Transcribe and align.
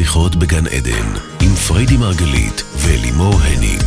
שיחות 0.00 0.36
בגן 0.36 0.66
עדן, 0.66 1.08
עם 1.42 1.54
פריידי 1.68 1.96
מרגלית 1.96 2.62
ולימור 2.76 3.34
הניג. 3.34 3.82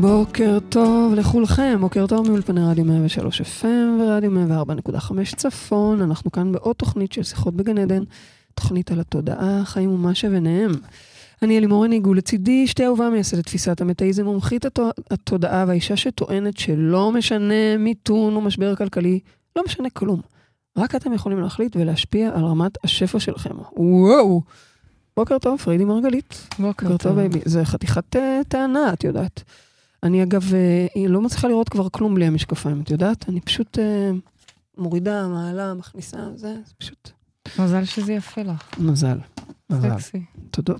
בוקר 0.00 0.58
טוב 0.68 1.14
לכולכם, 1.14 1.76
בוקר 1.80 2.06
טוב 2.06 2.28
מאולפני 2.28 2.60
רדיו 2.70 2.84
103 2.84 3.40
FM 3.40 4.00
ורדיו 4.00 4.30
104.5 4.94 5.36
צפון. 5.36 6.02
אנחנו 6.02 6.32
כאן 6.32 6.52
בעוד 6.52 6.76
תוכנית 6.76 7.12
של 7.12 7.22
שיחות 7.22 7.54
בגן 7.54 7.78
עדן, 7.78 8.02
תוכנית 8.54 8.90
על 8.90 9.00
התודעה, 9.00 9.62
חיים 9.64 9.90
ומה 9.90 10.14
שביניהם. 10.14 10.72
אני 11.42 11.58
לימור 11.58 11.84
הניג, 11.84 12.06
ולצידי 12.06 12.66
שותפתי 12.66 12.86
האהובה 12.86 13.10
מייסדת 13.10 13.44
תפיסת 13.44 13.80
המטאיזם, 13.80 14.24
מומחית 14.24 14.66
התודעה 15.10 15.64
והאישה 15.68 15.96
שטוענת 15.96 16.56
שלא 16.56 17.12
משנה 17.12 17.76
מיתון 17.78 18.36
או 18.36 18.40
משבר 18.40 18.76
כלכלי, 18.76 19.20
לא 19.56 19.62
משנה 19.66 19.90
כלום. 19.90 20.20
רק 20.76 20.94
אתם 20.94 21.12
יכולים 21.12 21.40
להחליט 21.40 21.76
ולהשפיע 21.76 22.30
על 22.34 22.44
רמת 22.44 22.84
השפע 22.84 23.20
שלכם. 23.20 23.54
וואו! 23.76 24.42
בוקר 25.16 25.38
טוב, 25.38 25.60
פרידי 25.60 25.84
מרגלית. 25.84 26.48
בוקר, 26.58 26.88
בוקר 26.88 26.96
טוב, 26.96 27.16
baby. 27.16 27.38
זה 27.44 27.64
חתיכת 27.64 28.16
אה, 28.16 28.18
טענה, 28.48 28.92
את 28.92 29.04
יודעת. 29.04 29.42
אני 30.02 30.22
אגב, 30.22 30.42
אה, 30.42 31.08
לא 31.08 31.20
מצליחה 31.20 31.48
לראות 31.48 31.68
כבר 31.68 31.88
כלום 31.88 32.14
בלי 32.14 32.26
המשקפיים, 32.26 32.80
את 32.80 32.90
יודעת? 32.90 33.28
אני 33.28 33.40
פשוט 33.40 33.78
אה, 33.78 33.80
מורידה, 34.78 35.28
מעלה, 35.28 35.74
מכניסה, 35.74 36.18
זה, 36.34 36.54
זה 36.66 36.72
פשוט... 36.78 37.10
מזל 37.58 37.84
שזה 37.84 38.12
יפה 38.12 38.42
לך. 38.42 38.78
מזל. 38.78 39.18
סקסי. 39.72 40.22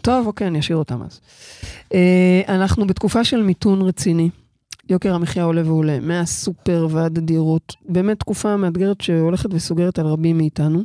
טוב, 0.03 0.27
אוקיי, 0.27 0.47
אני 0.47 0.59
אשאיר 0.59 0.79
אותם 0.79 1.03
אז. 1.03 1.21
Uh, 1.89 1.95
אנחנו 2.49 2.87
בתקופה 2.87 3.25
של 3.25 3.43
מיתון 3.43 3.83
רציני. 3.83 4.31
יוקר 4.91 5.15
המחיה 5.15 5.45
עולה 5.45 5.63
ועולה, 5.65 6.01
מהסופר 6.01 6.87
ועד 6.91 7.19
הדירות. 7.19 7.75
באמת 7.89 8.21
תקופה 8.21 8.57
מאתגרת 8.57 9.01
שהולכת 9.01 9.55
וסוגרת 9.55 9.99
על 9.99 10.07
רבים 10.07 10.39
מאיתנו. 10.39 10.81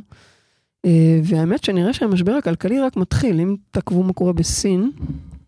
Uh, 0.86 0.90
והאמת 1.24 1.64
שנראה 1.64 1.92
שהמשבר 1.92 2.32
הכלכלי 2.32 2.80
רק 2.80 2.96
מתחיל. 2.96 3.40
אם 3.40 3.56
תעקבו 3.70 4.02
מה 4.02 4.12
קורה 4.12 4.32
בסין, 4.32 4.90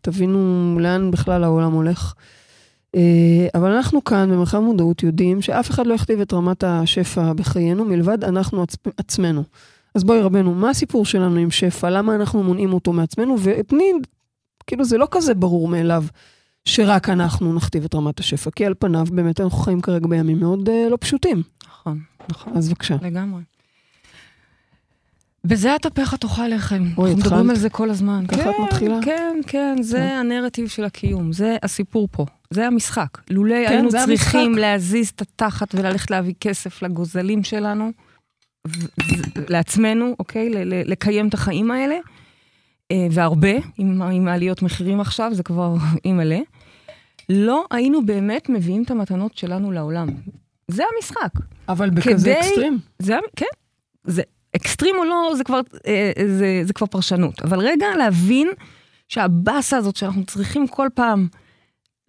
תבינו 0.01 0.77
לאן 0.81 1.11
בכלל 1.11 1.45
העולם 1.45 1.73
הולך. 1.73 2.15
Uh, 2.97 2.99
אבל 3.55 3.71
אנחנו 3.71 4.05
כאן 4.05 4.31
במרחב 4.31 4.59
מודעות 4.59 5.03
יודעים 5.03 5.43
שאף 5.43 5.71
אחד 5.71 5.87
לא 5.87 5.95
יכתיב 5.95 6.21
את 6.21 6.33
רמת 6.33 6.65
השפע 6.65 7.33
בחיינו 7.33 7.85
מלבד 7.85 8.25
אנחנו 8.25 8.63
עצ... 8.63 8.77
עצמנו. 8.97 9.43
אז 9.95 10.05
בואי 10.05 10.21
רבנו, 10.21 10.55
מה 10.55 10.71
הסיפור 10.71 11.07
שלנו 11.07 11.37
עם 11.37 11.51
שפע? 11.51 11.91
למה 11.91 12.15
אנחנו 12.15 12.43
מונעים 12.43 12.73
אותו 12.73 12.93
מעצמנו? 12.93 13.37
ותני, 13.43 13.93
כאילו 14.67 14.85
זה 14.85 14.99
לא 14.99 15.09
כזה 15.11 15.35
ברור 15.35 15.69
מאליו 15.69 16.05
שרק 16.65 17.09
אנחנו 17.09 17.53
נכתיב 17.55 17.85
את 17.85 17.95
רמת 17.95 18.21
השפע, 18.21 18.51
כי 18.51 18.67
על 18.67 18.75
פניו 18.79 19.07
באמת 19.13 19.41
אנחנו 19.41 19.59
חיים 19.59 19.81
כרגע 19.81 20.07
בימים 20.07 20.41
מאוד 20.41 20.69
uh, 20.69 20.91
לא 20.91 20.97
פשוטים. 21.01 21.43
נכון, 21.67 22.01
נכון. 22.29 22.57
אז 22.57 22.69
בבקשה. 22.69 22.97
לגמרי. 23.03 23.43
בזה 25.45 25.75
התהפך 25.75 26.15
התאכל 26.15 26.47
לחם. 26.47 26.75
אוי, 26.77 26.87
אנחנו 26.87 27.05
התחלת? 27.05 27.27
מדברים 27.27 27.51
על 27.51 27.57
זה 27.57 27.71
כל 27.71 27.91
הזמן. 27.91 28.25
ככה 28.29 28.51
את 28.51 28.57
כן, 28.57 28.63
מתחילה? 28.63 28.99
כן, 29.05 29.41
כן, 29.47 29.77
זה 29.83 29.97
כן. 29.97 30.17
הנרטיב 30.33 30.69
של 30.69 30.85
הקיום, 30.85 31.33
זה 31.33 31.57
הסיפור 31.63 32.09
פה. 32.11 32.27
זה 32.51 32.67
המשחק. 32.67 33.19
לולא 33.31 33.55
כן, 33.55 33.73
היינו 33.73 33.89
צריכים 33.89 34.41
המשחק. 34.41 34.61
להזיז 34.61 35.09
את 35.09 35.21
התחת 35.21 35.75
וללכת 35.75 36.11
להביא 36.11 36.35
כסף 36.41 36.83
לגוזלים 36.83 37.45
שלנו, 37.45 37.91
לעצמנו, 39.49 40.15
אוקיי? 40.19 40.51
לקיים 40.65 41.29
את 41.29 41.35
החיים 41.35 41.71
האלה, 41.71 41.97
אה, 42.91 43.07
והרבה, 43.11 43.51
עם, 43.79 44.03
עם 44.03 44.29
העליות 44.29 44.63
מחירים 44.63 45.01
עכשיו, 45.01 45.31
זה 45.35 45.43
כבר 45.43 45.75
אימא'לה. 46.05 46.39
לא 47.29 47.65
היינו 47.71 48.07
באמת 48.07 48.49
מביאים 48.49 48.83
את 48.83 48.91
המתנות 48.91 49.37
שלנו 49.37 49.73
לעולם. 49.73 50.09
זה 50.69 50.83
המשחק. 50.97 51.31
אבל 51.69 51.91
בכזה 51.91 52.11
כדי- 52.31 52.41
אקסטרים. 52.41 52.79
זה, 52.99 53.17
כן, 53.37 53.47
זה 54.05 54.23
אקסטרים 54.57 54.95
או 54.99 55.05
לא, 55.05 55.33
זה 55.37 55.45
כבר, 55.45 55.61
אה, 55.87 56.13
זה, 56.27 56.61
זה 56.65 56.73
כבר 56.73 56.87
פרשנות. 56.87 57.43
אבל 57.43 57.59
רגע 57.59 57.87
להבין 57.99 58.49
שהבאסה 59.09 59.77
הזאת 59.77 59.97
שאנחנו 59.97 60.25
צריכים 60.25 60.67
כל 60.69 60.89
פעם 60.95 61.29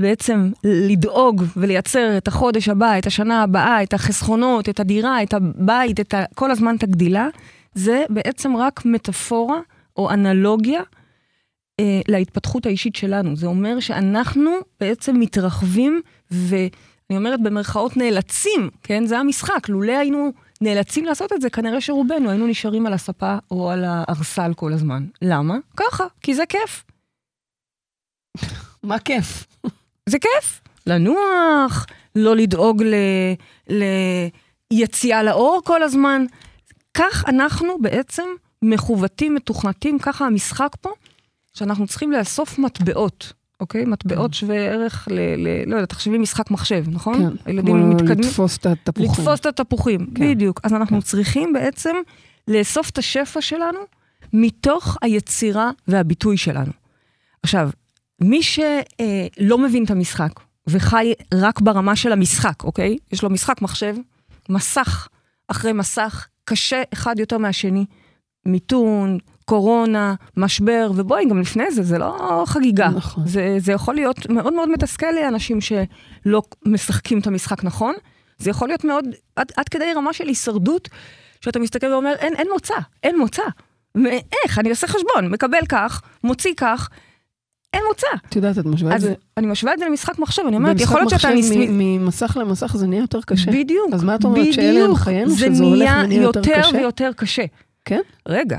בעצם 0.01 0.51
לדאוג 0.63 1.43
ולייצר 1.57 2.17
את 2.17 2.27
החודש 2.27 2.69
הבא, 2.69 2.97
את 2.97 3.07
השנה 3.07 3.43
הבאה, 3.43 3.83
את 3.83 3.93
החסכונות, 3.93 4.69
את 4.69 4.79
הדירה, 4.79 5.23
את 5.23 5.33
הבית, 5.33 5.99
את 5.99 6.13
ה, 6.13 6.23
כל 6.35 6.51
הזמן 6.51 6.75
את 6.75 6.83
הגדילה, 6.83 7.27
זה 7.73 8.03
בעצם 8.09 8.57
רק 8.57 8.85
מטאפורה 8.85 9.59
או 9.97 10.11
אנלוגיה 10.11 10.81
אה, 11.79 12.01
להתפתחות 12.07 12.65
האישית 12.65 12.95
שלנו. 12.95 13.35
זה 13.35 13.47
אומר 13.47 13.79
שאנחנו 13.79 14.51
בעצם 14.79 15.19
מתרחבים 15.19 16.01
ואני 16.31 16.69
אומרת 17.11 17.43
במרכאות 17.43 17.97
נאלצים, 17.97 18.69
כן? 18.83 19.05
זה 19.05 19.19
המשחק. 19.19 19.69
לולא 19.69 19.97
היינו 19.97 20.31
נאלצים 20.61 21.05
לעשות 21.05 21.33
את 21.33 21.41
זה, 21.41 21.49
כנראה 21.49 21.81
שרובנו 21.81 22.29
היינו 22.29 22.47
נשארים 22.47 22.87
על 22.87 22.93
הספה 22.93 23.37
או 23.51 23.71
על 23.71 23.83
הארסל 23.87 24.53
כל 24.53 24.73
הזמן. 24.73 25.05
למה? 25.21 25.57
ככה, 25.77 26.03
כי 26.21 26.35
זה 26.35 26.43
כיף. 26.45 26.83
מה 28.83 28.99
כיף. 28.99 29.45
זה 30.09 30.17
כיף. 30.19 30.61
לנוח, 30.87 31.85
לא 32.15 32.35
לדאוג 32.35 32.83
ל... 32.83 32.93
ליציאה 34.71 35.23
לאור 35.23 35.61
כל 35.65 35.83
הזמן. 35.83 36.25
כך 36.93 37.23
אנחנו 37.27 37.77
בעצם 37.81 38.23
מכוותים, 38.61 39.35
מתוכנתים, 39.35 39.99
ככה 39.99 40.25
המשחק 40.25 40.75
פה, 40.81 40.89
שאנחנו 41.53 41.87
צריכים 41.87 42.11
לאסוף 42.11 42.59
מטבעות, 42.59 43.33
אוקיי? 43.59 43.85
מטבעות 43.85 44.33
שווה 44.33 44.55
ערך 44.55 45.07
ל... 45.11 45.19
ל... 45.37 45.69
לא 45.69 45.75
יודע, 45.75 45.85
תחשבי 45.85 46.17
משחק 46.17 46.51
מחשב, 46.51 46.83
נכון? 46.87 47.17
כן, 47.17 47.35
הילדים 47.45 47.89
מתקדמים. 47.89 48.19
לתפוס 48.19 48.57
את 48.57 48.65
התפוחים. 48.65 49.11
לתפוס 49.11 49.39
את 49.39 49.45
התפוחים, 49.45 50.07
כן. 50.15 50.31
בדיוק. 50.31 50.59
אז 50.63 50.73
אנחנו 50.73 51.01
צריכים 51.01 51.53
בעצם 51.53 51.95
לאסוף 52.47 52.89
את 52.89 52.97
השפע 52.97 53.41
שלנו 53.41 53.79
מתוך 54.33 54.97
היצירה 55.01 55.71
והביטוי 55.87 56.37
שלנו. 56.37 56.71
עכשיו, 57.43 57.69
מי 58.21 58.43
שלא 58.43 59.57
מבין 59.57 59.83
את 59.83 59.91
המשחק 59.91 60.39
וחי 60.67 61.13
רק 61.33 61.61
ברמה 61.61 61.95
של 61.95 62.11
המשחק, 62.11 62.63
אוקיי? 62.63 62.97
יש 63.11 63.23
לו 63.23 63.29
משחק 63.29 63.61
מחשב, 63.61 63.95
מסך 64.49 65.07
אחרי 65.47 65.73
מסך, 65.73 66.27
קשה 66.45 66.83
אחד 66.93 67.19
יותר 67.19 67.37
מהשני. 67.37 67.85
מיתון, 68.45 69.17
קורונה, 69.45 70.15
משבר, 70.37 70.91
ובואי, 70.95 71.25
גם 71.29 71.39
לפני 71.39 71.71
זה, 71.71 71.83
זה 71.83 71.97
לא 71.97 72.43
חגיגה. 72.47 72.89
נכון. 72.89 73.27
זה, 73.27 73.55
זה 73.57 73.71
יכול 73.71 73.95
להיות 73.95 74.29
מאוד 74.29 74.53
מאוד 74.53 74.69
מתסכל 74.69 75.11
לאנשים 75.11 75.61
שלא 75.61 76.41
משחקים 76.65 77.19
את 77.19 77.27
המשחק 77.27 77.63
נכון. 77.63 77.95
זה 78.37 78.49
יכול 78.49 78.67
להיות 78.67 78.83
מאוד, 78.83 79.05
עד, 79.35 79.51
עד 79.57 79.69
כדי 79.69 79.93
רמה 79.95 80.13
של 80.13 80.27
הישרדות, 80.27 80.89
שאתה 81.41 81.59
מסתכל 81.59 81.87
ואומר, 81.87 82.13
אין, 82.19 82.33
אין 82.35 82.47
מוצא, 82.53 82.75
אין 83.03 83.17
מוצא. 83.17 83.43
איך? 84.43 84.59
אני 84.59 84.69
עושה 84.69 84.87
חשבון, 84.87 85.27
מקבל 85.31 85.65
כך, 85.69 86.01
מוציא 86.23 86.53
כך, 86.57 86.89
אין 87.75 87.83
מוצא. 87.87 88.07
את 88.29 88.35
יודעת, 88.35 88.57
את 88.57 88.65
משווה 88.65 88.95
את 88.95 89.01
זה. 89.01 89.13
אני 89.37 89.47
משווה 89.47 89.73
את 89.73 89.79
זה 89.79 89.85
למשחק 89.85 90.19
מחשב, 90.19 90.41
אני 90.47 90.55
אומרת, 90.55 90.71
במשחק 90.71 90.87
יכול 90.89 90.99
להיות 91.01 91.09
שאתה... 91.09 91.27
מחשב 91.33 91.39
נס- 91.39 91.69
מ- 91.69 91.77
ממסך 92.05 92.37
למסך 92.41 92.75
זה 92.77 92.87
נהיה 92.87 93.01
יותר 93.01 93.19
קשה. 93.25 93.51
בדיוק, 93.51 93.93
אז 93.93 94.03
מה 94.03 94.15
את 94.15 94.23
אומרת, 94.23 94.53
שאלה 94.53 94.85
הם. 94.85 94.95
חיינו, 94.95 95.29
זה 95.29 95.37
שזה 95.37 95.63
הולך 95.63 95.79
נהיה 95.89 96.01
ונהיה 96.05 96.21
יותר 96.21 96.39
יותר 96.49 96.61
קשה? 96.61 96.77
ויותר 96.77 97.11
קשה. 97.15 97.43
כן? 97.85 97.99
רגע, 98.27 98.57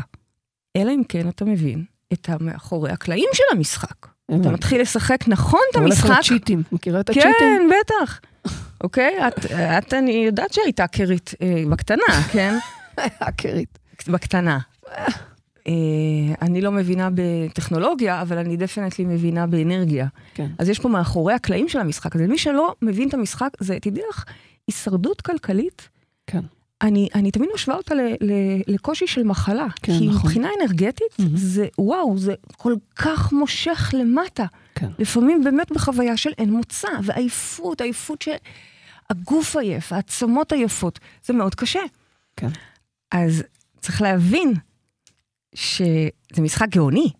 אלא 0.76 0.90
אם 0.90 1.02
כן 1.08 1.28
אתה 1.28 1.44
מבין 1.44 1.84
את 2.12 2.28
המאחורי 2.28 2.90
הקלעים 2.90 3.28
של 3.32 3.42
המשחק. 3.56 4.06
אתה. 4.40 4.50
מתחיל 4.50 4.80
לשחק 4.80 5.18
נכון 5.28 5.60
את 5.70 5.76
אתה 5.76 5.80
הולך 5.84 6.04
המשחק. 6.04 6.18
לצ'יטים. 6.18 6.62
מכירה 6.72 7.00
את 7.00 7.10
הצ'יטים? 7.10 7.30
כן, 7.38 7.62
בטח. 7.80 8.20
אוקיי? 8.84 9.14
את, 9.78 9.94
אני 9.94 10.12
יודעת 10.26 10.52
שהיית 10.52 10.80
האקרית 10.80 11.30
אה, 11.42 11.62
בקטנה, 11.70 12.02
כן? 12.32 12.58
האקרית. 13.20 13.78
בקטנה. 14.08 14.58
אה, 15.66 15.72
אני 16.42 16.60
לא 16.60 16.72
מבינה 16.72 17.08
בטכנולוגיה, 17.14 18.22
אבל 18.22 18.38
אני 18.38 18.56
דפנטלי 18.56 19.04
מבינה 19.04 19.46
באנרגיה. 19.46 20.06
כן. 20.34 20.50
אז 20.58 20.68
יש 20.68 20.78
פה 20.78 20.88
מאחורי 20.88 21.34
הקלעים 21.34 21.68
של 21.68 21.78
המשחק 21.78 22.16
הזה. 22.16 22.26
מי 22.26 22.38
שלא 22.38 22.74
מבין 22.82 23.08
את 23.08 23.14
המשחק, 23.14 23.50
זה, 23.60 23.78
תדעי 23.80 24.02
לך, 24.10 24.24
הישרדות 24.66 25.20
כלכלית, 25.20 25.88
כן. 26.26 26.40
אני, 26.82 27.08
אני 27.14 27.30
תמיד 27.30 27.50
משווה 27.54 27.76
אותה 27.76 27.94
ל, 27.94 28.00
ל, 28.20 28.32
לקושי 28.66 29.06
של 29.06 29.22
מחלה. 29.22 29.66
כן, 29.82 29.98
כי 29.98 30.08
נכון. 30.08 30.20
מבחינה 30.20 30.48
אנרגטית, 30.60 31.18
מהמם. 31.18 31.36
זה, 31.36 31.66
וואו, 31.78 32.18
זה 32.18 32.34
כל 32.56 32.74
כך 32.96 33.32
מושך 33.32 33.94
למטה. 33.98 34.44
כן. 34.74 34.88
לפעמים 34.98 35.44
באמת 35.44 35.72
בחוויה 35.72 36.16
של 36.16 36.30
אין 36.38 36.52
מוצא, 36.52 36.88
ועייפות, 37.02 37.80
עייפות 37.80 38.22
שהגוף 38.22 39.56
עייף, 39.56 39.92
העצמות 39.92 40.52
עייפות, 40.52 40.98
זה 41.24 41.32
מאוד 41.32 41.54
קשה. 41.54 41.80
כן. 42.36 42.48
אז 43.12 43.42
צריך 43.80 44.02
להבין 44.02 44.54
שזה 45.56 46.42
משחק 46.42 46.68
גאוני. 46.68 47.10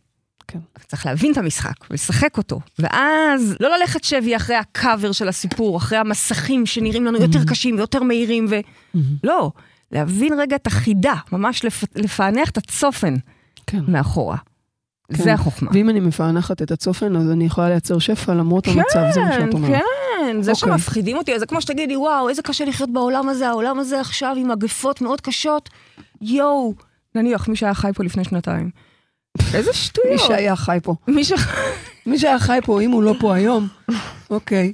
כן. 0.49 0.59
צריך 0.87 1.07
להבין 1.07 1.33
את 1.33 1.39
המשחק 1.39 1.75
ולשחק 1.91 2.39
אותו, 2.39 2.61
ואז 2.79 3.57
לא 3.61 3.77
ללכת 3.77 4.05
שבי 4.05 4.37
אחרי 4.37 4.57
הקאבר 4.57 5.13
של 5.13 5.29
הסיפור, 5.29 5.77
אחרי 5.77 5.99
המסכים 5.99 6.67
שנראים 6.67 7.05
לנו 7.05 7.19
יותר 7.19 7.45
קשים 7.45 7.77
ויותר 7.77 8.03
מהירים, 8.03 8.47
ו... 8.51 8.57
לא, 9.25 9.51
להבין 9.93 10.41
רגע 10.41 10.57
את 10.57 10.67
החידה, 10.67 11.15
ממש 11.33 11.65
לפ... 11.65 11.85
לפענח 11.95 12.51
את 12.51 12.57
הצופן 12.57 13.15
כן. 13.67 13.81
מאחורה. 13.89 14.37
כן. 15.13 15.25
זה 15.25 15.33
החוכמה. 15.33 15.71
ואם 15.75 15.91
אני 15.91 16.01
מפענחת 16.01 16.63
את 16.63 16.71
הצופן, 16.71 17.17
אז 17.17 17.31
אני 17.31 17.45
יכולה 17.45 17.69
לייצר 17.69 17.99
שפע 17.99 18.35
למרות 18.35 18.69
המצב, 18.69 19.11
זה 19.15 19.21
מה 19.21 19.33
שאת 19.33 19.55
אומרת. 19.55 19.71
כן, 19.71 19.81
כן, 20.19 20.43
זה 20.43 20.51
אוקיי. 20.51 20.73
שמפחידים 20.73 21.17
אותי, 21.17 21.39
זה 21.39 21.47
כמו 21.47 21.61
שתגידי, 21.61 21.97
וואו, 21.97 22.29
איזה 22.29 22.43
קשה 22.43 22.65
לחיות 22.65 22.93
בעולם 22.93 23.29
הזה, 23.29 23.49
העולם 23.49 23.79
הזה 23.79 24.01
עכשיו 24.01 24.37
עם 24.39 24.49
מגפות 24.49 25.01
מאוד 25.01 25.21
קשות. 25.21 25.71
יואו, 26.21 26.75
נניח, 27.17 27.49
מי 27.49 27.57
שהיה 27.57 27.75
חי 27.75 27.91
פה 27.95 28.05
לפני 28.05 28.25
שנתיים. 28.25 28.71
איזה 29.55 29.71
מי 29.71 29.77
שטויות. 29.77 30.21
שהיה 30.21 30.57
חי 30.57 30.79
פה. 30.83 30.95
מי 31.09 31.25
ש... 31.25 31.33
מי 32.07 32.19
שהיה 32.19 32.39
חי 32.39 32.59
פה, 32.65 32.81
אם 32.81 32.91
הוא 32.91 33.03
לא 33.03 33.15
פה 33.21 33.35
היום, 33.35 33.69
אוקיי. 34.31 34.73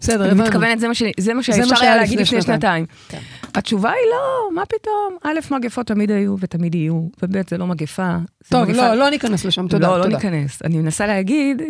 בסדר, 0.00 0.22
אני 0.22 0.30
הבנו. 0.30 0.44
מתכוונת, 0.44 0.80
זה 0.80 0.88
מה 0.88 0.94
ש- 0.94 1.02
זה 1.20 1.32
מה 1.32 1.36
מה 1.36 1.42
שאפשר 1.42 1.74
היה 1.84 1.96
להגיד 1.96 2.20
לפני 2.20 2.42
שנתיים. 2.42 2.86
כן. 3.08 3.18
התשובה 3.54 3.90
היא 3.90 4.06
לא, 4.12 4.54
מה 4.54 4.66
פתאום? 4.66 5.16
א', 5.22 5.54
מגפות 5.54 5.86
תמיד 5.86 6.10
היו 6.10 6.36
ותמיד 6.40 6.74
יהיו, 6.74 7.08
וב', 7.22 7.48
זה 7.50 7.58
לא 7.58 7.66
מגפה. 7.66 8.16
זה 8.44 8.50
טוב, 8.50 8.64
מגפה- 8.64 8.72
לא, 8.88 8.94
לא 8.94 9.10
ניכנס 9.10 9.44
לשם, 9.44 9.68
תודה, 9.68 9.88
לא, 9.88 9.98
לא. 9.98 10.06
ניכנס. 10.06 10.62
אני 10.64 10.76
מנסה 10.78 11.06
להגיד 11.06 11.62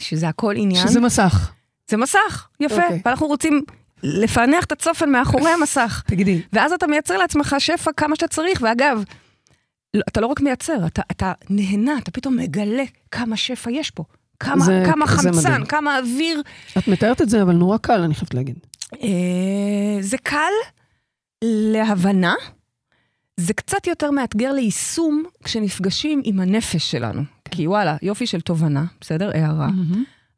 שזה 0.00 0.28
הכל 0.28 0.54
עניין. 0.56 0.86
שזה 0.88 1.00
מסך. 1.00 1.50
זה 1.90 1.96
מסך, 1.96 2.48
יפה. 2.60 2.74
אוקיי. 2.84 3.00
ואנחנו 3.04 3.26
רוצים 3.26 3.62
לפענח 4.02 4.64
את 4.64 4.72
הצופן 4.72 5.10
מאחורי 5.10 5.50
המסך. 5.50 6.02
תגידי, 6.06 6.40
ואז 6.52 6.72
אתה 6.72 6.86
מייצר 6.86 7.16
לעצמך 7.18 7.56
שפע 7.58 7.90
כמה 7.96 8.16
שאתה 8.16 8.28
צריך, 8.28 8.58
ואגב, 8.62 9.04
לא- 9.94 10.02
אתה 10.08 10.20
לא 10.20 10.26
רק 10.26 10.40
מייצר, 10.40 10.86
אתה, 10.86 11.02
אתה 11.10 11.32
נהנה, 11.50 11.98
אתה 11.98 12.10
פתאום 12.10 12.36
מגלה 12.36 12.82
כמה 13.10 13.36
שפע 13.36 13.70
יש 13.70 13.90
פה. 13.90 14.04
כמה, 14.40 14.64
זה- 14.64 14.82
כמה 14.86 15.06
זה 15.06 15.12
חמצן, 15.16 15.50
מדהים. 15.52 15.66
כמה 15.66 15.98
אוויר. 15.98 16.42
את 16.78 16.88
מתארת 16.88 17.22
את 17.22 17.28
זה, 17.28 17.42
אבל 17.42 17.52
נורא 17.54 17.78
קל, 17.78 18.00
אני 18.00 18.14
חייבת 18.14 18.34
להגיד. 18.34 18.56
אה, 19.02 19.08
זה 20.00 20.18
קל 20.18 20.52
להבנה, 21.44 22.34
זה 23.36 23.54
קצת 23.54 23.86
יותר 23.86 24.10
מאתגר 24.10 24.52
ליישום 24.52 25.24
כשנפגשים 25.44 26.20
עם 26.24 26.40
הנפש 26.40 26.90
שלנו. 26.90 27.22
כי 27.50 27.66
וואלה, 27.66 27.96
יופי 28.02 28.26
של 28.26 28.40
תובנה, 28.40 28.84
בסדר? 29.00 29.30
הערה. 29.34 29.68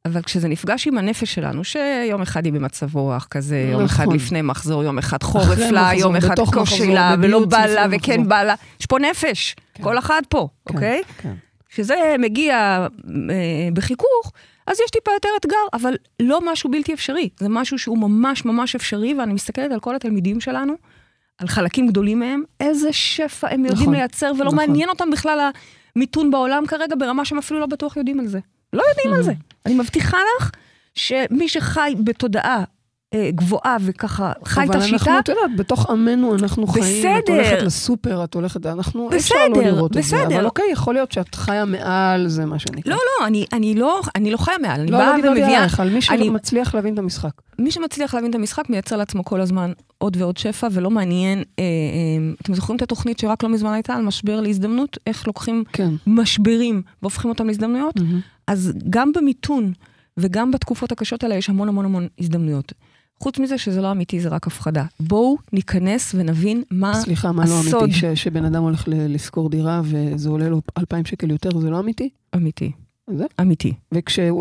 אבל 0.04 0.22
כשזה 0.22 0.48
נפגש 0.48 0.86
עם 0.86 0.98
הנפש 0.98 1.34
שלנו, 1.34 1.64
שיום 1.64 2.22
אחד 2.22 2.44
היא 2.44 2.52
במצב 2.52 2.96
רוח 2.96 3.26
כזה, 3.30 3.68
יום 3.72 3.84
אחד 3.84 4.02
נכון. 4.02 4.16
לפני 4.16 4.42
מחזור, 4.42 4.84
יום 4.84 4.98
אחד 4.98 5.22
חורף 5.22 5.58
לה, 5.58 5.82
מחזור, 5.82 6.00
יום 6.00 6.16
אחד 6.16 6.34
קושי 6.52 6.86
לה, 6.86 7.14
ולא 7.22 7.44
בא 7.44 7.66
לה. 7.66 7.86
וכן 7.90 8.28
בא 8.28 8.42
לה. 8.42 8.54
יש 8.80 8.86
פה 8.86 8.98
נפש, 8.98 9.56
כן. 9.74 9.82
כל 9.82 9.98
אחד 9.98 10.22
פה, 10.28 10.48
כן, 10.68 10.74
אוקיי? 10.74 11.02
כן. 11.18 11.34
כשזה 11.68 11.94
מגיע 12.18 12.86
אה, 13.30 13.68
בחיכוך, 13.74 14.32
אז 14.66 14.80
יש 14.84 14.90
טיפה 14.90 15.10
יותר 15.14 15.28
אתגר, 15.40 15.56
אבל 15.72 15.94
לא 16.20 16.52
משהו 16.52 16.70
בלתי 16.70 16.94
אפשרי. 16.94 17.28
זה 17.40 17.48
משהו 17.48 17.78
שהוא 17.78 17.98
ממש 17.98 18.44
ממש 18.44 18.74
אפשרי, 18.74 19.14
ואני 19.14 19.32
מסתכלת 19.32 19.72
על 19.72 19.80
כל 19.80 19.96
התלמידים 19.96 20.40
שלנו, 20.40 20.74
על 21.38 21.48
חלקים 21.48 21.86
גדולים 21.86 22.18
מהם, 22.18 22.42
איזה 22.60 22.92
שפע 22.92 23.48
הם 23.50 23.64
יודעים 23.64 23.82
נכון, 23.82 23.94
לייצר, 23.94 24.32
ולא 24.34 24.44
נכון. 24.44 24.56
מעניין 24.56 24.88
אותם 24.88 25.10
בכלל 25.10 25.50
המיתון 25.96 26.30
בעולם 26.30 26.66
כרגע, 26.66 26.94
ברמה 26.98 27.24
שהם 27.24 27.38
אפילו 27.38 27.60
לא 27.60 27.66
בטוח 27.66 27.96
יודעים 27.96 28.20
על 28.20 28.26
זה. 28.26 28.38
לא 28.72 28.82
יודעים 28.90 29.14
על 29.14 29.22
זה. 29.22 29.32
אני 29.66 29.74
מבטיחה 29.74 30.16
לך 30.38 30.50
שמי 30.94 31.48
שחי 31.48 31.94
בתודעה 32.04 32.64
אה, 33.14 33.30
גבוהה 33.34 33.76
וככה 33.80 34.32
חי 34.44 34.64
את 34.64 34.70
אבל 34.70 34.78
השיטה, 34.78 34.96
אנחנו, 34.96 35.18
את 35.18 35.28
יודעת, 35.28 35.56
בתוך 35.56 35.90
עמנו 35.90 36.34
אנחנו 36.34 36.66
חיים, 36.66 36.84
את 37.18 37.22
בסדר. 37.22 37.34
הולכת 37.34 37.62
לסופר, 37.62 38.24
את 38.24 38.34
הולכת, 38.34 38.66
אנחנו, 38.66 39.10
אי 39.12 39.16
אפשר 39.16 39.34
לא 39.34 39.56
בסדר, 39.56 39.74
לראות 39.74 39.96
את 39.96 40.02
זה. 40.02 40.16
בסדר. 40.16 40.36
אבל 40.36 40.44
אוקיי, 40.46 40.64
יכול 40.72 40.94
להיות 40.94 41.12
שאת 41.12 41.34
חיה 41.34 41.64
מעל 41.64 42.28
זה, 42.28 42.44
מה 42.44 42.58
שנקרא. 42.58 42.92
לא, 42.92 42.96
לא, 43.20 43.26
אני, 43.26 43.46
אני 43.52 43.74
לא, 43.74 44.00
אני 44.16 44.30
לא 44.30 44.36
חיה 44.36 44.54
מעל, 44.62 44.80
אני 44.80 44.90
לא, 44.90 44.98
באה 44.98 45.10
לא 45.10 45.16
דיברתי 45.16 45.40
ומביאה, 45.40 45.56
עלייך, 45.58 45.80
על 45.80 45.88
מי 45.88 45.98
אני- 46.10 46.24
שמצליח 46.26 46.74
להבין 46.74 46.94
את 46.94 46.98
המשחק. 46.98 47.30
מי 47.58 47.70
שמצליח 47.70 48.14
להבין 48.14 48.30
את 48.30 48.34
המשחק 48.34 48.70
מייצר 48.70 48.96
לעצמו 48.96 49.24
כל 49.24 49.40
הזמן 49.40 49.72
עוד 50.04 50.16
ועוד 50.16 50.36
שפע, 50.36 50.68
ולא 50.72 50.90
מעניין, 50.90 51.38
אה, 51.38 51.44
אה, 51.64 52.32
אתם 52.42 52.54
זוכרים 52.54 52.76
את 52.76 52.82
התוכנית 52.82 53.18
שרק 53.18 53.42
לא 53.42 53.48
מזמן 53.48 53.72
הייתה 53.72 53.94
על 53.94 54.02
משבר 54.02 54.40
להזדמנות? 54.40 54.98
איך 55.06 55.26
לוקחים 55.26 55.64
כן. 55.72 55.90
משברים 56.06 56.82
והופכים 57.02 57.30
אותם 57.30 57.46
להזדמנויות? 57.46 57.96
מהמם. 58.00 58.20
אז 58.46 58.72
גם 58.90 59.12
במיתון 59.16 59.72
וגם 60.16 60.50
בתקופות 60.50 60.92
הקשות 60.92 61.22
האלה 61.24 61.34
יש 61.34 61.48
המון 61.50 61.68
המון 61.68 61.84
המון 61.84 62.06
הזדמנויות. 62.18 62.72
חוץ 63.22 63.38
מזה 63.38 63.58
שזה 63.58 63.80
לא 63.82 63.90
אמיתי, 63.92 64.20
זה 64.20 64.28
רק 64.28 64.46
הפחדה. 64.46 64.84
בואו 65.00 65.36
ניכנס 65.52 66.14
ונבין 66.18 66.62
מה 66.70 66.94
סליחה, 66.94 67.32
מה 67.32 67.44
לא 67.44 67.60
הסוד. 67.60 67.82
אמיתי? 67.82 67.98
ש- 67.98 68.04
שבן 68.04 68.44
אדם 68.44 68.62
הולך 68.62 68.84
לשכור 68.88 69.50
דירה 69.50 69.80
וזה 69.84 70.28
עולה 70.28 70.48
לו 70.48 70.60
2,000 70.78 71.04
שקל 71.06 71.30
יותר, 71.30 71.60
זה 71.60 71.70
לא 71.70 71.80
אמיתי? 71.80 72.08
אמיתי. 72.34 72.70
זה? 73.16 73.24
אמיתי. 73.40 73.72
וכשאין 73.92 74.34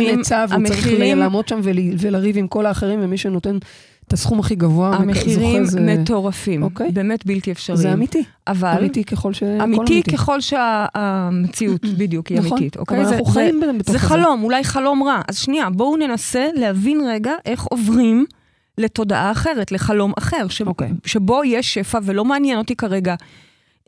היצע 0.00 0.44
והוא 0.48 0.66
צריך 0.66 0.86
לעמוד 1.00 1.48
שם 1.48 1.60
ול- 1.62 1.76
ולריב 1.98 2.36
עם 2.36 2.48
כל 2.48 2.66
האחרים, 2.66 2.98
ומי 3.02 3.18
שנותן 3.18 3.58
את 4.08 4.12
הסכום 4.12 4.40
הכי 4.40 4.54
גבוה, 4.54 4.96
המחירים 4.96 5.64
זוכה, 5.64 5.70
זה- 5.70 5.80
מטורפים. 5.80 6.62
אוקיי. 6.62 6.90
באמת 6.92 7.26
בלתי 7.26 7.52
אפשריים. 7.52 7.82
זה 7.82 7.92
אמיתי. 7.92 8.22
אבל... 8.46 8.74
אמיתי 8.78 9.04
ככל 9.04 9.32
ש... 9.32 9.42
הכל 9.42 9.62
אמיתי 9.62 10.02
ככל 10.02 10.40
שהמציאות 10.40 11.84
בדיוק 11.98 12.26
היא 12.26 12.38
נכון, 12.38 12.50
אמיתית, 12.58 12.76
אוקיי? 12.76 12.98
אבל 13.00 13.08
זה- 13.08 13.14
אנחנו 13.16 13.26
זה- 13.32 13.40
חיים 13.40 13.60
בתוך 13.78 13.92
זה 13.92 13.98
זה. 13.98 14.06
חלום, 14.08 14.42
אולי 14.42 14.64
חלום 14.64 15.02
רע. 15.02 15.20
אז 15.28 15.38
שנייה, 15.38 15.70
בואו 15.70 15.96
ננסה 15.96 16.46
להבין 16.54 17.00
רגע 17.08 17.32
איך 17.46 17.64
עוברים 17.64 18.24
לתודעה 18.78 19.30
אחרת, 19.32 19.72
לחלום 19.72 20.12
אחר, 20.18 20.48
ש... 20.48 20.62
אוקיי. 20.62 20.90
שבו 21.06 21.44
יש 21.44 21.74
שפע 21.74 21.98
ולא 22.02 22.24
מעניין 22.24 22.58
אותי 22.58 22.76
כרגע 22.76 23.14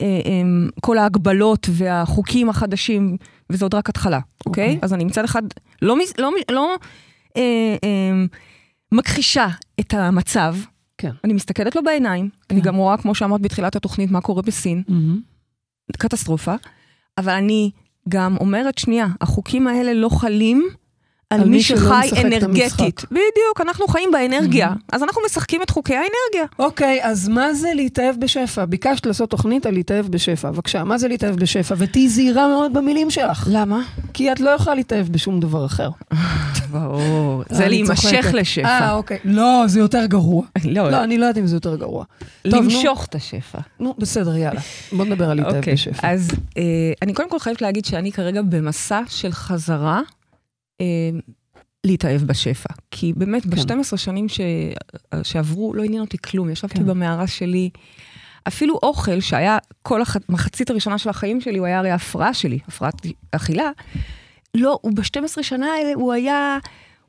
אה, 0.00 0.06
אה, 0.06 0.42
כל 0.80 0.98
ההגבלות 0.98 1.66
והחוקים 1.70 2.48
החדשים, 2.48 3.16
עוד 3.62 3.74
רק 3.74 3.88
התחלה, 3.88 4.18
אוקיי? 4.46 4.64
אוקיי. 4.64 4.78
אז 4.82 4.94
אני 4.94 5.04
מצד 5.04 5.24
אחד 5.24 5.42
לא, 5.82 5.96
לא, 6.18 6.30
לא 6.50 6.76
אה, 7.36 7.42
אה, 7.84 8.24
מכחישה 8.92 9.48
את 9.80 9.94
המצב, 9.94 10.56
כן. 10.98 11.10
אני 11.24 11.32
מסתכלת 11.32 11.76
לו 11.76 11.82
בעיניים, 11.82 12.28
אני 12.50 12.60
כן. 12.60 12.66
גם 12.66 12.74
רואה, 12.74 12.96
כמו 12.96 13.14
שאמרת 13.14 13.40
בתחילת 13.40 13.76
התוכנית, 13.76 14.10
מה 14.10 14.20
קורה 14.20 14.42
בסין. 14.42 14.82
מהמם. 14.88 15.20
קטסטרופה, 15.98 16.54
אבל 17.18 17.32
אני 17.32 17.70
גם 18.08 18.36
אומרת, 18.36 18.78
שנייה, 18.78 19.06
החוקים 19.20 19.66
האלה 19.66 19.94
לא 19.94 20.08
חלים 20.08 20.68
על 21.30 21.40
על 21.40 21.48
מי 21.48 21.62
שחי 21.62 22.10
אנרגטית. 22.24 23.04
בדיוק, 23.10 23.60
אנחנו 23.60 23.88
חיים 23.88 24.10
באנרגיה, 24.12 24.66
מהמם. 24.66 24.78
אז 24.92 25.02
אנחנו 25.02 25.22
משחקים 25.26 25.62
את 25.62 25.70
חוקי 25.70 25.94
האנרגיה. 25.94 26.44
אוקיי, 26.58 27.00
אז 27.02 27.28
מה 27.28 27.54
זה 27.54 27.68
להתאהב 27.74 28.16
בשפע? 28.20 28.64
ביקשת 28.64 29.06
לעשות 29.06 29.30
תוכנית 29.30 29.66
על 29.66 29.74
להתאהב 29.74 30.06
בשפע. 30.08 30.50
בבקשה, 30.50 30.84
מה 30.84 30.98
זה 30.98 31.08
להתאהב 31.08 31.36
בשפע? 31.36 31.74
ותהיי 31.78 32.08
זהירה 32.08 32.48
מאוד 32.48 32.74
במילים 32.74 33.10
שלך. 33.10 33.48
למה? 33.50 33.82
כי 34.12 34.32
את 34.32 34.40
לא 34.40 34.50
יכולה 34.50 34.76
להתאהב 34.76 35.08
בשום 35.08 35.40
דבר 35.40 35.66
אחר. 35.66 35.90
ברור, 36.72 37.42
זה 37.50 37.62
אני 37.62 37.68
להימשך 37.68 38.02
צוחקת. 38.02 38.24
אה, 38.24 38.40
לשפע. 38.40 38.92
אוקיי. 38.92 39.18
לא, 39.24 39.64
זה 39.66 39.78
יותר 39.78 40.06
גרוע. 40.06 40.42
לא, 40.64 40.90
לא, 40.90 41.04
אני 41.04 41.18
לא 41.18 41.26
יודעת 41.26 41.38
אם 41.42 41.46
זה 41.46 41.56
יותר 41.56 41.76
גרוע. 41.76 42.04
למשוך 42.44 43.04
את 43.04 43.14
השפע. 43.14 43.58
נו, 43.80 43.94
בסדר, 43.98 44.36
יאללה. 44.36 44.60
בוא 44.92 45.04
נדבר 45.04 45.30
על 45.30 45.36
להתאהב 45.36 45.56
אוקיי, 45.56 45.72
בשפע. 45.72 46.12
אז 46.12 46.30
אה, 46.56 46.62
אני 47.02 47.12
קודם 47.14 47.30
כל 47.30 47.38
חייבת 47.38 47.62
להגיד 47.62 47.84
שאני 47.84 48.12
כרגע 48.12 48.42
במסע 48.42 49.00
של 49.08 49.32
חזרה 49.32 50.00
אה, 50.00 50.19
להתאהב 51.84 52.22
בשפע. 52.22 52.74
כי 52.90 53.12
באמת, 53.16 53.42
כן. 53.42 53.50
ב-12 53.50 53.96
שנים 53.96 54.28
ש... 54.28 54.40
שעברו, 55.22 55.74
לא 55.74 55.82
עניין 55.82 56.00
אותי 56.00 56.18
כלום. 56.18 56.50
ישבתי 56.50 56.74
כן. 56.74 56.86
במערה 56.86 57.26
שלי. 57.26 57.70
אפילו 58.48 58.78
אוכל 58.82 59.20
שהיה 59.20 59.58
כל 59.82 60.00
המחצית 60.28 60.70
הראשונה 60.70 60.98
של 60.98 61.08
החיים 61.08 61.40
שלי, 61.40 61.58
הוא 61.58 61.66
היה 61.66 61.78
הרי 61.78 61.90
הפרעה 61.90 62.34
שלי, 62.34 62.58
הפרעת 62.68 62.94
אכילה. 63.32 63.70
לא, 64.54 64.78
הוא 64.82 64.92
ב-12 64.94 65.42
שנה 65.42 65.66
האלה, 65.66 65.92
הוא 65.94 66.12
היה, 66.12 66.58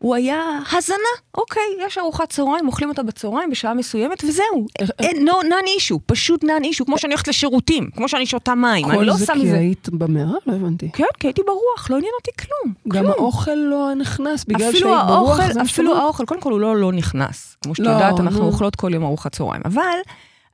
הוא 0.01 0.15
היה 0.15 0.59
הזנה. 0.71 0.95
אוקיי, 1.37 1.63
יש 1.87 1.97
ארוחת 1.97 2.29
צהריים, 2.29 2.67
אוכלים 2.67 2.89
אותה 2.89 3.03
בצהריים 3.03 3.49
בשעה 3.49 3.73
מסוימת, 3.73 4.23
וזהו. 4.23 4.67
אין, 4.99 5.27
no, 5.27 5.45
נאן 5.49 5.63
אישו, 5.67 5.99
פשוט 6.05 6.43
נאן 6.43 6.63
אישו, 6.63 6.85
כמו 6.85 6.97
שאני 6.97 7.13
הולכת 7.13 7.27
לשירותים, 7.27 7.89
כמו 7.95 8.09
שאני 8.09 8.25
שותה 8.25 8.55
מים, 8.55 8.85
אני 8.85 8.97
כל 8.97 9.03
לא 9.03 9.13
זה 9.13 9.23
עושה 9.23 9.33
כי 9.33 9.39
מזה. 9.39 9.57
היית 9.57 9.89
במערה? 9.89 10.37
לא 10.47 10.53
הבנתי. 10.53 10.89
כן, 10.93 11.03
כי 11.19 11.27
הייתי 11.27 11.41
ברוח, 11.45 11.89
לא 11.89 11.95
עניין 11.95 12.13
אותי 12.19 12.31
כלום. 12.45 12.73
גם 12.87 13.03
כלום. 13.03 13.15
האוכל 13.17 13.55
לא 13.55 13.93
נכנס 13.97 14.45
בגלל 14.45 14.71
שהיית 14.71 15.07
ברוח, 15.07 15.47
זה 15.47 15.59
מה 15.59 15.61
אפילו? 15.61 15.97
האוכל, 15.97 16.25
קודם 16.25 16.41
כל 16.41 16.51
הוא 16.51 16.59
לא 16.59 16.77
לא 16.77 16.91
נכנס. 16.91 17.57
כמו 17.63 17.75
שאת 17.75 17.85
לא, 17.85 17.91
יודעת, 17.91 18.19
אנחנו 18.19 18.39
נו. 18.39 18.47
אוכלות 18.47 18.75
כל 18.75 18.93
יום 18.93 19.03
ארוחת 19.03 19.35
צהריים. 19.35 19.61
אבל 19.65 19.81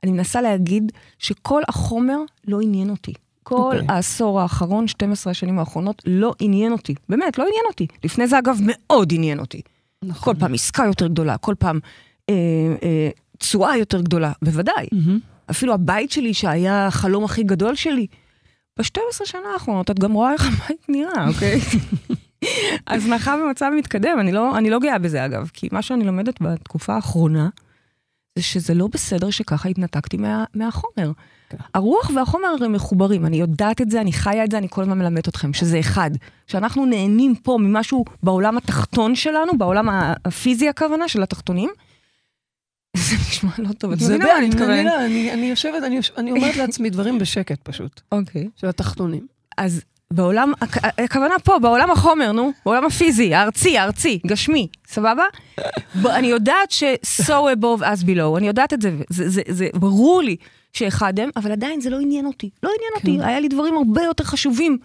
אני 0.02 0.12
מנסה 0.12 0.40
להגיד 0.40 0.92
שכל 1.18 1.62
החומר 1.68 2.18
לא 2.46 2.58
עניין 2.62 2.90
אותי. 2.90 3.12
כל 3.48 3.76
אוקיי. 3.76 3.86
העשור 3.88 4.40
האחרון, 4.40 4.88
12 4.88 5.30
השנים 5.30 5.58
האחרונות, 5.58 6.02
לא 6.06 6.34
עניין 6.38 6.72
אותי. 6.72 6.94
באמת, 7.08 7.38
לא 7.38 7.44
עניין 7.44 7.64
אותי. 7.68 7.86
לפני 8.04 8.26
זה, 8.26 8.38
אגב, 8.38 8.58
מאוד 8.62 9.12
עניין 9.12 9.38
אותי. 9.38 9.60
נכון. 10.04 10.34
כל 10.34 10.40
פעם 10.40 10.54
עסקה 10.54 10.84
יותר 10.86 11.06
גדולה, 11.06 11.36
כל 11.36 11.54
פעם 11.58 11.80
אה, 12.30 12.34
אה, 12.82 13.08
תשואה 13.38 13.76
יותר 13.76 14.00
גדולה, 14.00 14.32
בוודאי. 14.42 14.88
מהמם. 14.92 15.18
אפילו 15.50 15.74
הבית 15.74 16.10
שלי, 16.10 16.34
שהיה 16.34 16.86
החלום 16.86 17.24
הכי 17.24 17.42
גדול 17.42 17.74
שלי, 17.74 18.06
ב-12 18.78 19.24
שנה 19.24 19.48
האחרונות, 19.54 19.90
את 19.90 19.98
גם 19.98 20.12
רואה 20.12 20.32
איך 20.32 20.46
הבית 20.46 20.86
נראה, 20.88 21.28
אוקיי? 21.28 21.60
הזנחה 22.86 23.36
במצב 23.36 23.70
מתקדם, 23.78 24.16
אני 24.20 24.32
לא, 24.32 24.58
אני 24.58 24.70
לא 24.70 24.78
גאה 24.78 24.98
בזה 24.98 25.24
אגב, 25.24 25.50
כי 25.52 25.68
מה 25.72 25.82
שאני 25.82 26.04
לומדת 26.04 26.42
בתקופה 26.42 26.94
האחרונה, 26.94 27.48
זה 28.38 28.42
שזה 28.42 28.74
לא 28.74 28.86
בסדר 28.86 29.30
שככה 29.30 29.68
התנתקתי 29.68 30.16
מה, 30.16 30.44
מהחומר. 30.54 31.12
כן. 31.48 31.56
הרוח 31.74 32.10
והחומר 32.14 32.48
הרי 32.58 32.68
מחוברים, 32.68 33.26
אני 33.26 33.36
יודעת 33.36 33.80
את 33.80 33.90
זה, 33.90 34.00
אני 34.00 34.12
חיה 34.12 34.44
את 34.44 34.50
זה, 34.50 34.58
אני 34.58 34.66
כל 34.70 34.82
הזמן 34.82 34.98
מלמדת 34.98 35.28
אתכם, 35.28 35.52
שזה 35.52 35.80
אחד. 35.80 36.10
שאנחנו 36.46 36.86
נהנים 36.86 37.34
פה 37.34 37.58
ממשהו 37.60 38.04
בעולם 38.22 38.56
התחתון 38.56 39.14
שלנו, 39.14 39.58
בעולם 39.58 39.88
הפיזי 40.24 40.68
הכוונה 40.68 41.08
של 41.08 41.22
התחתונים, 41.22 41.70
זה 42.96 43.16
נשמע 43.16 43.50
לא 43.58 43.72
טוב, 43.72 43.92
את 43.92 43.98
מבינה 44.02 44.24
מה 44.24 44.38
אני 44.38 44.48
מתכוונת? 44.48 44.92
אני 45.04 45.32
אני 45.32 45.46
יושבת, 45.50 45.82
אני 45.86 45.96
יוש- 45.96 46.12
אני 46.16 46.30
אומרת 46.32 46.56
לעצמי 46.56 46.90
דברים 46.90 47.18
בשקט 47.18 47.58
פשוט, 47.62 48.00
אוקיי. 48.12 48.48
של 48.56 48.66
התחתונים. 48.68 49.26
אז 49.56 49.82
בעולם, 50.12 50.52
הכ- 50.62 50.88
הכוונה 51.04 51.34
פה, 51.44 51.58
בעולם 51.58 51.90
החומר, 51.90 52.32
נו, 52.32 52.52
בעולם 52.64 52.84
הפיזי, 52.84 53.34
הארצי, 53.34 53.78
הארצי, 53.78 54.18
גשמי, 54.26 54.68
סבבה? 54.86 55.22
אני 56.06 56.26
יודעת 56.26 56.70
ש-so 56.70 57.30
above 57.30 57.82
as 57.82 58.02
below, 58.04 58.36
אני 58.38 58.46
יודעת 58.46 58.72
את 58.72 58.82
זה, 58.82 58.90
זה, 59.10 59.28
זה, 59.28 59.42
זה 59.48 59.68
ברור 59.74 60.22
לי 60.22 60.36
שאחד 60.72 61.18
הם, 61.20 61.30
אבל 61.36 61.52
עדיין 61.52 61.80
זה 61.80 61.90
לא 61.90 62.00
עניין 62.00 62.26
אותי. 62.26 62.50
לא 62.62 62.70
עניין 62.76 62.92
אותי, 62.96 63.28
היה 63.28 63.40
לי 63.40 63.48
דברים 63.48 63.74
הרבה 63.76 64.02
יותר 64.02 64.24
חשובים 64.24 64.78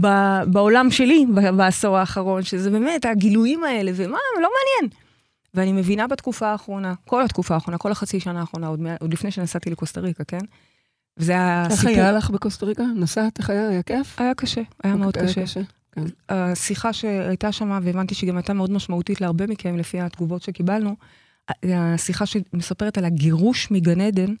ב- 0.00 0.42
בעולם 0.46 0.90
שלי 0.90 1.26
ב- 1.34 1.50
בעשור 1.50 1.96
האחרון, 1.96 2.42
שזה 2.42 2.70
באמת 2.70 3.04
הגילויים 3.04 3.64
האלה, 3.64 3.90
ומה, 3.94 4.18
לא 4.42 4.48
מעניין. 4.54 4.90
ואני 5.54 5.72
מבינה 5.72 6.06
בתקופה 6.06 6.46
האחרונה, 6.48 6.94
כל 7.08 7.22
התקופה 7.24 7.54
האחרונה, 7.54 7.78
כל 7.78 7.92
החצי 7.92 8.20
שנה 8.20 8.40
האחרונה, 8.40 8.66
עוד, 8.66 8.80
עוד 9.00 9.12
לפני 9.12 9.30
שנסעתי 9.30 9.70
לקוסטה 9.70 10.00
ריקה, 10.00 10.24
כן? 10.24 10.38
וזה 11.16 11.32
היה 11.32 11.66
איך 11.70 11.84
היה 11.84 12.12
לך 12.12 12.30
בקוסטה 12.30 12.66
ריקה? 12.66 12.82
נסעת? 12.96 13.38
איך 13.38 13.50
היה? 13.50 13.68
היה 13.68 13.82
כיף? 13.82 14.20
היה 14.20 14.34
קשה, 14.34 14.62
היה 14.84 14.94
מאוד 14.94 15.18
היה 15.18 15.34
קשה. 15.34 15.60
כן. 15.92 16.04
השיחה 16.28 16.92
שהייתה 16.92 17.52
שם, 17.52 17.80
והבנתי 17.82 18.14
שהיא 18.14 18.30
גם 18.30 18.36
הייתה 18.36 18.52
מאוד 18.52 18.70
משמעותית 18.70 19.20
להרבה 19.20 19.46
מכם, 19.46 19.76
לפי 19.76 20.00
התגובות 20.00 20.42
שקיבלנו, 20.42 20.96
השיחה 21.64 22.26
שמספרת 22.26 22.98
על 22.98 23.04
הגירוש 23.04 23.70
מגן 23.70 24.00
עדן, 24.00 24.34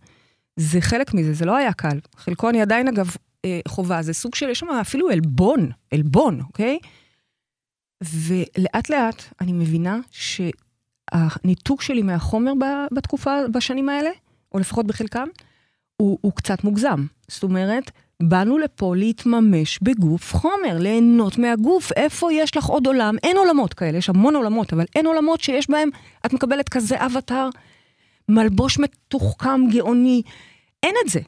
זה 0.56 0.80
חלק 0.80 1.14
מזה, 1.14 1.34
זה 1.34 1.44
לא 1.44 1.56
היה 1.56 1.72
קל. 1.72 1.98
חלקו 2.16 2.50
אני 2.50 2.62
עדיין, 2.62 2.88
אגב, 2.88 3.16
אה, 3.44 3.60
חובה, 3.68 4.02
זה 4.02 4.12
סוג 4.12 4.34
של, 4.34 4.48
יש 4.48 4.58
שם 4.58 4.70
אפילו 4.70 5.10
עלבון, 5.10 5.70
עלבון, 5.90 6.40
אוקיי? 6.40 6.78
ולאט 8.04 8.90
לאט 8.90 9.22
אני 9.40 9.52
מבינה 9.52 9.98
שהניתוק 10.10 11.82
שלי 11.82 12.02
מהחומר 12.02 12.52
בתקופה, 12.94 13.34
בשנים 13.52 13.88
האלה, 13.88 14.10
או 14.52 14.58
לפחות 14.58 14.86
בחלקם, 14.86 15.28
הוא, 15.96 16.18
הוא 16.20 16.32
קצת 16.32 16.64
מוגזם. 16.64 17.06
זאת 17.28 17.42
אומרת, 17.42 17.90
באנו 18.22 18.58
לפה 18.58 18.94
להתממש 18.96 19.78
בגוף 19.82 20.34
חומר, 20.34 20.78
ליהנות 20.78 21.38
מהגוף. 21.38 21.92
איפה 21.92 22.32
יש 22.32 22.56
לך 22.56 22.64
עוד 22.64 22.86
עולם? 22.86 23.16
אין 23.22 23.36
עולמות 23.36 23.74
כאלה, 23.74 23.98
יש 23.98 24.08
המון 24.08 24.36
עולמות, 24.36 24.72
אבל 24.72 24.84
אין 24.94 25.06
עולמות 25.06 25.40
שיש 25.40 25.70
בהם, 25.70 25.88
את 26.26 26.32
מקבלת 26.32 26.68
כזה 26.68 27.06
אבטר, 27.06 27.48
מלבוש 28.28 28.78
מתוחכם, 28.78 29.60
גאוני. 29.72 30.22
אין 30.82 30.94
את 31.04 31.10
זה. 31.10 31.20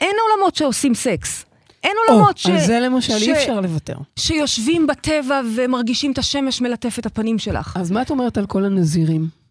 אין 0.00 0.16
עולמות 0.30 0.56
שעושים 0.56 0.94
סקס. 0.94 1.44
אין 1.84 1.96
עולמות 2.08 2.38
ש... 2.38 2.46
על 2.46 2.58
זה 2.58 2.80
למשל 2.80 3.18
ש- 3.18 3.22
אי 3.22 3.32
אפשר 3.32 3.60
לוותר. 3.60 3.96
שיושבים 4.16 4.86
בטבע 4.86 5.40
ומרגישים 5.56 6.12
את 6.12 6.18
השמש 6.18 6.60
מלטף 6.60 6.98
את 6.98 7.06
הפנים 7.06 7.38
שלך. 7.38 7.76
אז 7.80 7.90
מה 7.90 8.02
את 8.02 8.10
אומרת 8.10 8.38
על 8.38 8.46
כל 8.46 8.64
הנזירים? 8.64 9.45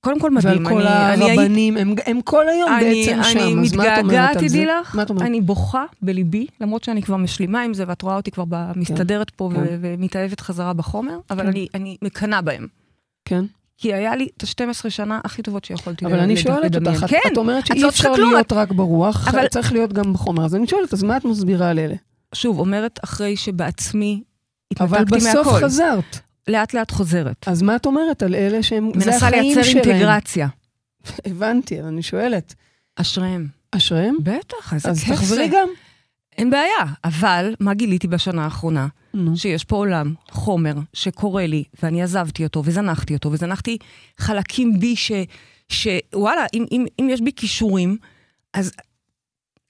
קודם 0.00 0.20
כל 0.20 0.30
ועל 0.42 0.58
מדהים. 0.58 0.64
כל 0.76 0.82
אני- 0.86 1.14
אני 1.14 1.24
הייתי- 1.24 1.40
הרבנים, 1.40 1.76
הם- 1.76 1.94
הם 2.06 2.20
כל 2.20 2.48
היום 2.48 2.70
אני, 2.72 2.84
בעצם 3.06 3.22
שם, 3.22 3.38
אני 3.38 3.66
אז 3.66 3.74
מה 3.74 3.94
את 3.94 3.98
אומרת 4.04 4.36
על 4.36 4.48
זה? 4.48 4.64
לך. 4.64 4.94
מה 4.96 5.02
את 5.02 5.10
אומרת? 5.10 5.22
אני 5.26 5.40
בוכה 5.40 5.84
בליבי, 6.02 6.46
למרות 6.60 6.84
שאני 6.84 7.02
כבר 7.02 7.16
משלימה 7.16 7.62
עם 7.62 7.74
זה, 7.74 7.84
ואת 7.88 8.02
רואה 8.02 8.16
אותי 8.16 8.30
כבר 8.30 8.44
ב- 8.48 8.72
מסתדרת 8.76 9.30
פה 9.30 9.50
כן. 9.54 9.62
ומתאהבת 9.80 10.40
חזרה 10.40 10.72
בחומר, 10.72 11.18
אבל 11.30 11.42
כן. 11.42 11.48
אני, 11.48 11.66
אני 11.74 11.96
מקנאה 12.02 12.40
בהם. 12.40 12.66
כן. 13.24 13.44
כי 13.80 13.94
היה 13.94 14.16
לי 14.16 14.28
את 14.36 14.42
ה-12 14.42 14.90
שנה 14.90 15.20
הכי 15.24 15.42
טובות 15.42 15.64
שיכולתי 15.64 16.06
אבל 16.06 16.14
לד- 16.16 16.20
אני 16.22 16.36
שואלת 16.36 16.64
לדמיין. 16.74 16.96
אותך, 16.96 17.10
כן, 17.10 17.18
את 17.32 17.36
אומרת 17.38 17.66
שאי 17.66 17.80
לא 17.80 17.88
אפשר 17.88 18.02
צריכה 18.02 18.16
כלום, 18.16 18.32
להיות 18.32 18.52
רק 18.52 18.72
ברוח, 18.72 19.28
אבל- 19.28 19.48
צריך 19.48 19.72
להיות 19.72 19.92
גם 19.92 20.12
בחומר. 20.12 20.44
אז 20.44 20.54
אני 20.54 20.66
שואלת, 20.66 20.92
אז 20.92 21.02
מה 21.02 21.16
את 21.16 21.24
מסבירה 21.24 21.70
על 21.70 21.78
אלה? 21.78 21.94
שוב, 22.34 22.58
אומרת 22.58 23.00
אחרי 23.04 23.36
שבעצמי 23.36 24.22
אבל 24.80 24.98
התנתקתי 25.02 25.16
בסוף 25.28 25.46
מהכל. 25.46 25.60
חזרת. 25.64 26.18
לאט 26.48 26.74
לאט 26.74 26.90
חוזרת. 26.90 27.48
אז 27.48 27.62
מה 27.62 27.76
את 27.76 27.86
אומרת 27.86 28.22
על 28.22 28.34
אלה 28.34 28.62
שהם, 28.62 28.90
זה 28.96 29.10
מנסה 29.10 29.26
החיים 29.26 29.42
לייצר 29.42 29.62
שלהם? 29.62 29.84
אינטגרציה. 29.84 30.48
הבנתי, 31.24 31.80
אני 31.80 32.02
שואלת. 32.02 32.54
אשריהם. 32.96 33.46
אשריהם? 33.72 34.16
בטח, 34.22 34.74
איזה 34.74 34.90
אז 34.90 34.98
כיף 34.98 35.08
זה. 35.08 35.14
תחזרי 35.14 35.48
גם. 35.48 35.68
אין 36.38 36.50
בעיה, 36.50 36.84
אבל 37.04 37.54
מה 37.60 37.74
גיליתי 37.74 38.08
בשנה 38.08 38.44
האחרונה? 38.44 38.86
נו. 39.14 39.36
שיש 39.36 39.64
פה 39.64 39.76
עולם, 39.76 40.14
חומר, 40.30 40.74
שקורה 40.92 41.46
לי, 41.46 41.64
ואני 41.82 42.02
עזבתי 42.02 42.44
אותו, 42.44 42.62
וזנחתי 42.64 43.14
אותו, 43.14 43.32
וזנחתי 43.32 43.78
חלקים 44.18 44.80
בי 44.80 44.96
ש... 44.96 45.12
שוואלה, 45.68 46.46
אם, 46.54 46.64
אם, 46.72 46.86
אם 47.00 47.08
יש 47.10 47.20
בי 47.20 47.32
כישורים, 47.36 47.96
אז, 48.54 48.72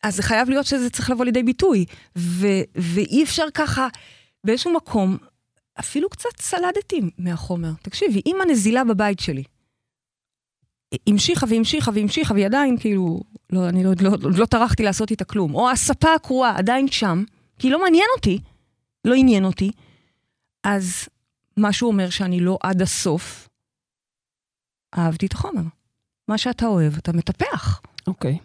אז 0.03 0.17
זה 0.17 0.23
חייב 0.23 0.49
להיות 0.49 0.67
שזה 0.67 0.91
צריך 0.91 1.11
לבוא 1.11 1.25
לידי 1.25 1.43
ביטוי. 1.43 1.85
ו, 2.19 2.47
ואי 2.75 3.23
אפשר 3.23 3.45
ככה, 3.55 3.89
באיזשהו 4.45 4.75
מקום, 4.75 5.17
אפילו 5.81 6.09
קצת 6.11 6.41
סלדתי 6.41 7.01
מהחומר. 7.19 7.73
תקשיבי, 7.83 8.23
אם 8.27 8.37
הנזילה 8.41 8.85
בבית 8.85 9.21
שלי 9.21 9.43
המשיכה 11.07 11.47
והמשיכה 11.49 11.91
והמשיכה, 11.95 12.35
והיא 12.35 12.47
עדיין 12.47 12.77
כאילו, 12.79 13.21
לא, 13.51 13.69
אני 13.69 13.85
לא, 13.85 13.91
לא, 14.01 14.11
לא 14.39 14.47
טרחתי 14.47 14.83
לעשות 14.83 15.11
איתה 15.11 15.25
כלום, 15.25 15.55
או 15.55 15.71
הספה 15.71 16.15
הקרועה 16.15 16.59
עדיין 16.59 16.89
שם, 16.89 17.25
כי 17.59 17.71
לא 17.71 17.81
מעניין 17.81 18.07
אותי, 18.17 18.39
לא 19.05 19.15
עניין 19.15 19.45
אותי, 19.45 19.71
אז 20.65 21.09
משהו 21.57 21.89
אומר 21.89 22.11
שאני 22.11 22.41
לא 22.41 22.59
עד 22.63 22.83
הסוף 22.83 23.49
אהבתי 24.99 25.27
את 25.27 25.33
החומר. 25.33 25.63
מה 26.29 26.39
שאתה 26.39 26.67
אוהב, 26.67 26.97
אתה 26.97 27.13
מטפח. 27.13 27.81
אוקיי. 28.07 28.39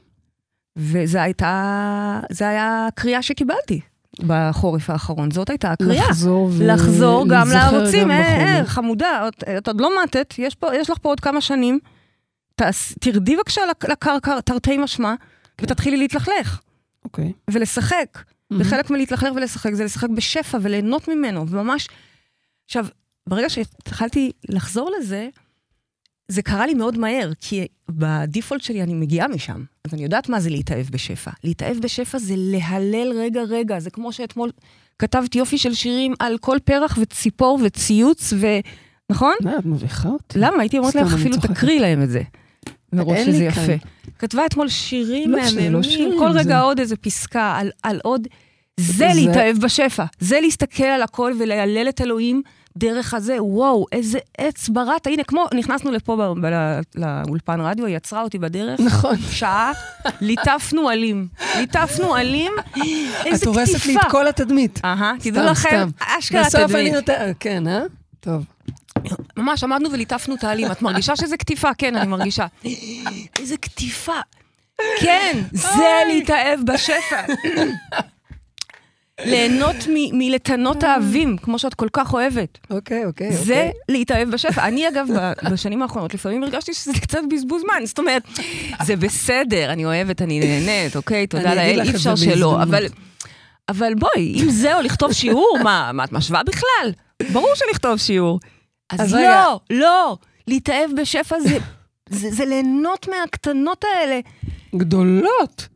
וזה 0.76 1.22
הייתה, 1.22 2.20
זה 2.32 2.50
היה 2.50 2.88
הקריאה 2.88 3.22
שקיבלתי 3.22 3.82
בחורף 4.20 4.90
האחרון, 4.90 5.32
זאת 5.32 5.50
הייתה 5.50 5.72
הקריאה. 5.72 6.06
לחזור 6.10 6.50
ו... 6.54 6.68
לחזור 6.68 7.26
גם 7.30 7.48
להיזכר 7.50 7.78
לערוצים, 7.78 8.04
גם 8.04 8.12
אה. 8.12 8.60
אה, 8.60 8.66
חמודה, 8.66 9.28
את, 9.28 9.44
את 9.58 9.68
עוד 9.68 9.82
לא 9.82 10.04
מתת, 10.04 10.34
יש, 10.38 10.56
פה, 10.56 10.76
יש 10.76 10.90
לך 10.90 10.98
פה 11.02 11.10
עוד 11.10 11.20
כמה 11.20 11.42
שנים, 11.42 11.80
תעש, 12.56 12.94
תרדי 13.00 13.36
בבקשה 13.36 13.62
לק- 13.70 13.90
לקרקע, 13.90 14.42
תרתי 14.42 14.78
משמע, 14.78 15.14
כן. 15.58 15.66
ותתחילי 15.66 15.98
להתלכלך, 15.98 16.60
אוקיי. 17.06 17.32
ולשחק. 17.52 18.18
Mhm. 18.18 18.56
וחלק 18.60 18.90
מלהתלכלך 18.90 19.34
ולשחק 19.36 19.74
זה 19.74 19.84
לשחק 19.84 20.10
בשפע 20.10 20.58
וליהנות 20.62 21.08
ממנו, 21.08 21.46
וממש... 21.50 21.88
עכשיו, 22.66 22.86
ברגע 23.28 23.50
שהתחלתי 23.50 24.32
לחזור 24.50 24.92
לזה, 25.00 25.28
זה 26.28 26.42
קרה 26.42 26.66
לי 26.68 26.74
מאוד 26.74 26.98
מהר, 26.98 27.32
כי 27.42 27.68
בדיפולט 27.90 28.62
שלי 28.62 28.84
אני 28.84 28.94
מגיעה 28.94 29.28
משם, 29.28 29.64
אז 29.88 29.94
אני 29.94 30.04
יודעת 30.04 30.30
מה 30.30 30.40
זה 30.40 30.50
להתאהב 30.50 30.86
בשפע. 30.92 31.32
להתאהב 31.44 31.78
בשפע 31.78 32.18
זה 32.18 32.34
להלל 32.38 33.12
רגע-רגע, 33.16 33.80
זה 33.80 33.90
כמו 33.90 34.14
שאתמול 34.14 34.52
כתבתי 35.00 35.38
יופי 35.38 35.58
של 35.58 35.74
שירים 35.74 36.14
על 36.20 36.38
כל 36.38 36.58
פרח 36.66 36.98
וציפור 37.02 37.60
וציוץ, 37.64 38.34
ו... 38.38 38.48
נכון? 39.10 39.34
מה, 39.42 39.58
את 39.60 39.66
מביכה 39.66 40.10
אותי? 40.10 40.40
למה? 40.40 40.62
הייתי 40.62 40.78
אומרת 40.78 40.96
אני 40.96 41.14
אפילו. 41.14 41.38
תקריא 41.38 41.80
להם 41.80 42.04
את 42.04 42.10
זה. 42.10 42.22
מרוב 42.94 43.18
שזה. 43.26 43.44
יפה. 43.44 43.74
כתבה 44.20 44.46
אתמול 44.46 44.68
שירים 44.68 45.32
לא, 45.32 45.38
לא 45.38 45.44
מהממים, 45.56 46.20
כל 46.20 46.30
רגע 46.34 46.60
עוד 46.60 46.80
איזה 46.80 46.96
פסקה 46.98 47.60
על, 47.84 48.00
עוד... 48.04 48.28
זה- 48.80 49.08
להתאהב 49.16 49.58
בשפע, 49.58 50.06
זה 50.20 50.40
להסתכל 50.42 50.84
על 50.84 51.02
הכל 51.02 51.34
ולהלל 51.40 51.90
את 51.90 52.02
אלוהים 52.02 52.42
דרך 52.78 53.14
הזה, 53.14 53.44
וואו, 53.44 53.86
איזה 53.92 54.20
עץ 54.38 54.70
בראת. 54.70 55.08
הנה, 55.08 55.24
כמו, 55.24 55.46
נכנסנו 55.54 55.92
לפה 55.92 56.16
ב, 56.16 56.46
ב, 56.46 56.80
לאולפן 56.96 57.62
רדיו, 57.62 57.86
היא 57.86 57.96
עצרה 57.96 58.22
אותי 58.22 58.38
בדרך, 58.40 58.80
נכון. 58.80 59.16
שעה, 59.32 59.72
ליטפנו 60.22 60.90
עלים. 60.90 61.28
ליטפנו 61.58 62.16
עלים, 62.16 62.52
איזה 63.26 63.44
את 63.44 63.48
הורסת 63.48 63.74
לי 63.74 63.80
קטיפה. 63.80 64.00
את 64.08 64.12
כל 64.12 64.28
התדמית. 64.28 64.80
אהה, 64.86 65.14
תדעו 65.20 65.46
לכם. 65.46 65.90
אשכרה 66.00 66.44
בסוף 66.44 66.62
אני 66.62 66.70
תדמית. 66.70 66.94
נותנת... 66.94 67.36
כן, 67.40 67.68
אה? 67.68 67.82
טוב. 68.20 68.46
ממש 69.38 69.64
עמדנו 69.64 69.92
וליטפנו 69.92 70.36
את 70.36 70.44
העלים. 70.44 70.72
את 70.72 70.82
מרגישה 70.82 71.16
שזה 71.16 71.38
קטיפה? 71.38 71.74
כן, 71.78 71.96
אני 71.96 72.08
מרגישה. 72.08 72.46
איזה 73.40 73.58
קטיפה. 73.58 74.20
כן, 75.00 75.42
זה 75.52 76.02
להתאהב 76.08 76.60
בשפע. 76.66 77.22
ליהנות 79.22 79.76
מלטנות 80.14 80.84
האבים, 80.84 81.38
כמו 81.38 81.60
שאת 81.60 81.74
כל 81.74 81.88
כך 81.94 82.14
אוהבת. 82.14 82.58
אוקיי, 82.70 83.06
אוקיי. 83.06 83.34
זה 83.34 83.54
אוקיי. 83.54 83.72
להתאהב 83.90 84.30
בשפע. 84.30 84.68
אני, 84.68 84.88
אגב, 84.90 85.08
בשנים 85.52 85.82
האחרונות, 85.82 86.14
לפעמים 86.14 86.44
הרגשתי 86.44 86.74
שזה 86.74 86.94
קצת 87.02 87.20
בזבוז 87.32 87.62
זמן. 87.62 87.86
זאת 87.86 88.00
אומרת, 88.00 88.24
זה 88.84 88.96
בסדר, 88.96 89.74
אני 89.74 89.86
אוהבת, 89.86 90.22
אני 90.22 90.40
נהנית, 90.40 90.96
אוקיי? 90.96 91.28
תודה 91.28 91.54
לאל, 91.54 91.82
אי 91.82 91.90
אפשר 91.90 92.16
שלא. 92.16 92.62
אבל, 92.64 92.86
אבל 93.70 93.94
בואי, 93.96 94.44
אם 94.44 94.50
זה 94.50 94.76
או 94.78 94.82
לכתוב 94.82 95.14
שיעור, 95.14 95.58
מה, 95.64 95.92
מה 95.94 96.04
את 96.04 96.12
משווה 96.12 96.44
בכלל? 96.44 96.92
ברור 97.32 97.56
שלכתוב 97.56 97.98
שיעור. 97.98 98.40
אז, 98.90 99.02
אז 99.02 99.14
לא, 99.14 99.20
רגע. 99.20 99.46
לא, 99.70 100.18
להתאהב 100.48 100.92
בשפע 101.02 101.40
זה, 101.40 101.58
זה, 102.10 102.32
זה 102.32 102.46
ליהנות 102.46 103.08
מהקטנות 103.08 103.84
האלה. 103.84 104.20
גדולות. 104.76 105.68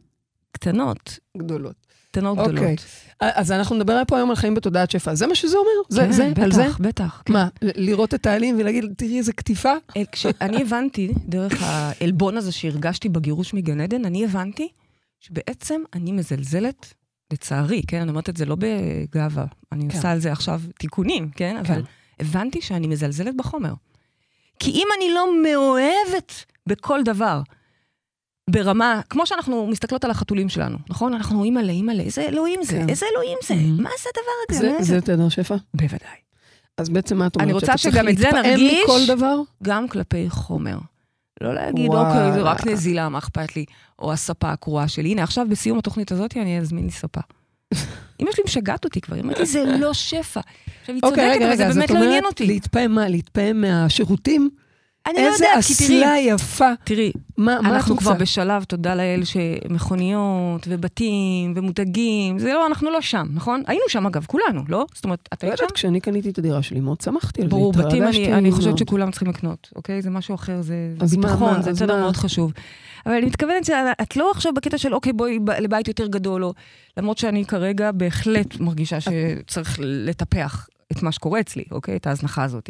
קטנות, 0.52 1.20
גדולות. 1.38 1.87
קטנות 2.18 2.38
אוקיי. 2.38 2.54
גדולות. 2.54 2.86
אז 3.20 3.52
אנחנו 3.52 3.76
נדבר 3.76 4.02
פה 4.08 4.18
היום 4.18 4.30
על 4.30 4.36
חיים 4.36 4.54
בתודעת 4.56 4.92
שפע. 4.92 5.16
זה 5.16 5.28
מה 5.28 5.36
שזה 5.36 5.58
אומר? 5.58 5.70
זה, 5.90 6.02
כן, 6.02 6.12
זה, 6.12 6.30
בטח, 6.32 6.44
על 6.44 6.52
זה? 6.52 6.68
בטח. 6.80 7.24
מה, 7.30 7.48
ל- 7.62 7.86
לראות 7.90 8.14
את 8.14 8.26
העלים 8.26 8.56
ולהגיד, 8.60 8.86
תראי 8.98 9.18
איזה 9.18 9.34
קטיפה? 9.34 9.74
אל- 9.98 10.04
כשאני 10.12 10.62
הבנתי, 10.62 11.14
דרך 11.28 11.54
העלבון 11.64 12.38
הזה 12.38 12.52
שהרגשתי 12.52 13.10
בגירוש 13.10 13.54
מגן 13.54 13.82
עדן, 13.82 14.06
אני 14.06 14.26
הבנתי 14.26 14.68
שבעצם 15.20 15.82
אני 15.94 16.12
מזלזלת, 16.12 16.94
לצערי, 17.34 17.82
כן? 17.88 18.02
אני 18.02 18.10
אומרת 18.10 18.30
את 18.30 18.38
זה 18.38 18.46
לא 18.46 18.56
בגאווה, 18.60 19.46
אני 19.72 19.90
כן. 19.90 19.96
עושה 19.98 20.12
על 20.12 20.20
זה 20.20 20.32
עכשיו 20.32 20.62
תיקונים, 20.80 21.30
כן? 21.30 21.58
אבל 21.58 21.82
הבנתי 22.20 22.62
שאני 22.62 22.88
מזלזלת 22.88 23.36
בחומר. 23.38 23.74
כי 24.60 24.72
אם 24.72 24.88
אני 24.98 25.14
לא 25.14 25.28
מאוהבת 25.44 26.34
בכל 26.68 27.04
דבר, 27.04 27.42
ברמה, 28.50 29.02
כמו 29.10 29.26
שאנחנו 29.28 29.68
מסתכלות 29.68 30.06
על 30.06 30.12
החתולים 30.12 30.50
שלנו, 30.50 30.78
נכון? 30.90 31.14
אנחנו 31.14 31.44
אימא'לה, 31.44 31.72
אימא'לה, 31.72 32.04
איזה 32.04 32.22
אלוהים 32.22 32.60
זה, 32.64 32.72
כן. 32.72 32.90
איזה 32.90 33.06
אלוהים 33.14 33.38
זה, 33.48 33.54
Mhm. 33.54 33.82
מה 33.82 33.90
זה 34.04 34.10
הדבר 34.10 34.68
הזה? 34.70 34.84
זה- 34.84 35.02
תדר 35.02 35.30
שפע? 35.30 35.56
בוודאי. 35.74 36.18
אז 36.78 36.90
בעצם 36.90 37.18
מה 37.18 37.28
את 37.28 37.36
אומרת? 37.36 37.46
אני 37.46 37.54
רוצה 37.54 37.78
שגם 37.78 38.10
את 38.10 38.18
זה 38.18 38.30
נרגיש. 38.32 39.10
גם 39.64 39.88
כלפי 39.88 40.30
חומר. 40.30 40.78
לא 41.42 41.54
להגיד. 41.56 41.88
אוקיי, 41.94 42.34
זה 42.34 42.42
רק 42.42 42.68
נזילה, 42.68 43.10
מה 43.10 43.18
אכפת 43.18 43.56
לי? 43.56 43.66
או 44.00 44.14
הספה 44.14 44.52
הקרועה 44.52 44.88
שלי. 44.88 45.10
הנה, 45.10 45.24
עכשיו 45.24 45.46
בסיום 45.50 45.78
התוכנית 45.80 46.12
הזאת 46.12 46.38
אני 46.38 46.60
אזמין 46.60 46.86
לי 46.86 46.92
ספה. 46.92 47.22
אמא 48.22 48.32
שלי 48.32 48.44
משגעת 48.46 48.86
אותי 48.86 49.02
כבר, 49.02 49.16
היא 49.16 49.24
אומרת 49.24 49.40
לי, 49.40 49.46
זה 49.46 49.64
לא 49.80 49.94
שפע. 49.94 50.40
עכשיו, 50.82 50.96
היא 50.96 51.02
אוקיי, 51.04 51.34
צודקת, 51.34 51.46
אבל 51.46 51.58
זה 51.58 51.80
באמת 51.80 51.90
לא 51.92 52.04
עניין 52.04 52.26
אותי. 52.26 52.46
להתפעם 52.48 52.92
מה? 52.92 53.08
להתפעם 53.10 53.62
מהשירותים? 53.62 54.50
אני 55.08 55.24
לא 55.24 55.28
איזה 55.28 55.46
יודעת, 55.46 55.64
כי 55.66 55.74
תראי, 55.74 55.98
אסלה 55.98 56.16
יפה. 56.20 56.72
תראי, 56.84 57.12
מה 57.38 57.62
מה 57.62 57.70
אנחנו 57.70 57.98
כבר? 57.98 58.14
בשלב, 58.14 58.64
תודה 58.64 58.96
לאל, 58.96 59.22
שמכוניות 59.24 60.68
ובתים 60.68 61.54
ומותגים, 61.56 62.40
זה 62.40 62.54
לא, 62.54 62.68
אנחנו 62.68 62.92
לא 62.92 63.02
שם, 63.02 63.28
נכון? 63.34 63.64
היינו 63.68 63.84
שם 63.88 64.08
אגב, 64.08 64.26
כולנו, 64.26 64.62
לא? 64.70 64.86
זאת 64.94 65.04
אומרת, 65.04 65.30
את 65.34 65.44
לא 65.44 65.50
היית 65.50 65.58
שם? 65.58 65.64
יודעת, 65.64 65.76
כשאני 65.76 66.02
קניתי 66.02 66.30
את 66.30 66.38
הדירה 66.38 66.62
שלי, 66.62 66.80
מאוד 66.80 67.02
שמחתי 67.02 67.42
על 67.42 67.48
זה. 67.48 67.52
ברור, 67.52 67.74
בתים 67.74 68.04
אני, 68.04 68.34
אני 68.34 68.52
חושבת. 68.52 68.78
שכולם 68.78 69.12
צריכים 69.12 69.30
לקנות, 69.30 69.72
אוקיי? 69.76 70.02
זה 70.02 70.10
משהו 70.10 70.36
אחר, 70.36 70.62
זה 70.62 70.76
ביטחון, 71.12 71.62
זה 71.62 71.86
מה? 71.86 72.00
מאוד 72.00 72.18
חשוב. 72.18 72.54
אבל 73.06 73.16
אני 73.16 73.26
מתכוונת 73.26 73.66
שאת 73.66 74.18
לא 74.18 74.32
עכשיו 74.32 74.54
בקטע 74.54 74.78
של 74.78 74.94
אוקיי, 74.94 75.14
בואי 75.14 75.40
לבית 75.60 75.88
יותר 75.88 76.08
גדול, 76.08 76.44
או... 76.44 76.54
למרות 76.98 77.18
שאני 77.18 77.46
כרגע 77.46 77.92
בהחלט 77.92 78.60
מרגישה 78.60 78.98
שצריך 79.02 79.80
לטפח 79.82 80.68
את 80.92 81.04
מה 81.04 81.12
שקורה 81.12 81.40
אצלי, 81.40 81.64
אוקיי? 81.72 81.96
את 81.96 82.08
ההזנחה 82.08 82.44
הזאת. 82.44 82.70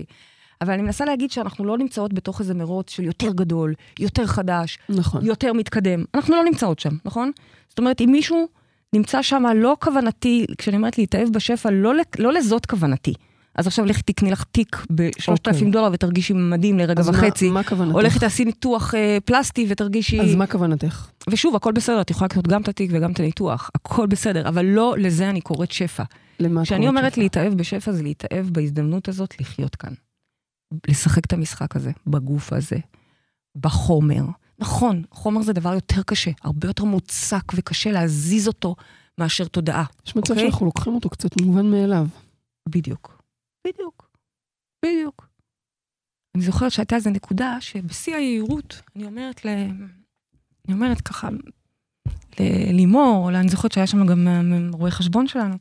אבל 0.62 0.74
אני 0.74 0.82
מנסה 0.82 1.06
להגיד 1.06 1.32
שאנחנו 1.32 1.66
לא 1.66 1.78
נמצאות 1.78 2.14
בתוך 2.14 2.40
איזה 2.40 2.54
מרוץ 2.54 2.90
של 2.90 3.04
יותר 3.04 3.32
גדול, 3.34 3.74
יותר 4.00 4.26
חדש, 4.28 4.78
נכון. 4.90 5.26
יותר 5.26 5.54
מתקדם. 5.54 6.04
אנחנו 6.16 6.36
לא 6.36 6.44
נמצאות 6.44 6.80
שם, 6.80 6.98
נכון? 7.06 7.32
זאת 7.70 7.80
אומרת, 7.80 8.02
אם 8.02 8.10
מישהו 8.12 8.48
נמצא 8.94 9.22
שם, 9.22 9.44
לא 9.56 9.78
כוונתי, 9.82 10.46
כשאני 10.58 10.78
אומרת 10.78 10.98
להתאהב 10.98 11.30
בשפע, 11.30 11.70
לא, 11.72 11.94
לא 12.20 12.34
לזאת 12.34 12.66
כוונתי. 12.66 13.14
אז 13.56 13.68
עכשיו 13.68 13.86
לכי 13.86 14.02
תקני 14.02 14.32
לך 14.32 14.44
תיק 14.52 14.86
ב-3,000 14.96 15.32
אוקיי. 15.48 15.72
דולר 15.72 15.90
ותרגישי 15.94 16.34
מדהים 16.34 16.80
לרגע 16.80 17.02
אז 17.02 17.10
מה- 17.10 17.18
וחצי. 17.18 17.50
מה 17.50 17.64
כוונתך? 17.64 17.96
או 17.96 18.02
לכי 18.02 18.20
תעשי 18.20 18.46
ניתוח 18.46 18.96
אה, 18.96 19.18
פלסטי 19.26 19.66
ותרגישי... 19.70 20.22
אז 20.22 20.36
מה 20.36 20.48
כוונתך? 20.48 21.08
ושוב, 21.30 21.56
הכל 21.56 21.72
בסדר, 21.72 22.02
את 22.02 22.12
יכולה 22.12 22.26
לקנות 22.32 22.48
גם 22.48 22.62
את 22.62 22.68
התיק 22.68 22.92
וגם 22.94 23.12
את 23.12 23.20
הניתוח, 23.20 23.72
הכל 23.76 24.08
בסדר, 24.08 24.48
אבל 24.50 24.66
לא 24.66 24.96
לזה 24.98 25.30
אני 25.30 25.42
קוראת 25.42 25.72
שפע. 25.72 26.04
למה 26.40 26.62
את 26.62 26.66
כשאני 26.66 26.80
קוראת 26.80 26.98
אומרת 26.98 27.12
שפע? 27.14 27.22
להתאהב 27.22 27.54
בשפע, 27.54 27.92
זה 27.92 28.04
להתאהב 28.04 28.50
בהזדמנות 28.50 29.10
הזאת 29.10 29.42
לחיות 29.42 29.76
כאן. 29.76 29.94
לשחק 30.88 31.26
את 31.26 31.34
המשחק 31.34 31.76
הזה, 31.76 31.92
בגוף 32.08 32.54
הזה, 32.54 32.78
בחומר. 33.56 34.24
נכון, 34.60 35.04
חומר 35.12 35.42
זה 35.42 35.54
דבר 35.54 35.74
יותר 35.74 36.04
קשה, 36.04 36.32
הרבה 36.44 36.68
יותר 36.68 36.84
מוצק 36.84 37.44
וקשה 37.56 37.92
להזיז 37.92 38.48
אותו 38.48 38.76
מאשר 39.18 39.48
תודעה. 39.48 39.86
יש 40.08 40.16
מצב 40.16 40.34
אוקיי? 40.34 40.46
שאנחנו 40.46 40.66
לוקחים 40.66 40.96
אותו 40.96 41.10
קצת 41.10 41.42
מובן 41.42 41.72
מאליו. 41.72 42.08
בדיוק. 42.70 43.24
בדיוק. 43.68 44.10
בדיוק. 44.86 45.28
אני 46.36 46.44
זוכרת 46.44 46.72
שהייתה 46.72 46.96
איזו 46.96 47.10
נקודה 47.10 47.58
שבשיא 47.60 48.16
היהירות, 48.16 48.82
אני 48.96 49.06
אומרת 49.06 49.46
ל... 49.46 49.50
אני 50.68 50.74
אומרת 50.74 51.02
ככה, 51.02 51.30
ללימור, 52.40 53.30
אני 53.30 53.50
זוכרת 53.50 53.72
שהיה 53.72 53.88
שם 53.88 54.06
גם 54.06 54.28
אה, 54.28 54.42
רואה 54.72 54.92
חשבון 54.92 55.28
שלנו, 55.28 55.56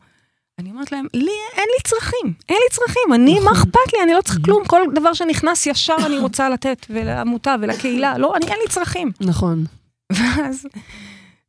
אני 0.59 0.71
אומרת 0.71 0.93
להם, 0.93 1.07
לי 1.15 1.31
אין 1.57 1.65
לי 1.77 1.83
צרכים, 1.85 2.33
אין 2.49 2.57
לי 2.57 2.71
צרכים, 2.77 3.15
אני, 3.15 3.41
מה 3.41 3.51
נכון. 3.51 3.57
אכפת 3.57 3.93
לי, 3.93 4.03
אני 4.03 4.13
לא 4.15 4.23
צריך 4.23 4.39
כלום, 4.45 4.65
כל 4.67 4.83
דבר 4.95 5.13
שנכנס 5.13 5.67
ישר 5.67 5.97
אני 6.07 6.19
רוצה 6.19 6.49
לתת, 6.49 6.87
ולעמותה 6.91 7.55
ולקהילה, 7.61 8.19
לא, 8.19 8.37
אני 8.37 8.47
אין 8.47 8.59
לי 8.65 8.69
צרכים. 8.73 9.11
נכון. 9.21 9.65
ואז, 10.13 10.67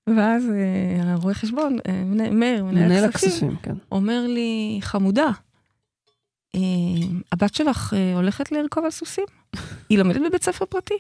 ואז 0.10 0.44
אה, 0.50 1.14
הרואה 1.14 1.34
חשבון, 1.34 1.78
אה, 1.88 2.04
מאיר, 2.32 2.64
מנהל 2.64 3.06
הכספים, 3.06 3.56
כן. 3.64 3.74
אומר 3.92 4.26
לי, 4.28 4.80
חמודה, 4.82 5.30
אה, 6.56 6.60
הבת 7.32 7.56
שלך 7.56 7.94
הולכת 8.16 8.52
לרכוב 8.52 8.84
על 8.86 8.92
סוסים? 8.92 9.26
היא 9.90 9.98
לומדת 9.98 10.22
בבית 10.30 10.44
ספר 10.44 10.66
פרטי. 10.66 10.98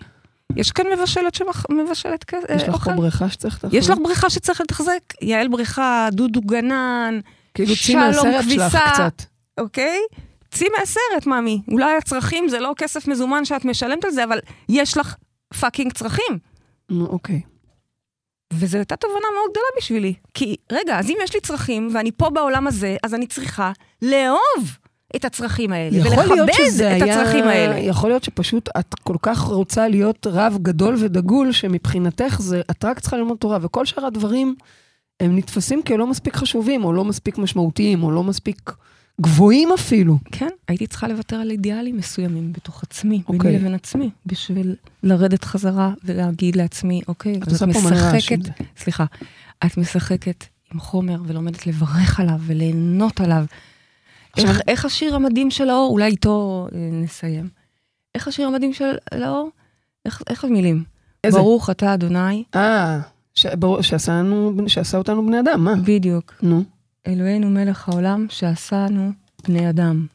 יש 0.56 0.72
כאן 0.72 0.86
מבשלת 0.98 1.36
שמבשלת 1.36 2.24
כ- 2.24 2.34
יש 2.34 2.64
אה, 2.64 2.68
לך 2.68 2.74
אוכל? 2.74 2.92
פה 2.92 2.98
בריכה 2.98 3.30
שצריך 3.30 3.56
לתחזק? 3.56 3.74
יש 3.74 3.90
לך 3.90 3.98
בריכה 4.04 4.30
שצריך 4.30 4.62
לתחזק? 4.62 5.00
יעל 5.22 5.48
בריכה, 5.48 6.08
דודו 6.12 6.42
גנן, 6.42 7.20
כאילו 7.58 7.76
שלום 7.76 8.00
מהסרט 8.00 8.46
שלך. 8.50 8.78
קצת. 8.94 9.24
אוקיי? 9.58 10.00
צאי 10.52 10.68
מהסרט, 10.80 11.26
מאמי. 11.26 11.62
אולי 11.72 11.98
הצרכים 11.98 12.50
זה 12.50 12.60
לא 12.60 12.74
כסף 12.78 13.08
מזומן 13.08 13.46
שאת 13.46 13.66
משלמת 13.66 14.06
על 14.06 14.12
זה, 14.12 14.24
אבל 14.24 14.40
יש 14.70 14.98
לך 14.98 15.16
fucking 15.60 15.94
צרכים. 15.94 16.40
נו, 16.90 17.06
אוקיי. 17.06 17.42
וזו 18.54 18.78
הייתה 18.78 18.96
תובנה 18.96 19.28
מאוד 19.36 19.52
גדולה 19.52 19.68
בשבילי. 19.78 20.14
כי, 20.34 20.56
רגע, 20.72 21.00
אז 21.00 21.10
אם 21.10 21.18
יש 21.24 21.34
לי 21.34 21.42
צרכים, 21.42 21.90
ואני 21.94 22.12
פה 22.12 22.30
בעולם 22.30 22.68
הזה, 22.68 22.98
אז 23.04 23.14
אני 23.14 23.28
צריכה 23.28 23.72
לאהוב 24.02 24.78
את 25.16 25.26
הצרכים 25.26 25.74
האלה, 25.74 25.98
ולכבד 26.06 26.40
את 26.40 27.02
היה... 27.02 27.22
הצרכים 27.22 27.44
האלה. 27.44 27.80
יכול 27.80 28.10
להיות 28.10 28.24
שפשוט 28.24 28.70
את 28.80 28.96
כל 29.04 29.16
כך 29.22 29.40
רוצה 29.40 29.88
להיות 29.88 30.28
רב 30.28 30.58
גדול 30.62 30.96
ודגול, 31.00 31.52
שמבחינתך 31.52 32.38
זה, 32.40 32.62
את 32.72 32.86
רק 32.86 33.00
צריכה 33.00 33.18
ללמוד 33.18 33.38
תורה, 33.38 33.58
וכל 33.62 33.86
שאר 33.86 34.06
הדברים, 34.06 34.56
הם 35.20 35.36
נתפסים 35.38 35.82
כלא 35.84 36.08
מספיק 36.08 36.36
חשובים, 36.36 36.84
או 36.84 36.94
לא 36.94 37.06
מספיק 37.06 37.38
משמעותיים, 37.38 38.04
או 38.04 38.12
לא 38.12 38.24
מספיק 38.24 38.72
גבוהים 39.22 39.70
אפילו. 39.74 40.18
כן, 40.32 40.48
הייתי 40.68 40.88
צריכה 40.88 41.08
לוותר 41.08 41.36
על 41.36 41.52
אידיאלים 41.52 41.98
מסוימים 41.98 42.54
בתוך 42.54 42.84
עצמי, 42.84 43.22
אוקיי. 43.28 43.38
ביני 43.40 43.60
לבין 43.60 43.74
עצמי, 43.74 44.10
בשביל 44.26 44.76
לרדת 45.04 45.44
חזרה 45.44 45.94
ולהגיד 46.04 46.56
לעצמי, 46.56 47.02
אוקיי, 47.08 47.38
את 47.38 47.48
את 47.48 47.62
משחקת. 47.64 48.40
סליחה, 48.78 49.06
את 49.66 49.78
משחקת 49.78 50.46
עם 50.74 50.80
חומר 50.80 51.22
ולומדת 51.26 51.68
לברך 51.68 52.20
עליו 52.20 52.40
וליהנות 52.46 53.22
עליו. 53.22 53.46
עכשיו- 54.34 54.50
איך, 54.50 54.62
איך 54.68 54.86
השיר 54.86 55.16
המדהים 55.16 55.52
של 55.52 55.70
האור, 55.70 55.92
אולי 55.92 56.06
איתו 56.12 56.68
אה, 56.76 56.90
נסיים. 56.92 57.50
איך 58.16 58.28
השיר 58.28 58.48
המדהים 58.48 58.74
של 58.74 58.96
האור? 59.12 59.50
איך, 60.06 60.22
איך 60.30 60.44
המילים? 60.46 60.84
איזה? 61.24 61.38
ברוך 61.38 61.70
אתה 61.70 61.94
אדוני, 61.94 62.44
אה, 62.56 63.00
ש- 63.38 63.46
ברור, 63.46 63.82
שעשה 63.82 64.12
לנו- 64.12 64.54
שעשה 64.68 64.98
אותנו 64.98 65.26
בני 65.26 65.40
אדם, 65.40 65.64
מה? 65.64 65.74
בדיוק, 65.86 66.34
נו. 66.42 66.64
אלוהינו 67.08 67.50
מלך 67.50 67.90
העולם 67.90 68.26
שעשנו 68.30 69.12
בני 69.48 69.70
אדם. 69.70 70.06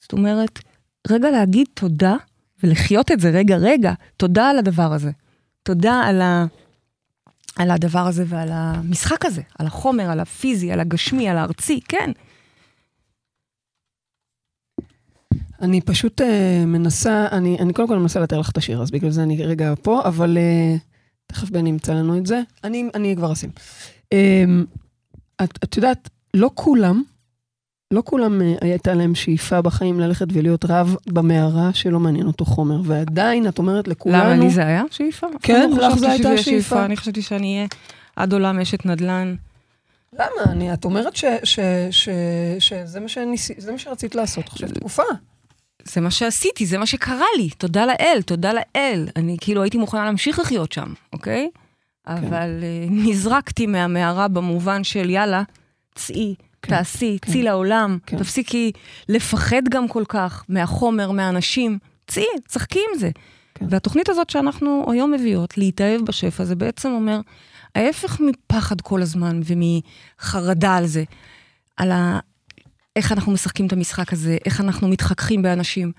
זאת 0.00 0.12
אומרת, 0.12 0.58
רגע 1.10 1.30
להגיד 1.30 1.66
תודה 1.74 2.16
ולחיות 2.62 3.12
את 3.12 3.20
זה, 3.20 3.30
רגע, 3.30 3.56
רגע, 3.56 3.92
תודה 4.16 4.50
על 4.50 4.58
הדבר 4.58 4.92
הזה. 4.92 5.10
תודה 5.62 5.92
על, 5.94 6.20
ה... 6.20 6.46
על 7.56 7.70
הדבר 7.70 8.06
הזה 8.06 8.24
ועל 8.26 8.48
המשחק 8.52 9.24
הזה, 9.24 9.42
על 9.58 9.66
החומר, 9.66 10.10
על 10.10 10.20
הפיזי, 10.20 10.72
על 10.72 10.80
הגשמי, 10.80 11.28
על 11.28 11.36
הארצי, 11.38 11.80
כן. 11.88 12.10
אני 15.60 15.80
פשוט 15.80 16.20
uh, 16.20 16.24
מנסה, 16.66 17.26
אני, 17.32 17.56
אני 17.60 17.72
קודם 17.72 17.88
כל 17.88 17.98
מנסה 17.98 18.20
לתאר 18.20 18.38
לך 18.40 18.50
את 18.50 18.56
השיר, 18.56 18.82
אז 18.82 18.90
בגלל 18.90 19.10
זה 19.10 19.22
אני 19.22 19.42
רגע 19.42 19.74
פה, 19.82 20.02
אבל 20.04 20.36
uh, 20.36 20.80
תכף 21.28 21.50
בני 21.50 21.68
ימצא 21.68 21.92
לנו 21.92 22.18
את 22.18 22.26
זה. 22.26 22.40
אני, 22.64 22.88
אני 22.94 23.16
כבר 23.16 23.32
אשים. 23.32 23.50
Um, 24.14 24.16
את, 25.44 25.58
את 25.64 25.76
יודעת, 25.76 26.08
לא 26.34 26.50
כולם, 26.54 27.02
לא 27.90 28.02
כולם 28.04 28.40
uh, 28.40 28.64
הייתה 28.64 28.94
להם 28.94 29.14
שאיפה 29.14 29.62
בחיים 29.62 30.00
ללכת 30.00 30.26
ולהיות 30.32 30.64
רב 30.64 30.96
במערה 31.06 31.70
שלא 31.74 32.00
מעניין 32.00 32.26
אותו 32.26 32.44
חומר, 32.44 32.80
ועדיין 32.84 33.48
את 33.48 33.58
אומרת 33.58 33.88
לכולנו... 33.88 34.24
למה 34.24 34.36
לי 34.36 34.50
זה 34.50 34.66
היה 34.66 34.82
שאיפה? 34.90 35.26
כן, 35.42 35.70
לא 35.76 35.88
לך 35.88 35.98
זה 35.98 36.10
הייתה 36.10 36.38
שאיפה. 36.38 36.84
אני 36.84 36.96
חשבתי 36.96 37.22
שאני 37.22 37.54
אהיה 37.56 37.66
עד 38.16 38.32
עולם 38.32 38.60
אשת 38.60 38.86
נדל"ן. 38.86 39.34
למה? 40.12 40.52
אני, 40.52 40.72
את 40.72 40.84
אומרת 40.84 41.16
ש, 41.16 41.24
ש, 41.44 41.58
ש, 41.90 42.08
שזה 42.58 43.00
מה, 43.00 43.06
מה 43.72 43.78
שרצית 43.78 44.14
לעשות 44.14 44.46
עכשיו 44.46 44.68
תקופה. 44.68 45.02
זה 45.88 46.00
מה 46.00 46.10
שעשיתי, 46.10 46.66
זה 46.66 46.78
מה 46.78 46.86
שקרה 46.86 47.26
לי, 47.36 47.50
תודה 47.50 47.86
לאל, 47.86 48.22
תודה 48.26 48.52
לאל. 48.52 49.08
אני 49.16 49.36
כאילו 49.40 49.62
הייתי 49.62 49.78
מוכנה 49.78 50.04
להמשיך 50.04 50.38
לחיות 50.38 50.72
שם, 50.72 50.92
אוקיי? 51.12 51.50
אבל 52.06 52.60
אה, 52.62 52.86
נזרקתי 52.90 53.66
מהמערה 53.66 54.28
במובן 54.28 54.84
של 54.84 55.10
יאללה, 55.10 55.42
צאי, 55.94 56.34
כן, 56.62 56.70
תעשי, 56.70 57.18
כן. 57.22 57.32
צאי 57.32 57.42
לעולם, 57.42 57.98
כן. 58.06 58.18
תפסיקי 58.18 58.72
לפחד 59.08 59.62
גם 59.70 59.88
כל 59.88 60.04
כך 60.08 60.44
מהחומר, 60.48 61.10
מהאנשים, 61.10 61.78
צאי, 62.06 62.24
צחקי 62.46 62.78
עם 62.78 62.98
זה. 62.98 63.10
כן. 63.54 63.66
והתוכנית 63.68 64.08
הזאת 64.08 64.30
שאנחנו 64.30 64.86
היום 64.92 65.12
מביאות, 65.12 65.58
להתאהב 65.58 66.00
בשפע, 66.02 66.44
זה 66.44 66.54
בעצם 66.54 66.90
אומר, 66.90 67.20
ההפך 67.74 68.20
מפחד 68.20 68.80
כל 68.80 69.02
הזמן 69.02 69.40
ומחרדה 69.44 70.76
על 70.76 70.86
זה, 70.86 71.04
על 71.76 71.92
ה... 71.92 72.18
איך 72.98 73.12
אנחנו 73.12 73.32
משחקים 73.32 73.66
את 73.66 73.72
המשחק 73.72 74.12
הזה, 74.12 74.36
איך 74.44 74.60
אנחנו 74.60 74.88
מתחככים 74.88 75.42
באנשים. 75.42 75.92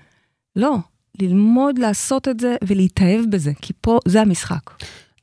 לא, 0.56 0.76
ללמוד 1.20 1.78
לעשות 1.78 2.28
את 2.28 2.40
זה 2.40 2.56
ולהתאהב 2.64 3.24
בזה, 3.30 3.52
כי 3.62 3.72
פה 3.80 3.98
זה 4.08 4.20
המשחק. 4.20 4.70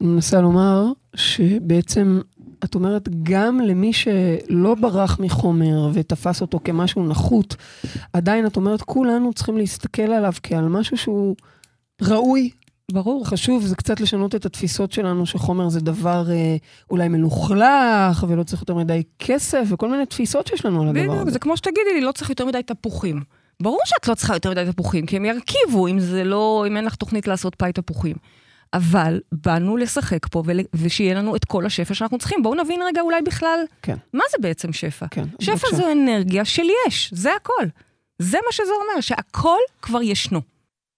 אני 0.02 0.10
מנסה 0.10 0.42
לומר 0.42 0.86
שבעצם, 1.16 2.22
את 2.64 2.76
אומרת, 2.76 3.10
גם 3.24 3.60
למי 3.60 3.94
שלא 3.94 4.76
ברח 4.76 5.20
מחומר 5.20 5.90
ותפס 5.94 6.42
אותו 6.42 6.60
כמשהו 6.64 7.08
נחות, 7.08 7.56
עדיין 8.14 8.46
את 8.46 8.56
אומרת, 8.56 8.82
כולנו 8.82 9.34
צריכים 9.34 9.58
להסתכל 9.58 10.02
עליו 10.02 10.34
כעל 10.44 10.68
משהו 10.68 10.98
שהוא 10.98 11.36
ראוי 12.02 12.50
ברור. 12.92 13.26
חשוב 13.26 13.66
זה 13.66 13.76
קצת 13.76 14.00
לשנות 14.00 14.36
את 14.36 14.46
התפיסות 14.46 14.92
שלנו 14.92 15.26
שחומר 15.26 15.70
זה 15.70 15.80
דבר 15.80 16.32
אה, 16.32 16.56
אולי 16.92 17.08
מלוכלך 17.08 18.26
ולא 18.28 18.44
צריך 18.44 18.62
יותר 18.62 18.76
מדי 18.76 19.04
כסף 19.20 19.64
וכל 19.70 19.90
מיני 19.90 20.06
תפיסות 20.06 20.48
שיש 20.48 20.66
לנו 20.66 20.82
על 20.82 20.88
הדבר 20.88 21.02
בדיוק, 21.02 21.22
הזה. 21.22 21.32
זה 21.32 21.40
כמו 21.40 21.58
שתגידי 21.58 21.94
לי, 21.94 22.02
לא 22.02 22.12
צריך 22.12 22.30
יותר 22.30 22.46
מדי 22.46 22.64
תפוחים. 22.64 23.22
ברור 23.62 23.80
שאת 23.86 24.08
לא 24.08 24.16
צריכה 24.16 24.34
יותר 24.34 24.50
מדי 24.50 24.66
תפוחים, 24.72 25.06
כי 25.06 25.16
הם 25.16 25.26
ירכיבו 25.26 25.88
אם 25.88 26.00
זה 26.00 26.24
לא, 26.24 26.66
אם 26.68 26.78
אין 26.78 26.86
לך 26.86 26.96
תוכנית 26.96 27.28
לעשות 27.28 27.56
פאי 27.56 27.74
תפוחים. 27.74 28.16
אבל 28.74 29.20
באנו 29.32 29.78
לשחק 29.78 30.28
פה 30.28 30.44
ול, 30.46 30.60
ושיהיה 30.74 31.14
לנו 31.16 31.36
את 31.36 31.46
כל 31.46 31.66
השפע 31.66 31.94
שאנחנו 31.94 32.18
צריכים. 32.18 32.44
בואו 32.44 32.56
נבין 32.56 32.82
רגע 32.88 33.02
אולי 33.02 33.22
בכלל, 33.22 33.60
כן. 33.82 33.96
מה 34.14 34.24
זה 34.32 34.38
בעצם 34.42 34.74
שפע? 34.74 35.06
כן, 35.12 35.26
שפע 35.40 35.54
בבקשה. 35.54 35.76
זו 35.76 35.92
אנרגיה 35.92 36.46
של 36.46 36.64
יש, 36.88 37.14
זה 37.14 37.36
הכל. 37.36 37.66
זה 38.20 38.38
מה 38.46 38.52
שזה 38.52 38.72
אומר, 38.72 39.02
שהכל 39.02 39.60
כבר 39.82 40.02
ישנו. 40.02 40.57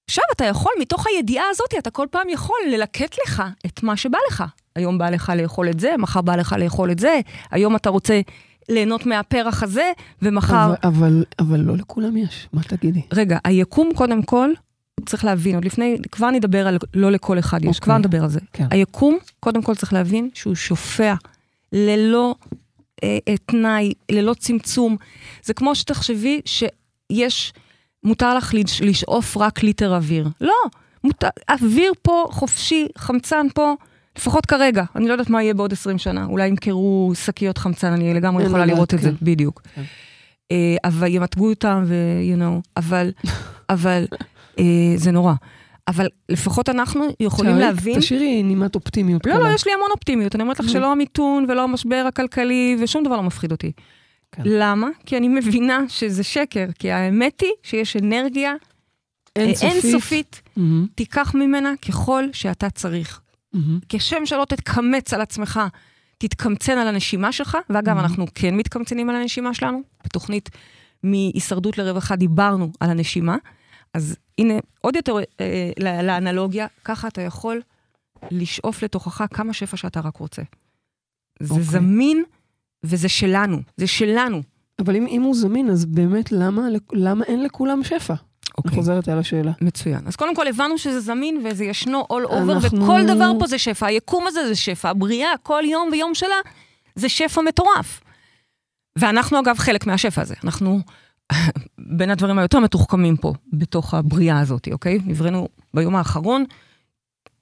עכשיו 0.09 0.23
אתה 0.31 0.45
יכול, 0.45 0.71
מתוך 0.79 1.07
הידיעה 1.07 1.45
הזאת, 1.49 1.73
אתה 1.79 1.89
כל 1.89 2.07
פעם 2.11 2.29
יכול 2.29 2.55
ללקט 2.71 3.15
לך 3.25 3.43
את 3.65 3.83
מה 3.83 3.97
שבא 3.97 4.17
לך. 4.31 4.43
היום 4.75 4.97
בא 4.97 5.09
לך 5.09 5.33
לאכול 5.35 5.69
את 5.69 5.79
זה, 5.79 5.95
מחר 5.97 6.21
בא 6.21 6.35
לך 6.35 6.55
לאכול 6.59 6.91
את 6.91 6.99
זה, 6.99 7.19
היום 7.51 7.75
אתה 7.75 7.89
רוצה 7.89 8.21
ליהנות 8.69 9.05
מהפרח 9.05 9.63
הזה, 9.63 9.91
ומחר... 10.21 10.65
אבל, 10.65 10.75
אבל, 10.83 11.23
אבל 11.39 11.59
לא 11.59 11.77
לכולם 11.77 12.17
יש, 12.17 12.47
מה 12.53 12.63
תגידי? 12.63 13.01
רגע, 13.13 13.37
היקום 13.43 13.89
קודם 13.95 14.21
כל, 14.21 14.49
צריך 15.05 15.25
להבין, 15.25 15.55
עוד 15.55 15.65
לפני, 15.65 15.97
כבר 16.11 16.31
נדבר 16.31 16.67
על 16.67 16.77
לא 16.93 17.11
לכל 17.11 17.39
אחד 17.39 17.57
יש, 17.61 17.67
אוקיי. 17.67 17.81
כבר 17.81 17.97
נדבר 17.97 18.23
על 18.23 18.29
זה. 18.29 18.39
כן. 18.53 18.67
היקום, 18.71 19.17
קודם 19.39 19.61
כל 19.61 19.75
צריך 19.75 19.93
להבין 19.93 20.29
שהוא 20.33 20.55
שופע 20.55 21.13
ללא 21.73 22.35
אה, 23.03 23.17
אה, 23.27 23.37
תנאי, 23.45 23.93
ללא 24.11 24.33
צמצום. 24.33 24.97
זה 25.43 25.53
כמו 25.53 25.75
שתחשבי 25.75 26.41
שיש, 26.45 27.53
מותר 28.03 28.35
לך 28.37 28.53
לש- 28.53 28.81
לשאוף 28.81 29.37
רק 29.37 29.63
ליטר 29.63 29.95
אוויר. 29.95 30.27
לא, 30.41 30.53
מותר, 31.03 31.27
אוויר 31.49 31.91
פה 32.01 32.25
חופשי, 32.31 32.87
חמצן 32.97 33.47
פה. 33.55 33.73
לפחות 34.17 34.45
כרגע, 34.45 34.83
אני 34.95 35.07
לא 35.07 35.11
יודעת 35.11 35.29
מה 35.29 35.43
יהיה 35.43 35.53
בעוד 35.53 35.73
20 35.73 35.97
שנה, 35.97 36.25
אולי 36.25 36.47
ימכרו 36.47 37.11
שקיות 37.15 37.57
חמצן, 37.57 37.91
אני 37.93 38.13
לגמרי 38.13 38.43
יכולה 38.43 38.65
לראות 38.65 38.93
את 38.93 39.01
זה, 39.01 39.09
כן. 39.09 39.15
בדיוק. 39.21 39.61
כן. 39.75 39.81
אה, 40.51 40.75
אבל 40.83 41.07
ימתגו 41.07 41.49
אותם 41.49 41.83
ו- 41.87 41.93
you 42.35 42.41
know, 42.41 42.61
אבל, 42.77 43.11
אבל 43.69 44.05
אה, 44.59 44.63
זה 44.95 45.11
נורא. 45.11 45.33
אבל 45.87 46.07
לפחות 46.29 46.69
אנחנו 46.69 47.05
יכולים 47.19 47.51
תשארי- 47.51 47.59
להבין... 47.65 47.99
תשאירי 47.99 48.43
נימת 48.43 48.75
אופטימיות 48.75 49.25
לא, 49.25 49.31
קלה. 49.33 49.49
לא, 49.49 49.53
יש 49.55 49.67
לי 49.67 49.73
המון 49.73 49.89
אופטימיות. 49.91 50.35
אני 50.35 50.43
אומרת 50.43 50.59
לך 50.59 50.65
Mm. 50.65 50.69
שלא 50.69 50.91
המיתון 50.91 51.45
ולא 51.49 51.63
המשבר 51.63 52.05
הכלכלי 52.07 52.77
ושום 52.81 53.03
דבר 53.03 53.15
לא 53.15 53.23
מפחיד 53.23 53.51
אותי. 53.51 53.71
כן. 54.31 54.43
למה? 54.45 54.87
כי 55.05 55.17
אני 55.17 55.27
מבינה 55.27 55.79
שזה 55.87 56.23
שקר. 56.23 56.65
כי 56.79 56.91
האמת 56.91 57.41
היא 57.41 57.49
שיש 57.63 57.95
אנרגיה 57.97 58.53
אה, 59.37 59.41
אינסופית. 59.43 59.83
אינסופית, 59.85 60.41
מהמם, 60.57 60.87
תיקח 60.95 61.35
ממנה 61.35 61.73
ככל 61.87 62.23
שאתה 62.33 62.69
צריך. 62.69 63.21
מהמם. 63.53 63.79
כשם 63.89 64.25
שלא 64.25 64.45
תתקמץ 64.49 65.13
על 65.13 65.21
עצמך, 65.21 65.59
תתקמצן 66.17 66.77
על 66.77 66.87
הנשימה 66.87 67.31
שלך, 67.31 67.57
ואגב, 67.69 67.97
Mhm. 67.97 67.99
אנחנו 67.99 68.25
כן 68.35 68.55
מתקמצנים 68.55 69.09
על 69.09 69.15
הנשימה 69.15 69.53
שלנו. 69.53 69.81
בתוכנית 70.05 70.49
מהישרדות 71.03 71.77
לרווחה 71.77 72.15
דיברנו 72.15 72.71
על 72.79 72.89
הנשימה. 72.89 73.37
אז 73.93 74.15
הנה, 74.37 74.53
עוד 74.81 74.95
יותר 74.95 75.15
אה, 75.39 75.71
ל- 75.79 76.01
לאנלוגיה, 76.07 76.67
ככה 76.83 77.07
אתה 77.07 77.21
יכול 77.21 77.61
לשאוף 78.31 78.83
לתוכך 78.83 79.23
כמה 79.33 79.53
שפע 79.53 79.77
שאתה 79.77 79.99
רק 79.99 80.17
רוצה. 80.17 80.41
זה 81.39 81.49
אוקיי. 81.53 81.65
זמין 81.65 82.23
וזה 82.83 83.09
שלנו, 83.09 83.57
זה 83.77 83.87
שלנו. 83.87 84.41
אבל 84.79 84.95
אם, 84.95 85.07
אם 85.07 85.21
הוא 85.21 85.35
זמין, 85.35 85.69
אז 85.69 85.85
באמת 85.85 86.31
למה, 86.31 86.61
למה 86.91 87.25
אין 87.25 87.43
לכולם 87.43 87.83
שפע? 87.83 88.13
אני 88.65 88.75
חוזרת 88.75 89.07
על 89.07 89.19
השאלה. 89.19 89.51
מצוין. 89.61 89.99
אז 90.05 90.15
קודם 90.15 90.35
כל 90.35 90.47
הבנו 90.47 90.77
שזה 90.77 90.99
זמין 90.99 91.41
וזה 91.45 91.65
ישנו 91.65 92.01
all 92.13 92.29
over, 92.31 92.51
אנחנו- 92.51 92.83
וכל 92.83 93.01
דבר 93.07 93.31
פה 93.39 93.47
זה 93.47 93.57
שפע. 93.57 93.85
היקום 93.87 94.27
הזה 94.27 94.47
זה 94.47 94.55
שפע, 94.55 94.89
הבריאה, 94.89 95.29
כל 95.43 95.63
יום 95.65 95.89
ויום 95.91 96.15
שלה, 96.15 96.35
זה 96.95 97.09
שפע 97.09 97.41
מטורף. 97.41 98.01
ואנחנו 98.99 99.39
אגב 99.39 99.57
חלק 99.57 99.87
מהשפע 99.87 100.21
הזה. 100.21 100.35
אנחנו 100.43 100.79
בין 101.97 102.09
הדברים 102.09 102.39
היותר 102.39 102.59
מתוחכמים 102.59 103.17
פה, 103.17 103.33
בתוך 103.53 103.93
הבריאה 103.93 104.39
הזאת, 104.39 104.67
אוקיי? 104.71 104.99
נבראנו 105.05 105.47
ביום 105.73 105.95
האחרון, 105.95 106.43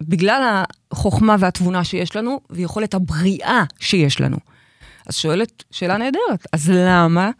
בגלל 0.03 0.61
החוכמה 0.91 1.35
והתבונה 1.39 1.83
שיש 1.83 2.15
לנו, 2.15 2.39
ויכולת 2.49 2.93
הבריאה 2.93 3.63
שיש 3.79 4.21
לנו. 4.21 4.37
אז 5.07 5.15
שואלת 5.15 5.63
שאלה 5.71 5.97
נהדרת, 5.97 6.47
אז 6.53 6.69
למה 6.73 7.31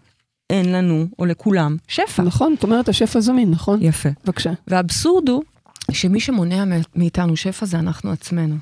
אין 0.49 0.71
לנו, 0.71 1.07
או 1.19 1.25
לכולם, 1.25 1.77
שפע? 1.87 2.23
נכון, 2.23 2.55
את 2.57 2.63
אומרת 2.63 2.89
השפע 2.89 3.19
זמין, 3.19 3.51
נכון? 3.51 3.81
יפה. 3.81 4.09
בבקשה. 4.25 4.51
והאבסורד 4.67 5.29
הוא 5.29 5.43
שמי 5.91 6.19
שמונע 6.19 6.63
מאיתנו 6.95 7.35
שפע 7.35 7.65
זה 7.65 7.79
אנחנו 7.79 8.11
עצמנו. 8.11 8.55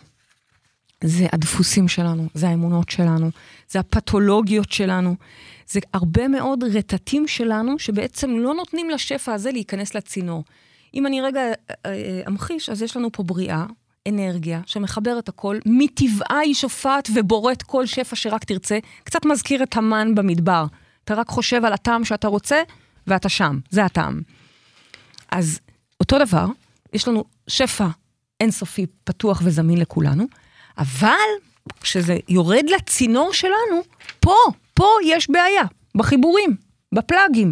זה 1.03 1.27
הדפוסים 1.33 1.87
שלנו, 1.87 2.27
זה 2.33 2.49
האמונות 2.49 2.89
שלנו, 2.89 3.29
זה 3.69 3.79
הפתולוגיות 3.79 4.71
שלנו, 4.71 5.15
זה 5.67 5.79
הרבה 5.93 6.27
מאוד 6.27 6.63
רטטים 6.63 7.27
שלנו 7.27 7.79
שבעצם 7.79 8.29
לא 8.29 8.53
נותנים 8.53 8.89
לשפע 8.89 9.33
הזה 9.33 9.51
להיכנס 9.51 9.95
לצינור. 9.95 10.43
אם 10.93 11.07
אני 11.07 11.21
רגע 11.21 11.41
אה, 11.41 11.53
אה, 11.85 12.21
אמחיש, 12.27 12.69
אז 12.69 12.81
יש 12.81 12.97
לנו 12.97 13.11
פה 13.11 13.23
בריאה, 13.23 13.65
אנרגיה, 14.07 14.61
שמחברת 14.65 15.29
הכל, 15.29 15.57
מטבעה 15.65 16.39
היא 16.39 16.53
שופעת 16.53 17.09
ובוראת 17.15 17.63
כל 17.63 17.85
שפע 17.85 18.15
שרק 18.15 18.43
תרצה, 18.43 18.79
קצת 19.03 19.25
מזכיר 19.25 19.63
את 19.63 19.77
המן 19.77 20.15
במדבר. 20.15 20.65
אתה 21.03 21.13
רק 21.13 21.29
חושב 21.29 21.65
על 21.65 21.73
הטעם 21.73 22.05
שאתה 22.05 22.27
רוצה, 22.27 22.63
ואתה 23.07 23.29
שם, 23.29 23.59
זה 23.69 23.85
הטעם. 23.85 24.21
אז 25.31 25.59
אותו 25.99 26.19
דבר, 26.19 26.45
יש 26.93 27.07
לנו 27.07 27.23
שפע 27.47 27.87
אינסופי 28.39 28.85
פתוח 29.03 29.41
וזמין 29.43 29.77
לכולנו, 29.77 30.25
אבל 30.77 31.11
כשזה 31.81 32.17
יורד 32.29 32.65
לצינור 32.75 33.33
שלנו, 33.33 33.81
פה, 34.19 34.35
פה 34.73 34.87
יש 35.05 35.29
בעיה, 35.29 35.63
בחיבורים, 35.95 36.55
בפלאגים, 36.91 37.51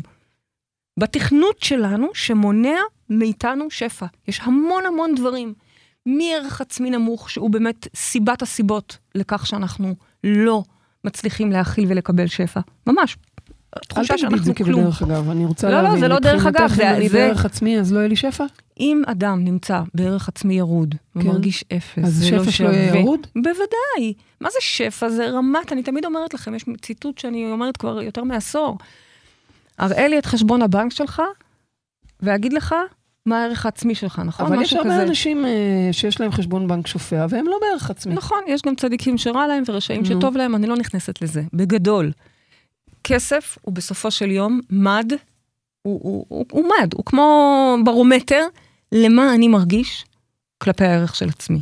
בתכנות 1.00 1.62
שלנו 1.62 2.08
שמונע 2.14 2.80
מאיתנו 3.10 3.72
שפע. 3.72 4.06
יש 4.28 4.40
המון 4.44 4.86
המון 4.86 5.16
דברים, 5.16 5.54
מערך 6.06 6.62
עצמי 6.62 6.90
נמוך, 6.90 7.30
שהוא 7.30 7.50
באמת 7.50 7.88
סיבת 7.96 8.42
הסיבות 8.42 8.98
לכך 9.16 9.48
שאנחנו 9.48 9.96
לא 10.24 10.64
מצליחים 11.04 11.52
להכיל 11.52 11.86
ולקבל 11.88 12.28
שפע. 12.28 12.60
ממש. 12.88 13.18
אל 13.78 13.82
תחושה 13.88 14.14
תגידי 14.14 14.36
את 14.36 14.44
זה 14.44 14.46
שאנחנו 14.46 14.66
כלום. 14.66 14.82
כבדרך 14.92 15.02
אגב, 15.02 15.30
אני 15.30 15.46
רוצה 15.46 15.70
לא, 15.70 15.76
לא, 15.78 15.82
להבין. 15.84 16.00
זה 16.00 16.08
לא 16.08 16.20
דרך 16.20 16.36
מבחינתך, 16.46 16.60
אגב, 16.62 16.70
זה- 16.76 16.92
אם 16.92 16.96
אני 16.96 17.10
זה- 17.10 17.18
בערך 17.18 17.46
עצמי, 17.46 17.80
אז 17.80 17.94
לא 17.94 18.00
יהיה 18.00 18.08
לי 18.08 18.16
שפע? 18.16 18.46
אם 18.80 19.02
אדם 19.08 19.44
נמצא 19.44 19.82
בערך 19.94 20.28
עצמי 20.30 20.54
ירוד, 20.54 20.96
כן. 21.14 21.20
ומרגיש 21.20 21.64
אפס, 21.78 22.04
אז 22.04 22.24
לא 22.24 22.30
שפע 22.44 22.52
שלו 22.52 22.68
שווה. 22.68 22.74
יהיה 22.74 22.96
ירוד? 23.00 23.20
בוודאי. 23.36 24.14
מה 24.42 24.50
זה 24.50 24.58
שפע? 24.62 25.10
זה 25.10 25.30
רמת, 25.30 25.72
אני 25.72 25.84
תמיד 25.84 26.06
אומרת 26.06 26.34
לכם, 26.34 26.56
יש 26.56 26.66
ציטוט 26.82 27.18
שאני 27.18 27.52
אומרת 27.52 27.78
כבר 27.78 28.02
יותר 28.02 28.24
מעשור. 28.24 28.78
הראה 29.78 30.08
לי 30.08 30.20
את 30.20 30.26
חשבון 30.26 30.62
הבנק 30.62 30.92
שלך, 30.92 31.22
ואגיד 32.22 32.54
לך 32.54 32.76
מה 33.26 33.44
הערך 33.44 33.66
העצמי 33.66 33.96
שלך, 33.96 34.22
נכון? 34.26 34.46
אבל 34.46 34.62
יש 34.62 34.74
הרבה 34.74 34.90
כזה. 34.90 35.04
אנשים 35.04 35.46
אה, 35.46 35.52
שיש 35.92 36.22
להם 36.22 36.32
חשבון 36.32 36.68
בנק 36.68 36.88
שופע, 36.88 37.26
והם 37.30 37.46
לא 37.48 37.58
בערך 37.62 37.90
עצמי. 37.90 38.14
נכון, 38.14 38.40
יש 38.48 38.62
גם 38.62 38.76
צדיקים 38.76 39.18
שרע 39.18 39.48
להם 39.48 39.64
ורשעים. 39.68 40.06
שטוב 40.06 40.38
להם, 40.38 40.56
אני 40.56 40.68
לא 40.68 40.76
נכנסת 40.76 41.22
לזה. 41.22 41.42
בגדול, 41.54 42.12
כסף 43.04 43.58
הוא 43.62 43.74
בסופו 43.74 44.12
של 44.12 44.32
יום 44.32 44.60
מד, 44.70 45.14
הוא, 45.82 46.00
הוא, 46.04 46.26
הוא, 46.30 46.46
הוא 46.52 46.64
מד, 46.82 46.94
הוא 46.94 47.06
כמו 47.06 47.48
ברומטר 47.86 48.46
למה 48.92 49.34
אני 49.36 49.48
מרגיש 49.48 50.06
כלפי 50.58 50.86
הערך 50.86 51.16
של 51.16 51.30
עצמי. 51.30 51.62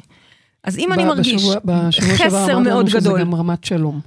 אז 0.64 0.78
אם 0.78 0.94
אני 0.94 1.06
מרגיש 1.06 1.34
בשבוע- 1.36 1.56
בשבוע 1.66 1.92
שעבר 1.92 2.16
חסר 2.16 2.38
אמרת 2.44 2.50
לנו 2.50 2.62
מאוד 2.62 2.88
שזה 2.88 3.00
גדול, 3.00 3.20
גם 3.20 3.36
רמת 3.36 3.64
שלום. 3.64 4.00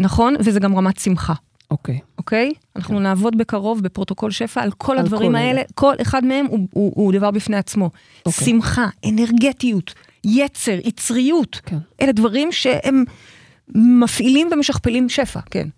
נכון? 0.00 0.34
וזה 0.40 0.60
גם 0.60 0.76
רמת 0.76 0.98
שמחה. 0.98 1.34
אוקיי. 1.70 1.98
אוקיי? 2.18 2.52
אנחנו 2.76 2.96
כן. 2.96 3.02
נעבוד 3.02 3.38
בקרוב 3.38 3.82
בפרוטוקול 3.82 4.30
שפע 4.30 4.62
על 4.62 4.70
כל 4.72 4.92
על 4.92 4.98
הדברים 4.98 5.30
כל 5.30 5.36
האלה, 5.36 5.50
אלה. 5.50 5.62
כל 5.74 5.94
אחד 6.02 6.24
מהם 6.24 6.46
הוא, 6.46 6.58
הוא, 6.72 6.92
הוא 6.94 7.12
דבר 7.12 7.30
בפני 7.30 7.56
עצמו. 7.56 7.90
אוקיי. 8.26 8.46
שמחה, 8.46 8.86
אנרגטיות, 9.08 9.94
יצר, 10.24 10.78
יצריות, 10.84 11.60
כן. 11.66 11.78
אלה 12.00 12.12
דברים 12.12 12.52
שהם 12.52 13.04
מפעילים 13.74 14.48
ומשכפלים 14.52 15.08
שפע, 15.08 15.40
כן. 15.50 15.68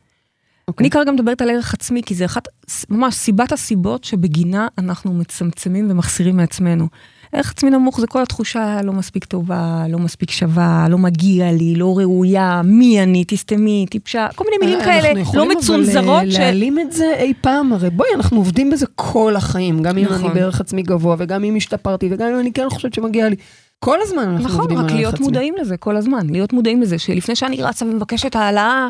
אוקיי. 0.69 0.85
אני 0.85 0.91
כרגע 0.91 1.13
מדברת 1.13 1.43
על 1.43 1.51
ערך 1.51 1.75
עצמי, 1.75 2.03
כי 2.03 2.15
זה 2.15 2.25
אחת, 2.25 2.49
ממש 2.91 3.15
סיבת 3.15 3.53
הסיבות 3.53 4.05
שבגינה 4.05 4.69
אנחנו 4.79 5.15
מצמצמים 5.15 5.91
ומחסירים 5.91 6.37
מעצמנו. 6.37 6.89
ערך 7.33 7.51
עצמי 7.51 7.71
נמוך 7.71 8.01
זה 8.01 8.07
כל 8.07 8.23
התחושה 8.23 8.81
לא 8.85 8.93
מספיק 8.93 9.25
טובה, 9.25 9.85
לא 9.89 9.99
מספיק 9.99 10.31
שווה, 10.31 10.87
לא 10.91 10.99
מגיע 10.99 11.53
לי, 11.53 11.75
לא 11.75 11.99
ראויה, 11.99 12.63
מי 12.65 13.03
אני, 13.03 13.25
תסתמי, 13.25 13.87
טיפשה, 13.91 14.27
כל 14.35 14.45
מיני 14.45 14.57
מילים 14.61 14.79
אנחנו 14.79 14.93
כאלה, 14.93 15.21
יכולים 15.21 15.51
לא 15.51 15.57
מצונזרות. 15.57 16.23
אה, 16.23 16.31
ש... 16.31 16.39
להעלים 16.39 16.79
את 16.79 16.93
זה 16.93 17.15
אי 17.19 17.33
פעם, 17.41 17.73
הרי 17.73 17.91
בואי, 17.91 18.09
אנחנו 18.15 18.37
עובדים 18.37 18.71
בזה 18.71 18.87
כל 18.95 19.37
החיים, 19.37 19.83
גם 19.83 19.99
אם 19.99 20.05
נכון. 20.05 20.25
אני 20.25 20.35
בערך 20.35 20.61
עצמי 20.61 20.83
גבוה, 20.83 21.17
וגם 21.19 21.45
אם 21.45 21.57
השתפרתי, 21.57 22.09
וגם 22.11 22.29
אם 22.29 22.39
אני 22.39 22.53
כן 22.53 22.67
חושבת 22.71 22.95
שמגיע 22.95 23.29
לי. 23.29 23.37
כל 23.79 23.99
הזמן 24.03 24.29
אנחנו 24.29 24.45
נכון, 24.45 24.61
עובדים 24.61 24.79
על 24.79 24.85
רק 24.85 24.91
ערך 24.91 24.99
להיות 24.99 25.15
עצמי. 25.15 25.27
מודעים 25.27 25.55
לזה 25.61 25.77
כל 25.77 25.97
הזמן, 25.97 26.31
להיות 26.31 26.53
מודעים 26.53 26.83
לזה, 26.83 26.99
שלפני 26.99 27.37
שאני 27.37 27.63
רצה 27.63 27.85
ומבקשת 27.85 28.37
העלאה, 28.37 28.89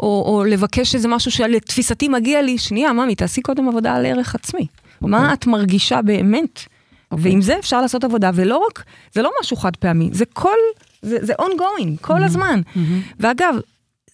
או, 0.00 0.24
או 0.26 0.44
לבקש 0.44 0.94
איזה 0.94 1.08
משהו 1.08 1.30
שלתפיסתי 1.30 2.08
מגיע 2.08 2.42
לי, 2.42 2.58
שנייה, 2.58 2.92
ממי, 2.92 3.14
תעשי 3.14 3.40
קודם 3.40 3.68
עבודה 3.68 3.94
על 3.94 4.06
ערך 4.06 4.34
עצמי. 4.34 4.66
מה 5.00 5.32
את 5.32 5.46
מרגישה 5.46 6.02
באמת? 6.02 6.73
אוקיי. 7.14 7.30
ועם 7.30 7.42
זה 7.42 7.58
אפשר 7.58 7.80
לעשות 7.80 8.04
עבודה, 8.04 8.30
ולא 8.34 8.66
רק, 8.70 8.84
זה 9.12 9.22
לא 9.22 9.30
משהו 9.40 9.56
חד 9.56 9.76
פעמי, 9.76 10.08
זה 10.12 10.24
כל, 10.32 10.58
זה, 11.02 11.18
זה 11.20 11.32
ongoing, 11.40 12.00
כל 12.00 12.22
הזמן. 12.22 12.60
ואגב, 13.20 13.54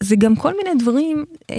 זה 0.02 0.16
גם 0.16 0.36
כל 0.36 0.56
מיני 0.56 0.78
דברים, 0.78 1.24
אה, 1.50 1.56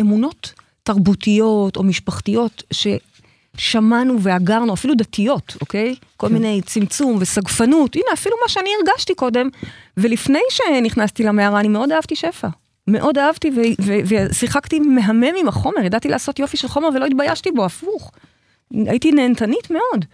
אמונות 0.00 0.52
תרבותיות 0.82 1.76
או 1.76 1.82
משפחתיות, 1.82 2.62
ששמענו 2.72 4.20
ואגרנו, 4.20 4.74
אפילו 4.74 4.94
דתיות, 4.94 5.56
אוקיי? 5.60 5.94
כל 6.16 6.28
כן. 6.28 6.34
מיני 6.34 6.60
צמצום 6.66 7.18
וסגפנות, 7.20 7.96
הנה, 7.96 8.12
אפילו 8.12 8.36
מה 8.42 8.48
שאני 8.48 8.68
הרגשתי 8.80 9.14
קודם, 9.14 9.48
ולפני 9.96 10.40
שנכנסתי 10.50 11.22
למערה, 11.22 11.60
אני 11.60 11.68
מאוד 11.68 11.92
אהבתי 11.92 12.16
שפע. 12.16 12.48
מאוד 12.86 13.18
אהבתי 13.18 13.50
ו- 13.50 13.82
ו- 13.82 14.28
ושיחקתי 14.30 14.80
מהמם 14.80 15.34
עם 15.40 15.48
החומר, 15.48 15.84
ידעתי 15.84 16.08
לעשות 16.08 16.38
יופי 16.38 16.56
של 16.56 16.68
חומר 16.68 16.88
ולא 16.94 17.06
התביישתי 17.06 17.50
בו, 17.50 17.64
הפוך. 17.64 18.10
הייתי 18.72 19.12
נהנתנית 19.12 19.70
מאוד. 19.70 20.04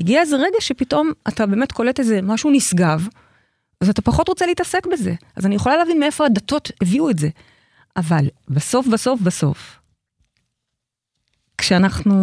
הגיע 0.00 0.20
איזה 0.20 0.36
רגע 0.36 0.56
שפתאום 0.60 1.12
אתה 1.28 1.46
באמת 1.46 1.72
קולט 1.72 1.98
איזה 2.00 2.22
משהו 2.22 2.50
נשגב, 2.50 3.06
אז 3.80 3.88
אתה 3.88 4.02
פחות 4.02 4.28
רוצה 4.28 4.46
להתעסק 4.46 4.86
בזה. 4.86 5.14
אז 5.36 5.46
אני 5.46 5.54
יכולה 5.54 5.76
להבין 5.76 6.00
מאיפה 6.00 6.26
הדתות 6.26 6.70
הביאו 6.82 7.10
את 7.10 7.18
זה. 7.18 7.28
אבל 7.96 8.24
בסוף, 8.48 8.86
בסוף, 8.86 9.20
בסוף, 9.20 9.78
כשאנחנו 11.58 12.14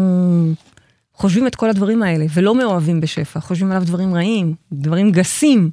חושבים 1.13 1.47
את 1.47 1.55
כל 1.55 1.69
הדברים 1.69 2.03
האלה 2.03 2.25
ולא 2.33 2.55
מאוהבים 2.55 3.01
בשפע, 3.01 3.39
חושבים 3.39 3.71
עליו 3.71 3.83
דברים 3.87 4.15
רעים, 4.15 4.55
דברים 4.71 5.11
גסים, 5.11 5.71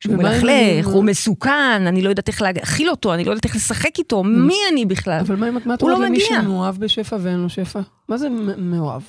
שהוא 0.00 0.16
מלכלך, 0.16 0.42
אני- 0.42 0.82
הוא 0.82 1.04
מסוכן, 1.04 1.82
אני 1.86 2.02
לא 2.02 2.08
יודעת 2.08 2.28
איך 2.28 2.42
להכיל 2.42 2.90
אותו, 2.90 3.14
אני 3.14 3.24
לא 3.24 3.30
יודעת 3.30 3.44
איך 3.44 3.56
לשחק 3.56 3.98
איתו, 3.98 4.24
מי 4.24 4.54
אני 4.72 4.86
בכלל? 4.86 5.18
אבל 5.20 5.36
מה 5.36 5.48
אם 5.48 5.56
את 5.56 5.62
הוא 5.66 5.90
אומרת 5.90 6.00
לא 6.00 6.06
למי. 6.06 6.20
שמאוהב 6.20 6.76
בשפע 6.76 7.16
ואין 7.20 7.38
לו 7.38 7.48
שפע? 7.48 7.80
מה 8.08 8.16
זה 8.16 8.28
מאוהב? 8.58 9.02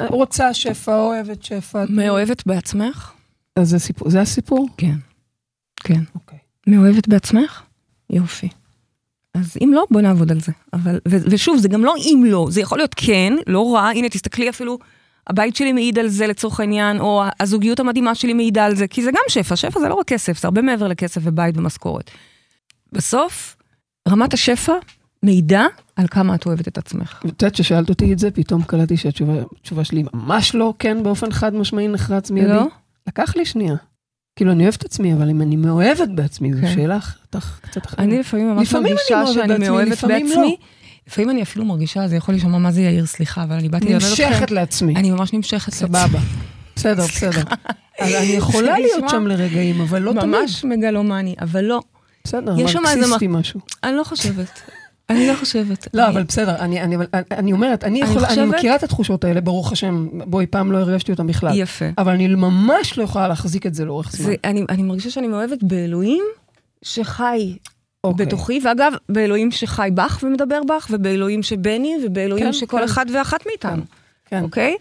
רוצה 0.00 0.54
שפע, 0.54 0.96
אוהבת 0.96 1.42
שפע. 1.42 1.84
מאוהבת 1.88 2.46
בעצמך? 2.46 3.12
אז 3.56 3.68
זה 3.70 3.78
סיפור- 3.78 4.10
זה 4.10 4.20
הסיפור? 4.20 4.68
כן. 4.76 4.94
כן. 5.76 6.00
אוקיי. 6.14 6.38
מאוהבת 6.66 7.08
בעצמך? 7.08 7.62
יופי. 8.10 8.48
אז 9.34 9.56
אם 9.64 9.70
לא, 9.74 9.84
בוא 9.90 10.00
נעבוד 10.00 10.32
על 10.32 10.40
זה. 10.40 10.52
אבל, 10.72 11.00
ו- 11.08 11.16
ושוב, 11.30 11.56
זה 11.58 11.68
גם 11.68 11.84
לא 11.84 11.94
אם 11.96 12.24
לא, 12.26 12.46
זה 12.50 12.60
יכול 12.60 12.78
להיות 12.78 12.94
כן, 12.96 13.32
לא 13.46 13.74
רע, 13.74 13.88
הנה 13.88 14.08
תסתכלי 14.08 14.48
אפילו, 14.48 14.78
הבית 15.26 15.56
שלי 15.56 15.72
מעיד 15.72 15.98
על 15.98 16.08
זה 16.08 16.26
לצורך 16.26 16.60
העניין, 16.60 17.00
או 17.00 17.22
הזוגיות 17.40 17.80
המדהימה 17.80 18.14
שלי 18.14 18.32
מעידה 18.34 18.64
על 18.64 18.74
זה, 18.76 18.86
כי 18.88 19.02
זה 19.02 19.10
גם 19.10 19.22
שפע, 19.28 19.56
שפע 19.56 19.80
זה 19.80 19.88
לא 19.88 19.94
רק 19.94 20.06
כסף, 20.06 20.40
זה 20.40 20.48
הרבה 20.48 20.62
מעבר 20.62 20.88
לכסף 20.88 21.20
ובית 21.24 21.56
ומשכורת. 21.56 22.10
בסוף, 22.92 23.56
רמת 24.08 24.34
השפע 24.34 24.72
מעידה 25.24 25.66
על 25.96 26.06
כמה 26.10 26.34
את 26.34 26.46
אוהבת 26.46 26.68
את 26.68 26.78
עצמך. 26.78 27.18
את 27.18 27.42
יודעת 27.42 27.54
ששאלת 27.54 27.88
אותי 27.88 28.12
את 28.12 28.18
זה, 28.18 28.30
פתאום 28.30 28.62
קלטתי 28.62 28.96
שהתשובה 28.96 29.32
התשובה 29.60 29.84
שלי 29.84 30.04
ממש 30.14 30.54
לא 30.54 30.74
כן 30.78 31.02
באופן 31.02 31.32
חד 31.32 31.54
משמעי 31.54 31.88
נחרץ 31.88 32.30
מיידי. 32.30 32.52
לא? 32.52 32.66
לקח 33.06 33.36
לי 33.36 33.44
שנייה. 33.44 33.74
כאילו, 34.36 34.52
אני 34.52 34.62
אוהבת 34.62 34.78
את 34.78 34.84
עצמי, 34.84 35.14
אבל 35.14 35.30
אם 35.30 35.42
אני 35.42 35.56
מאוהבת 35.56 36.08
בעצמי, 36.08 36.54
זו 36.54 36.60
כן. 36.60 36.74
שאלה 36.74 36.96
אחת 36.96 37.36
קצת 37.60 37.86
אחרת. 37.86 38.00
אני 38.00 38.18
לפעמים 38.18 38.50
ממש 38.50 38.68
לפעמים 38.68 38.92
מרגישה 38.92 39.32
שאני 39.34 39.48
בעצמי, 39.48 39.68
מאוהבת 39.68 39.92
לפעמים 39.92 40.26
לא. 40.26 40.36
בעצמי. 40.36 40.56
לפעמים 41.08 41.30
אני 41.30 41.42
אפילו 41.42 41.64
מרגישה, 41.64 42.08
זה 42.08 42.16
יכול 42.16 42.34
להישמע 42.34 42.58
מה 42.58 42.72
זה 42.72 42.82
יאיר, 42.82 43.06
סליחה, 43.06 43.42
אבל 43.42 43.54
אני 43.56 43.68
באתי 43.68 43.84
ללמד 43.84 44.02
אתכם. 44.02 44.24
נמשכת 44.24 44.50
לעצמי. 44.50 44.96
אני 44.96 45.10
ממש 45.10 45.32
נמשכת 45.32 45.72
לעצמי. 45.72 45.88
סבבה. 45.88 46.18
בסדר, 46.76 47.04
בסדר. 47.04 47.42
אז 48.00 48.14
אני 48.14 48.26
יכולה 48.26 48.78
להיות 48.78 49.08
שם 49.08 49.26
לרגעים, 49.26 49.80
אבל 49.80 50.02
לא 50.02 50.12
תמיד. 50.12 50.24
ממש 50.24 50.64
מגלומני, 50.64 51.34
אבל 51.40 51.64
לא, 51.64 51.80
בסדר, 52.24 52.56
מרקסיסטי 52.56 53.26
משהו. 53.26 53.60
אני 53.84 53.96
לא 53.96 54.04
חושבת. 54.04 54.60
אני 55.10 55.26
לא 55.28 55.34
חושבת. 55.34 55.88
לא, 55.94 56.02
אני- 56.04 56.12
אבל 56.12 56.22
בסדר, 56.22 56.56
אני, 56.58 56.80
אני, 56.82 56.96
אני 57.30 57.52
אומרת, 57.52 57.84
אני, 57.84 58.02
אני 58.02 58.10
יכולה, 58.10 58.26
אני 58.28 58.34
חושבת- 58.36 58.54
מכירה 58.54 58.76
את 58.76 58.82
התחושות 58.82 59.24
האלה, 59.24 59.40
ברוך 59.40 59.72
השם, 59.72 60.08
בואי, 60.26 60.46
פעם 60.46 60.72
לא 60.72 60.78
הרגשתי 60.78 61.12
אותם 61.12 61.26
בכלל. 61.26 61.58
יפה. 61.58 61.84
אבל 61.98 62.12
אני 62.12 62.28
ממש 62.28 62.98
לא 62.98 63.02
יכולה 63.04 63.28
להחזיק 63.28 63.66
את 63.66 63.74
זה 63.74 63.84
לאורך 63.84 64.12
זמן. 64.12 64.26
זה, 64.26 64.34
אני, 64.44 64.64
אני 64.68 64.82
מרגישה 64.82 65.10
שאני 65.10 65.28
מאוהבת 65.28 65.62
באלוהים 65.62 66.24
שחי 66.82 67.56
אוקיי. 68.04 68.26
בתוכי, 68.26 68.60
ואגב, 68.64 68.92
באלוהים 69.08 69.50
שחי 69.50 69.88
בך 69.94 70.20
ומדבר 70.22 70.60
בך, 70.68 70.86
ובאלוהים 70.90 71.42
שבני, 71.42 71.94
ובאלוהים 72.06 72.44
כן, 72.46 72.52
שכל 72.52 72.78
כן. 72.78 72.84
אחד 72.84 73.06
ואחת 73.14 73.46
מאיתנו, 73.46 73.82
כן. 74.24 74.42
אוקיי? 74.42 74.74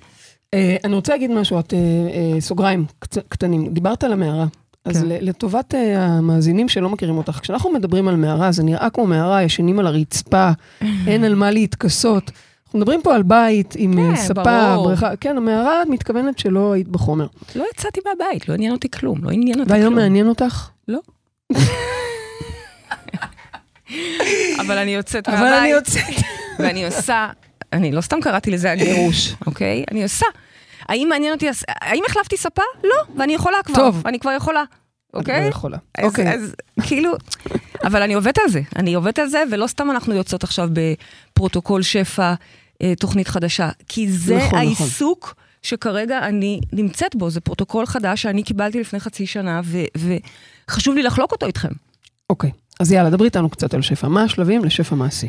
אה, 0.54 0.76
אני 0.84 0.96
רוצה 0.96 1.12
להגיד 1.14 1.32
משהו, 1.32 1.60
את, 1.60 1.74
אה, 1.74 1.78
אה, 1.80 2.42
סוגריים 2.42 2.86
קצ- 3.06 3.22
קטנים. 3.30 3.74
דיברת 3.74 4.04
על 4.04 4.14
המערה. 4.14 4.46
אז 4.86 4.98
כן. 4.98 5.08
לטובת 5.08 5.76
אה, 5.76 6.06
המאזינים 6.06 6.70
שלא 6.70 6.90
מכירים 6.90 7.18
אותך, 7.18 7.40
כשאנחנו 7.42 7.72
מדברים 7.72 8.08
על 8.08 8.16
מערה, 8.16 8.52
זה 8.52 8.64
נראה 8.64 8.90
כמו 8.90 9.08
מערה, 9.08 9.44
ישנים 9.44 9.80
על 9.80 9.88
הרצפה, 9.88 10.50
אין 11.08 11.24
על 11.24 11.36
מה 11.36 11.52
להתכסות. 11.52 12.32
אנחנו 12.66 12.80
מדברים 12.80 13.02
פה 13.02 13.16
על 13.16 13.24
בית 13.24 13.74
עם 13.78 14.00
אה, 14.00 14.16
כן, 14.16 14.16
ספה, 14.16 14.44
ברור. 14.44 14.88
בריכה. 14.88 15.16
כן, 15.16 15.38
המערה, 15.38 15.82
את 15.82 15.88
מתכוונת 15.88 16.40
שלא 16.40 16.74
היית 16.74 16.88
בחומר. 16.88 17.28
לא 17.56 17.66
יצאתי 17.74 18.00
מהבית, 18.06 18.50
לא 18.50 18.54
עניין 18.54 18.72
אותי 18.72 18.92
כלום, 18.92 19.24
לא 19.24 19.30
עניין 19.32 19.60
אותי 19.60 19.72
והיום 19.72 19.94
כלום. 19.94 20.04
מעניין 20.04 20.28
אותך? 20.28 20.70
לא. 20.88 21.00
אבל 24.62 24.78
אני 24.78 24.96
יוצאת 24.96 25.30
אבל 25.30 25.38
אני 25.38 25.72
מהבית, 25.72 25.72
יוצאת. 25.72 26.24
ואני 26.60 26.86
עושה, 26.86 27.30
אני 27.74 27.92
לא 27.92 28.02
סתם 28.02 28.22
קראתי 28.22 28.52
לזה 28.52 28.72
הגירוש, 28.72 29.34
אוקיי? 29.48 29.84
אני 29.92 30.04
עושה. 30.04 30.26
האם 30.90 31.10
מעניין 31.10 31.34
אותי, 31.34 31.48
האם 31.68 32.04
החלפתי 32.10 32.38
ספה? 32.38 32.62
לא, 32.84 32.96
ואני 33.18 33.34
יכולה 33.34 33.58
כבר. 33.64 33.76
טוב. 33.76 34.04
אני 34.06 34.20
כבר 34.20 34.32
יכולה, 34.32 34.64
אוקיי? 35.14 35.48
יכולה. 35.48 35.78
אז, 35.98 36.06
אוקיי. 36.06 36.34
אז 36.34 36.56
כאילו, 36.88 37.12
אבל 37.84 38.02
אני 38.02 38.14
עובדת 38.14 38.38
על 38.38 38.50
זה, 38.50 38.62
אני 38.76 38.94
עובדת 38.94 39.20
על 39.20 39.28
זה, 39.28 39.44
ולא 39.52 39.68
סתם 39.68 39.92
אנחנו 39.92 40.14
יוצאות 40.14 40.44
עכשיו 40.44 40.70
בפרוטוקול 40.74 41.82
שפע, 41.82 42.34
אה, 42.82 42.94
תוכנית 43.00 43.28
חדשה, 43.28 43.70
כי 43.88 44.12
זה 44.12 44.36
נכון, 44.36 44.48
נכון. 44.48 44.60
העיסוק 44.60 45.36
שכרגע 45.62 46.20
אני 46.20 46.60
נמצאת 46.74 47.16
בו, 47.16 47.30
זה 47.30 47.42
פרוטוקול 47.42 47.86
חדש 47.86 48.22
שאני 48.22 48.44
קיבלתי 48.44 48.80
לפני 48.80 49.00
חצי 49.00 49.26
שנה, 49.26 49.62
ו- 49.64 50.18
וחשוב 50.68 50.96
לי 50.96 51.04
לחלוק 51.04 51.32
אותו 51.32 51.46
איתכם. 51.46 51.72
אוקיי. 52.30 52.52
אז 52.80 52.92
יאללה, 52.92 53.10
דברי 53.10 53.26
איתנו 53.26 53.50
קצת 53.50 53.74
על 53.74 53.82
שפע. 53.82 54.08
מה 54.08 54.24
השלבים 54.24 54.66
לשפע 54.66 54.96
מעשי? 54.96 55.28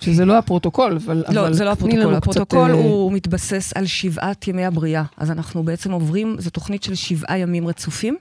שזה 0.00 0.24
לא 0.24 0.38
הפרוטוקול, 0.38 0.98
אבל... 1.04 1.24
לא, 1.28 1.40
אבל 1.40 1.52
זה 1.52 1.64
לא 1.64 1.70
הפרוטוקול, 1.70 2.00
לנו 2.00 2.10
קצת, 2.10 2.16
הפרוטוקול 2.22 2.70
אה, 2.70 2.76
הוא 2.76 3.12
מתבסס 3.12 3.72
על 3.74 3.86
שבעת 3.86 4.48
ימי 4.48 4.64
הבריאה. 4.64 5.02
אז 5.16 5.30
אנחנו 5.30 5.62
בעצם 5.62 5.92
עוברים, 5.92 6.36
זו 6.38 6.50
תוכנית 6.50 6.82
של 6.82 6.94
שבעה 6.94 7.38
ימים 7.38 7.68
רצופים, 7.68 8.16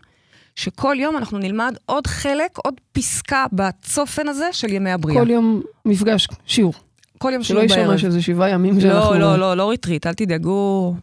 שכל 0.56 0.96
יום 1.00 1.18
אנחנו 1.18 1.38
נלמד 1.38 1.76
עוד 1.86 2.08
חלק, 2.08 2.58
עוד 2.58 2.74
פסקה 2.92 3.46
בצופן 3.54 4.28
הזה 4.28 4.50
של 4.52 4.74
ימי 4.74 4.92
הבריאה. 4.92 5.22
כל 5.22 5.30
יום 5.30 5.62
מפגש, 5.86 6.28
שיעור. 6.46 6.74
כל 7.18 7.32
יום 7.34 7.44
שלא 7.44 7.62
שיעור 7.68 7.76
בערב. 7.76 7.92
יישמע 7.92 8.10
שזה 8.10 8.22
שבעה 8.22 8.50
ימים 8.50 8.82
שאנחנו... 8.82 9.14
לא, 9.14 9.20
לא, 9.20 9.40
לא, 9.40 9.58
לא 9.58 9.70
retreat, 9.70 10.08
אל 10.08 10.14
תדאגו. 10.14 10.96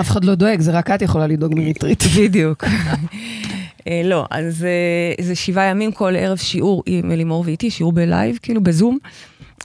אף 0.00 0.10
אחד 0.10 0.24
לא 0.24 0.34
דואג, 0.34 0.60
זה 0.60 0.70
רק 0.70 0.90
את 0.90 1.02
יכולה 1.02 1.26
לדאוג 1.26 1.54
מ 1.54 1.59
retreat. 1.59 2.02
בדיוק. 2.18 2.64
אה, 3.88 4.02
לא, 4.04 4.26
אז 4.30 4.64
אה, 4.64 5.24
זה 5.24 5.34
שבעה 5.34 5.64
ימים, 5.64 5.92
כל 5.92 6.16
ערב 6.16 6.38
שיעור 6.38 6.82
עם 6.86 7.10
לימור 7.10 7.44
ואיתי, 7.46 7.70
שיעור 7.70 7.92
בלייב, 7.92 8.38
כאילו 8.42 8.60
בזום. 8.60 8.98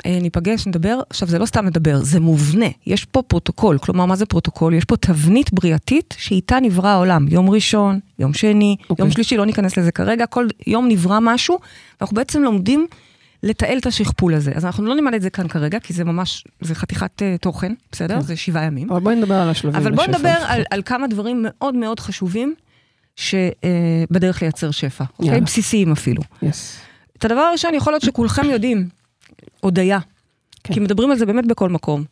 אה, 0.05 0.19
ניפגש, 0.21 0.67
נדבר. 0.67 0.99
עכשיו, 1.09 1.27
זה 1.27 1.39
לא 1.39 1.45
סתם 1.45 1.65
לדבר, 1.65 1.99
זה 1.99 2.19
מובנה. 2.19 2.65
יש 2.85 3.05
פה 3.05 3.21
פרוטוקול. 3.21 3.77
כלומר, 3.77 4.05
מה 4.05 4.15
זה 4.15 4.25
פרוטוקול? 4.25 4.73
יש 4.73 4.85
פה 4.85 4.97
תבנית 4.97 5.53
בריאתית 5.53 6.15
שאיתה 6.17 6.59
נברא 6.59 6.89
העולם. 6.89 7.27
יום 7.29 7.49
ראשון, 7.49 7.99
יום 8.19 8.33
שני, 8.33 8.75
אוקיי. 8.89 9.03
יום 9.03 9.11
שלישי, 9.11 9.37
לא 9.37 9.45
ניכנס 9.45 9.77
לזה 9.77 9.91
כרגע. 9.91 10.25
כל 10.25 10.47
יום 10.67 10.87
נברא 10.87 11.19
משהו, 11.21 11.59
ואנחנו 12.01 12.15
בעצם 12.15 12.43
לומדים 12.43 12.87
לתעל 13.43 13.77
את 13.77 13.85
השכפול 13.85 14.33
הזה. 14.33 14.51
אז 14.55 14.65
אנחנו 14.65 14.85
לא 14.85 14.95
נלמד 14.95 15.13
את 15.13 15.21
זה 15.21 15.29
כאן 15.29 15.47
כרגע, 15.47 15.79
כי 15.79 15.93
זה 15.93 16.03
ממש, 16.03 16.43
זה 16.61 16.75
חתיכת 16.75 17.21
אה, 17.21 17.35
תוכן, 17.41 17.73
בסדר? 17.91 18.15
כן. 18.15 18.21
זה 18.21 18.35
שבעה 18.35 18.63
ימים. 18.63 18.91
אבל 18.91 18.99
בואי 18.99 19.15
נדבר 19.15 19.35
על 19.35 19.49
השלבים 19.49 19.81
אבל 19.81 19.91
לשפע 19.91 20.07
נדבר. 20.07 20.35
על, 20.47 20.63
על 20.69 20.81
כמה 20.85 21.07
דברים 21.07 21.45
מאוד 21.47 21.75
מאוד 21.75 21.99
חשובים 21.99 22.55
שבדרך 23.17 24.41
לייצר 24.41 24.71
שפע, 24.71 25.03
אוקיי? 25.19 25.41
בסיסיים 25.41 25.91
אפילו. 25.91 26.21
Yes. 26.43 26.45
את 27.17 27.25
הדבר 27.25 27.39
הראשון 27.39 27.73
יכול 27.73 27.93
להיות 27.93 28.03
שכולכם 28.03 28.49
יודעים, 28.49 28.89
הודיה. 29.59 29.99
כן. 30.63 30.73
כי 30.73 30.79
מדברים 30.79 31.11
על 31.11 31.17
זה 31.17 31.25
באמת 31.25 31.47
בכל 31.47 31.69
מקום. 31.69 32.03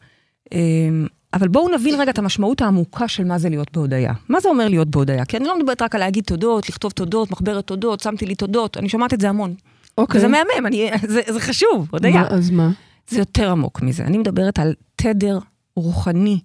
אמ, 0.52 1.08
אבל 1.34 1.48
בואו 1.48 1.76
נבין 1.76 2.02
רגע 2.02 2.12
את 2.12 2.20
המשמעות 2.20 2.62
העמוקה 2.62 3.08
של 3.08 3.24
מה 3.24 3.38
זה 3.38 3.50
להיות 3.50 3.72
בהודיה. 3.74 4.14
מה 4.30 4.40
זה 4.40 4.50
אומר 4.50 4.68
להיות 4.68 4.88
בהודיה? 4.88 5.26
כי 5.26 5.38
אני 5.38 5.46
לא 5.46 5.60
מדברת 5.60 5.82
רק 5.82 5.96
על 5.96 6.02
להגיד 6.02 6.24
תודות, 6.24 6.70
לכתוב 6.70 6.92
תודות, 6.92 7.32
מחברת 7.32 7.68
תודות, 7.68 8.00
שמתי 8.00 8.26
לי 8.26 8.36
תודות, 8.36 8.78
אני 8.78 8.90
שומעת 8.90 9.14
את 9.14 9.22
זה 9.22 9.30
המון. 9.30 9.56
אוקיי. 9.98 10.18
וזה 10.18 10.28
מהמם, 10.28 10.66
אני, 10.66 10.90
זה, 11.08 11.22
זה 11.28 11.40
חשוב, 11.40 11.88
הודיה. 11.92 12.22
מה, 12.22 12.28
אז 12.28 12.50
מה? 12.50 12.70
זה 13.08 13.20
יותר 13.20 13.52
עמוק 13.52 13.82
מזה. 13.82 14.04
אני 14.04 14.18
מדברת 14.18 14.60
על 14.60 14.74
תדר 14.96 15.40
רוחני 15.76 16.40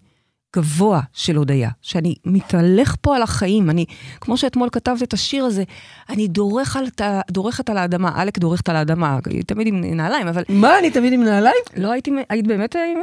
גבוה 0.57 1.01
של 1.13 1.37
הודיה, 1.37 1.71
שאני 1.83 2.15
מתהלך 2.25 2.97
פה 3.01 3.17
על 3.17 3.23
החיים. 3.23 3.71
אני, 3.71 3.85
כמו 4.21 4.37
שאתמול 4.37 4.69
כתבת 4.73 5.03
את 5.03 5.13
השיר 5.13 5.45
הזה, 5.45 5.63
אני 6.09 6.29
דורך 6.29 6.77
על, 6.77 6.89
ת- 6.89 7.31
דורכת 7.31 7.71
על 7.71 7.79
האדמה, 7.79 8.13
עלק 8.15 8.39
דורכת 8.39 8.69
על 8.69 8.77
האדמה, 8.77 9.19
תמיד 9.47 9.67
עם 9.67 9.81
נעליים, 9.81 10.29
אבל 10.29 10.43
מה, 10.49 10.79
אני 10.79 10.91
תמיד 10.91 11.13
עם 11.13 11.25
נעליים? 11.25 11.63
לא 11.77 11.93
הייתי, 11.93 12.11
היית 12.29 12.47
באמת 12.47 12.75
עם... 12.77 12.99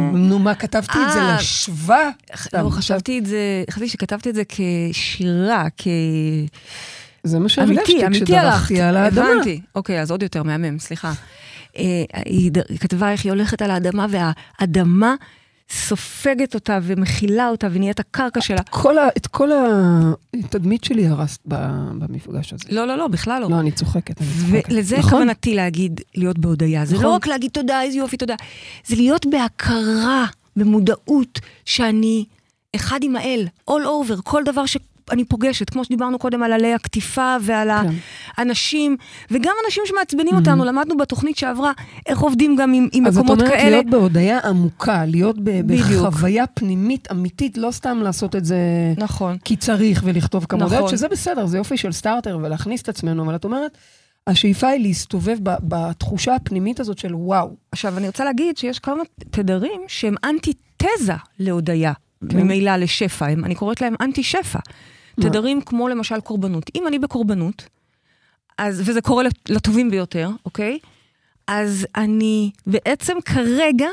אה, 0.00 0.10
נו, 0.12 0.38
מה, 0.38 0.54
כתבתי 0.54 0.98
את 1.06 1.12
זה 1.12 1.20
אה. 1.20 1.36
לשווה? 1.36 2.10
לא, 2.52 2.70
חשבתי 2.70 3.18
את 3.18 3.26
זה, 3.26 3.64
חשבתי 3.70 3.88
שכתבתי 3.88 4.30
את 4.30 4.34
זה 4.34 4.42
כשירה, 4.48 5.66
כ... 5.76 5.86
זה 7.24 7.38
מה 7.38 7.48
שהרגשתי. 7.48 8.00
כשדרכתי 8.12 8.80
על 8.80 8.96
האדמה. 8.96 9.26
הבנתי. 9.30 9.60
אוקיי, 9.74 10.00
אז 10.00 10.10
עוד 10.10 10.22
יותר 10.22 10.42
מהמם, 10.42 10.78
סליחה. 10.78 11.12
אה, 11.78 12.04
היא 12.24 12.50
כתבה 12.80 13.12
איך 13.12 13.24
היא 13.24 13.32
הולכת 13.32 13.62
על 13.62 13.70
האדמה, 13.70 14.06
והאדמה 14.10 15.14
סופגת 15.70 16.54
אותה 16.54 16.78
ומכילה 16.82 17.48
אותה 17.48 17.68
ונהיית 17.72 18.00
הקרקע 18.00 18.40
שלה. 18.40 18.62
כל 18.70 18.98
ה, 18.98 19.08
את 19.16 19.26
כל 19.26 19.50
התדמית 20.34 20.84
שלי 20.84 21.06
הרסת 21.06 21.40
במפגש 21.44 22.52
הזה. 22.52 22.64
לא, 22.70 22.86
לא, 22.86 22.96
לא, 22.96 23.08
בכלל 23.08 23.42
לא. 23.42 23.50
לא, 23.50 23.60
אני 23.60 23.72
צוחקת, 23.72 24.20
אני 24.20 24.28
צוחקת. 24.40 24.72
ולזה 24.72 24.98
נכון? 24.98 25.10
כוונתי 25.10 25.54
להגיד, 25.54 26.00
להיות 26.14 26.38
בהודיה. 26.38 26.84
זה 26.84 26.94
נכון. 26.94 27.06
לא 27.06 27.10
רק 27.10 27.26
להגיד 27.26 27.50
תודה, 27.50 27.82
איזה 27.82 27.98
יופי, 27.98 28.16
תודה. 28.16 28.34
זה 28.86 28.96
להיות 28.96 29.26
בהכרה, 29.26 30.26
במודעות, 30.56 31.40
שאני 31.64 32.24
אחד 32.76 33.00
עם 33.02 33.16
האל, 33.16 33.46
all 33.70 33.84
over, 33.84 34.22
כל 34.24 34.42
דבר 34.44 34.66
שאני 35.10 35.24
פוגשת, 35.24 35.70
כמו 35.70 35.84
שדיברנו 35.84 36.18
קודם 36.18 36.42
על 36.42 36.52
עלי 36.52 36.74
הקטיפה 36.74 37.36
ועל 37.42 37.68
כן. 37.68 37.94
האנשים, 38.36 38.96
וגם 39.30 39.52
אנשים 39.66 39.82
שמעצבנים 39.86 40.34
אותנו, 40.34 40.64
למדנו 40.64 40.96
בתוכנית 40.96 41.38
שעברה 41.38 41.72
איך 42.06 42.18
עובדים 42.18 42.56
גם 42.56 42.72
עם, 42.72 42.88
עם 42.92 43.06
אז 43.06 43.18
את 43.18 43.24
מקומות 43.24 43.40
אומרת 43.40 43.54
כאלה. 43.54 43.70
להיות 43.70 43.86
בהודיה 43.86 44.38
עמוקה, 44.38 45.04
להיות 45.04 45.36
ב-. 45.44 45.60
בחוויה 45.66 46.46
פנימית 46.46 47.08
אמיתית, 47.10 47.58
לא 47.58 47.70
סתם 47.70 47.98
לעשות 48.02 48.36
את 48.36 48.44
זה 48.44 48.58
נכון. 48.98 49.36
כי 49.44 49.56
צריך 49.56 50.02
ולכתוב 50.04 50.44
כמה 50.48 50.64
נכון. 50.64 50.88
שזה 50.88 51.08
בסדר, 51.08 51.46
זה 51.46 51.58
יופי 51.58 51.76
של 51.76 51.92
סטארטר 51.92 52.38
ולהכניס 52.42 52.82
את 52.82 52.88
עצמנו, 52.88 53.24
אבל 53.24 53.34
את 53.36 53.44
אומרת, 53.44 53.78
השאיפה 54.26 54.68
היא 54.68 54.82
להסתובב 54.82 55.36
ב- 55.42 55.56
בתחושה 55.68 56.34
הפנימית 56.34 56.80
הזאת 56.80 56.98
של 56.98 57.14
וואו. 57.14 57.50
עכשיו, 57.72 57.98
אני 57.98 58.06
רוצה 58.06 58.24
להגיד 58.24 58.56
שיש 58.56 58.78
כמה 58.78 59.02
תדרים 59.30 59.80
שהם 59.88 60.14
אנטי-תזה 60.24 61.12
להודיה, 61.38 61.92
כן. 62.30 62.36
ממילא 62.36 62.76
לשפע, 62.76 63.26
הם, 63.26 63.44
אני 63.44 63.54
קוראת 63.54 63.80
להם 63.80 63.94
אנטי-שפע. 64.00 64.58
תדרים 65.20 65.60
כמו 65.60 65.88
למשל 65.88 66.20
קורבנות. 66.20 66.64
אם 66.74 66.86
אני 66.86 66.98
בקורבנות, 66.98 67.68
אז, 68.58 68.82
וזה 68.84 69.00
קורה 69.00 69.22
לט- 69.22 69.50
לטובים 69.50 69.90
ביותר, 69.90 70.30
אוקיי? 70.44 70.78
אז 71.46 71.86
אני 71.96 72.50
בעצם 72.66 73.16
כרגע 73.24 73.88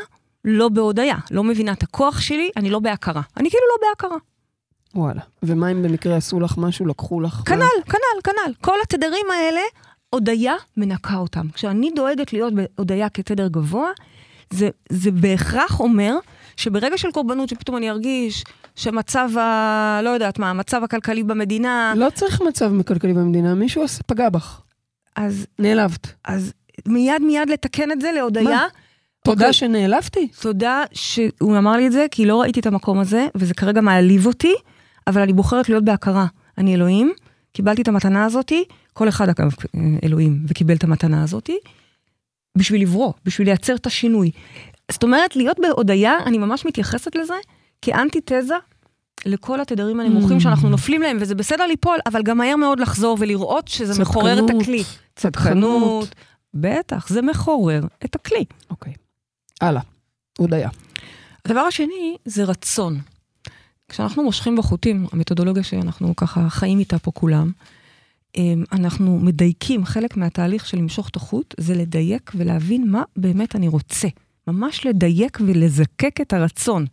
לא 0.46 0.70
בהודיה, 0.70 1.16
לא 1.32 1.44
מבינה 1.44 1.72
את 1.72 1.84
הכוח 1.84 2.20
שלי, 2.22 2.50
אני 2.58 2.70
לא 2.70 2.80
בהכרה. 2.80 3.22
אני 3.38 3.50
כאילו 3.50 3.64
לא 3.76 3.88
בהכרה. 3.90 4.18
וואלה. 4.96 5.22
ומה 5.44 5.72
אם 5.72 5.84
במקרה 5.84 6.16
עשו 6.18 6.40
לך 6.40 6.58
משהו, 6.58 6.86
לקחו 6.86 7.22
לך? 7.22 7.34
כנ"ל, 7.46 7.60
כנ"ל, 7.86 8.22
כנ"ל. 8.24 8.54
כל 8.62 8.76
התדרים 8.84 9.26
האלה, 9.34 9.60
הודיה 10.10 10.54
מנקה 10.78 11.16
אותם. 11.18 11.48
כשאני 11.54 11.92
דואגת 11.96 12.34
להיות 12.34 12.54
בהודיה 12.54 13.10
כתדר 13.10 13.48
גבוה, 13.48 13.90
זה, 14.50 14.70
זה 14.90 15.12
בהכרח 15.12 15.80
אומר 15.80 16.16
שברגע 16.58 16.98
של 16.98 17.12
קורבנות, 17.12 17.50
שפתאום 17.50 17.78
אני 17.78 17.90
ארגיש 17.90 18.44
שמצב 18.76 19.30
ה... 19.38 20.00
לא 20.04 20.10
יודעת 20.10 20.40
מה, 20.40 20.50
המצב 20.50 20.84
הכלכלי 20.84 21.24
במדינה, 21.24 21.94
לא 21.98 22.10
צריך 22.14 22.42
מצב 22.42 22.72
כלכלי 22.84 23.14
במדינה, 23.14 23.56
מישהו 23.56 23.84
פגע 24.08 24.30
בך, 24.30 24.62
אז, 25.16 25.48
נעלבת. 25.60 26.08
אז 26.24 26.54
מיד 26.86 27.22
מיד 27.22 27.50
לתקן 27.50 27.92
את 27.92 28.02
זה 28.02 28.12
להודיה. 28.12 28.44
מה? 28.44 28.68
תודה 29.24 29.46
אוקיי. 29.46 29.54
שנעלבתי. 29.54 30.28
תודה 30.42 30.84
שהוא 30.94 31.58
אמר 31.58 31.72
לי 31.72 31.88
את 31.88 31.92
זה, 31.92 32.06
כי 32.12 32.26
לא 32.26 32.42
ראיתי 32.42 32.60
את 32.60 32.66
המקום 32.66 33.00
הזה, 33.00 33.28
וזה 33.36 33.54
כרגע 33.54 33.82
מעליב 33.82 34.26
אותי, 34.26 34.54
אבל 35.08 35.22
אני 35.22 35.34
בוחרת 35.34 35.70
להיות 35.70 35.84
בהכרה. 35.84 36.26
אני 36.58 36.76
אלוהים, 36.76 37.14
קיבלתי 37.54 37.82
את 37.82 37.88
המתנה 37.88 38.26
הזאתי, 38.26 38.64
כל 38.94 39.10
אחד 39.10 39.30
אגב 39.30 39.52
אלוהים, 40.04 40.46
וקיבל 40.48 40.76
את 40.76 40.84
המתנה 40.84 41.24
הזאתי, 41.24 41.58
בשביל 42.58 42.82
לברוא, 42.82 43.14
בשביל 43.26 43.48
לייצר 43.48 43.76
את 43.76 43.86
השינוי. 43.86 44.32
זאת 44.92 45.04
אומרת, 45.04 45.36
להיות 45.36 45.58
בהודיה, 45.60 46.14
אני 46.26 46.38
ממש 46.38 46.66
מתייחסת 46.66 47.16
לזה 47.16 47.34
כאנטי-תזה 47.82 48.56
לכל 49.26 49.62
התדרים 49.62 50.00
הנמוכים 50.00 50.38
Mm. 50.38 50.40
שאנחנו 50.40 50.70
נופלים 50.70 51.02
להם, 51.02 51.18
וזה 51.20 51.36
בסדר 51.36 51.66
ליפול, 51.66 51.98
אבל 52.06 52.22
גם 52.24 52.38
מהר 52.38 52.56
מאוד 52.56 52.80
לחזור 52.80 53.18
ולראות 53.20 53.68
שזה 53.68 54.02
מחורר 54.02 54.34
את 54.40 54.44
צדקנות. 54.44 54.62
הכלי. 54.62 54.84
צדקנות. 55.16 56.16
בטח, 56.54 57.08
זה 57.10 57.22
מחורר 57.22 57.84
את 58.06 58.16
הכלי. 58.16 58.46
אוקיי. 58.70 58.94
הלאה. 59.62 59.82
הודיה. 60.38 60.70
הדבר 61.46 61.60
השני 61.60 62.16
זה 62.26 62.44
רצון. 62.44 63.00
כשאנחנו 63.90 64.24
מושכים 64.24 64.56
בחוטים, 64.56 65.08
המתודולוגיה 65.12 65.64
שאנחנו 65.64 66.16
ככה 66.16 66.50
חיים 66.50 66.80
איתה 66.80 67.00
פה 67.00 67.12
כולם, 67.12 67.52
אמ, 68.36 68.64
אנחנו 68.72 69.20
מדייקים, 69.20 69.86
חלק 69.86 70.18
מהתהליך 70.18 70.66
של 70.66 70.78
למשוך 70.78 71.10
את 71.10 71.16
החוט 71.16 71.56
זה 71.60 71.76
לדייק 71.76 72.32
ולהבין 72.36 72.92
מה 72.92 73.04
באמת 73.18 73.56
אני 73.56 73.68
רוצה. 73.68 74.08
ממש 74.48 74.86
לדייק 74.86 75.38
ולזקק 75.42 76.22
את 76.22 76.34
הרצון. 76.34 76.86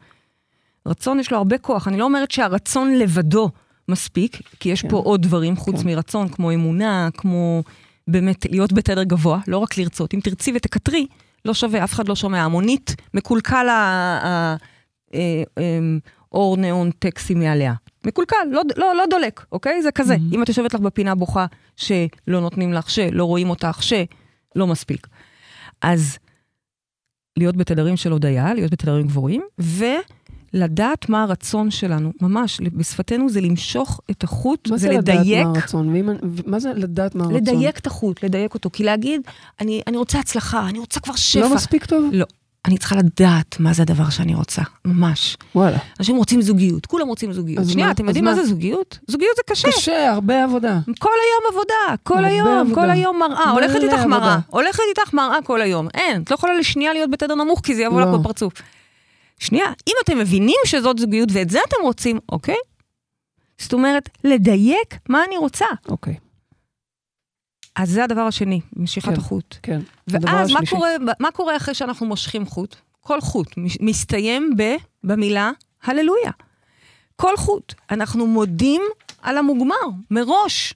רצון 0.87 1.21
יש 1.21 1.33
לו 1.33 1.39
הרבה 1.39 1.59
כוח, 1.59 1.89
אני 1.89 1.97
לא 1.97 2.05
אומרת 2.05 2.31
שהרצון 2.31 2.95
לבדו 2.95 3.51
מספיק, 3.89 4.37
כי 4.61 4.69
יש 4.69 4.83
כן. 4.83 4.89
פה 4.89 4.97
עוד 4.97 5.23
דברים 5.23 5.57
חוץ 5.57 5.83
כן. 5.83 5.87
מרצון, 5.89 6.29
כמו 6.29 6.53
אמונה, 6.53 7.09
כמו 7.17 7.63
באמת 8.09 8.47
להיות 8.51 8.73
בתדר 8.73 9.03
גבוה, 9.03 9.41
לא 9.49 9.59
רק 9.59 9.79
לרצות. 9.79 10.15
אם 10.15 10.21
תרצי 10.21 10.53
ותקטרי, 10.57 11.07
לא 11.45 11.55
שווה, 11.55 11.85
אף 11.85 11.93
אחד 11.93 12.09
לא 12.09 12.15
שומע. 12.15 12.43
המונית, 12.43 12.97
מקולקל 13.15 13.69
ה- 13.69 14.21
ה- 14.25 14.57
אה, 15.15 15.43
אמ, 15.59 15.99
ניאון 16.59 16.91
טקסי 16.99 17.35
מעליה. 17.35 17.75
מקולקל, 18.07 18.37
לא, 18.51 18.63
לא, 18.77 18.95
לא 18.97 19.05
דולק, 19.11 19.47
אוקיי? 19.53 19.83
זה 19.83 19.93
כזה. 19.93 20.15
Mhm. 20.15 20.35
אם 20.35 20.43
את 20.43 20.49
יושבת 20.49 20.75
לך 20.75 20.81
בפינה 20.81 21.15
בוכה, 21.15 21.47
שלא 21.77 22.07
נותנים 22.27 22.73
לך, 22.73 22.91
שלא 22.91 23.25
רואים 23.25 23.51
אותך, 23.51 23.83
שלא 23.83 24.67
מספיק. 24.67 25.07
אז 25.83 26.19
להיות 27.37 27.57
בתדרים 27.57 27.97
של 27.97 28.13
הודיה, 28.13 28.55
להיות 28.55 28.73
בתדרים 28.73 29.07
גבוהים, 29.07 29.43
ולדעת 29.59 31.09
מה 31.09 31.23
הרצון 31.23 31.71
שלנו, 31.71 32.13
ממש, 32.23 32.61
בשפתנו 32.61 33.29
זה 33.31 33.41
למשוך 33.41 34.01
את 34.11 34.25
החוט 34.25 34.69
מה 34.71 34.77
זה 34.77 34.89
לדעת 34.91 35.17
ולדייק. 35.17 35.47
מה 35.47 35.53
הרצון? 35.61 35.89
אני- 35.97 36.03
מה 36.47 36.59
זה 36.61 36.73
לדעת 36.77 37.15
מה 37.15 37.25
הרצון? 37.25 37.37
לדייק 37.37 37.79
את 37.79 37.87
החוט, 37.87 38.25
לדייק 38.25 38.55
אותו. 38.55 38.71
כי 38.73 38.85
להגיד, 38.85 39.21
אני, 39.61 39.83
אני 39.87 39.97
רוצה 39.97 40.19
הצלחה, 40.19 40.69
אני 40.69 40.79
רוצה 40.79 41.01
כבר 41.01 41.15
שפע. 41.17 41.41
לא 41.41 41.55
מספיק 41.55 41.85
טוב? 41.85 42.05
לא. 42.13 42.27
אני 42.67 42.79
צריכה 42.79 42.97
לדעת 42.97 43.61
מה 43.61 43.73
זה 43.73 43.83
הדבר 43.83 44.11
שאני 44.11 44.35
רוצה, 44.35 44.63
ממש. 44.85 45.37
וואלה. 45.55 45.79
אנשים 46.01 46.17
רוצים 46.17 46.43
זוגיות, 46.43 46.87
כולם 46.87 47.09
רוצים 47.09 47.33
זוגיות. 47.33 47.69
שנייה, 47.69 47.87
מה? 47.87 47.93
אתם 47.93 48.07
יודעים 48.07 48.25
מה 48.25 48.31
מה? 48.31 48.37
זה 48.37 48.47
זוגיות? 48.47 48.99
זוגיות 49.09 49.37
זה 49.37 49.43
קשה. 49.47 49.69
קשה, 49.69 50.13
הרבה 50.13 50.45
עבודה. 50.45 50.79
כל 50.99 51.09
היום 51.09 51.53
עבודה, 51.53 52.03
כל 52.03 52.25
היום, 52.25 52.49
עבודה. 52.49 52.75
כל 52.75 52.91
היום 52.91 53.19
מראה. 53.19 53.51
הולכת 53.51 53.83
איתך 53.83 53.93
עבודה. 53.93 54.07
מראה, 54.07 54.39
הולכת 54.51 54.83
איתך 54.89 55.15
מראה 55.15 55.43
כל 55.45 55.61
היום. 55.61 55.89
אין, 55.95 56.23
את 56.23 56.31
לא 56.31 56.35
יכולה 56.35 56.55
לשנייה 56.59 56.93
להיות 56.93 57.11
בתדר 57.11 57.35
נמוך, 57.35 57.61
כי 57.61 57.75
זה 57.75 57.83
יבוא 57.83 58.01
לא. 58.01 58.07
לך 58.07 58.21
בפרצוף. 58.21 58.53
שנייה, 59.39 59.67
אם 59.89 59.95
אתם 60.05 60.19
מבינים 60.19 60.57
שזאת 60.65 60.99
זוגיות 60.99 61.29
ואת 61.33 61.51
זה 61.51 61.59
אתם 61.69 61.77
רוצים, 61.83 62.19
אוקיי? 62.29 62.57
זאת 63.59 63.73
אומרת, 63.73 64.09
לדייק 64.25 64.99
מה 65.09 65.25
אני 65.29 65.37
רוצה. 65.37 65.67
אוקיי, 65.89 66.15
אז 67.77 67.91
זה 67.91 68.05
הדבר 68.05 68.21
השני, 68.21 68.61
משיכת 68.77 69.09
כן. 69.09 69.15
החוט. 69.15 69.57
כן. 69.63 69.81
ואז 70.09 70.51
מה. 70.51 70.61
קורה, 70.71 70.91
מה 71.21 71.31
קורה 71.31 71.57
אחרי 71.57 71.75
שאנחנו 71.75 72.07
מושכים 72.07 72.47
חוט? 72.47 72.77
כל 73.01 73.21
חוט 73.21 73.55
מסתיים 73.81 74.55
ב, 74.57 74.63
במילה 75.05 75.51
הללויה. 75.85 76.31
כל 77.17 77.37
חוט. 77.37 77.75
אנחנו 77.91 78.27
מודים 78.27 78.83
על 79.23 79.39
המוגמר, 79.39 79.87
מראש. 80.11 80.75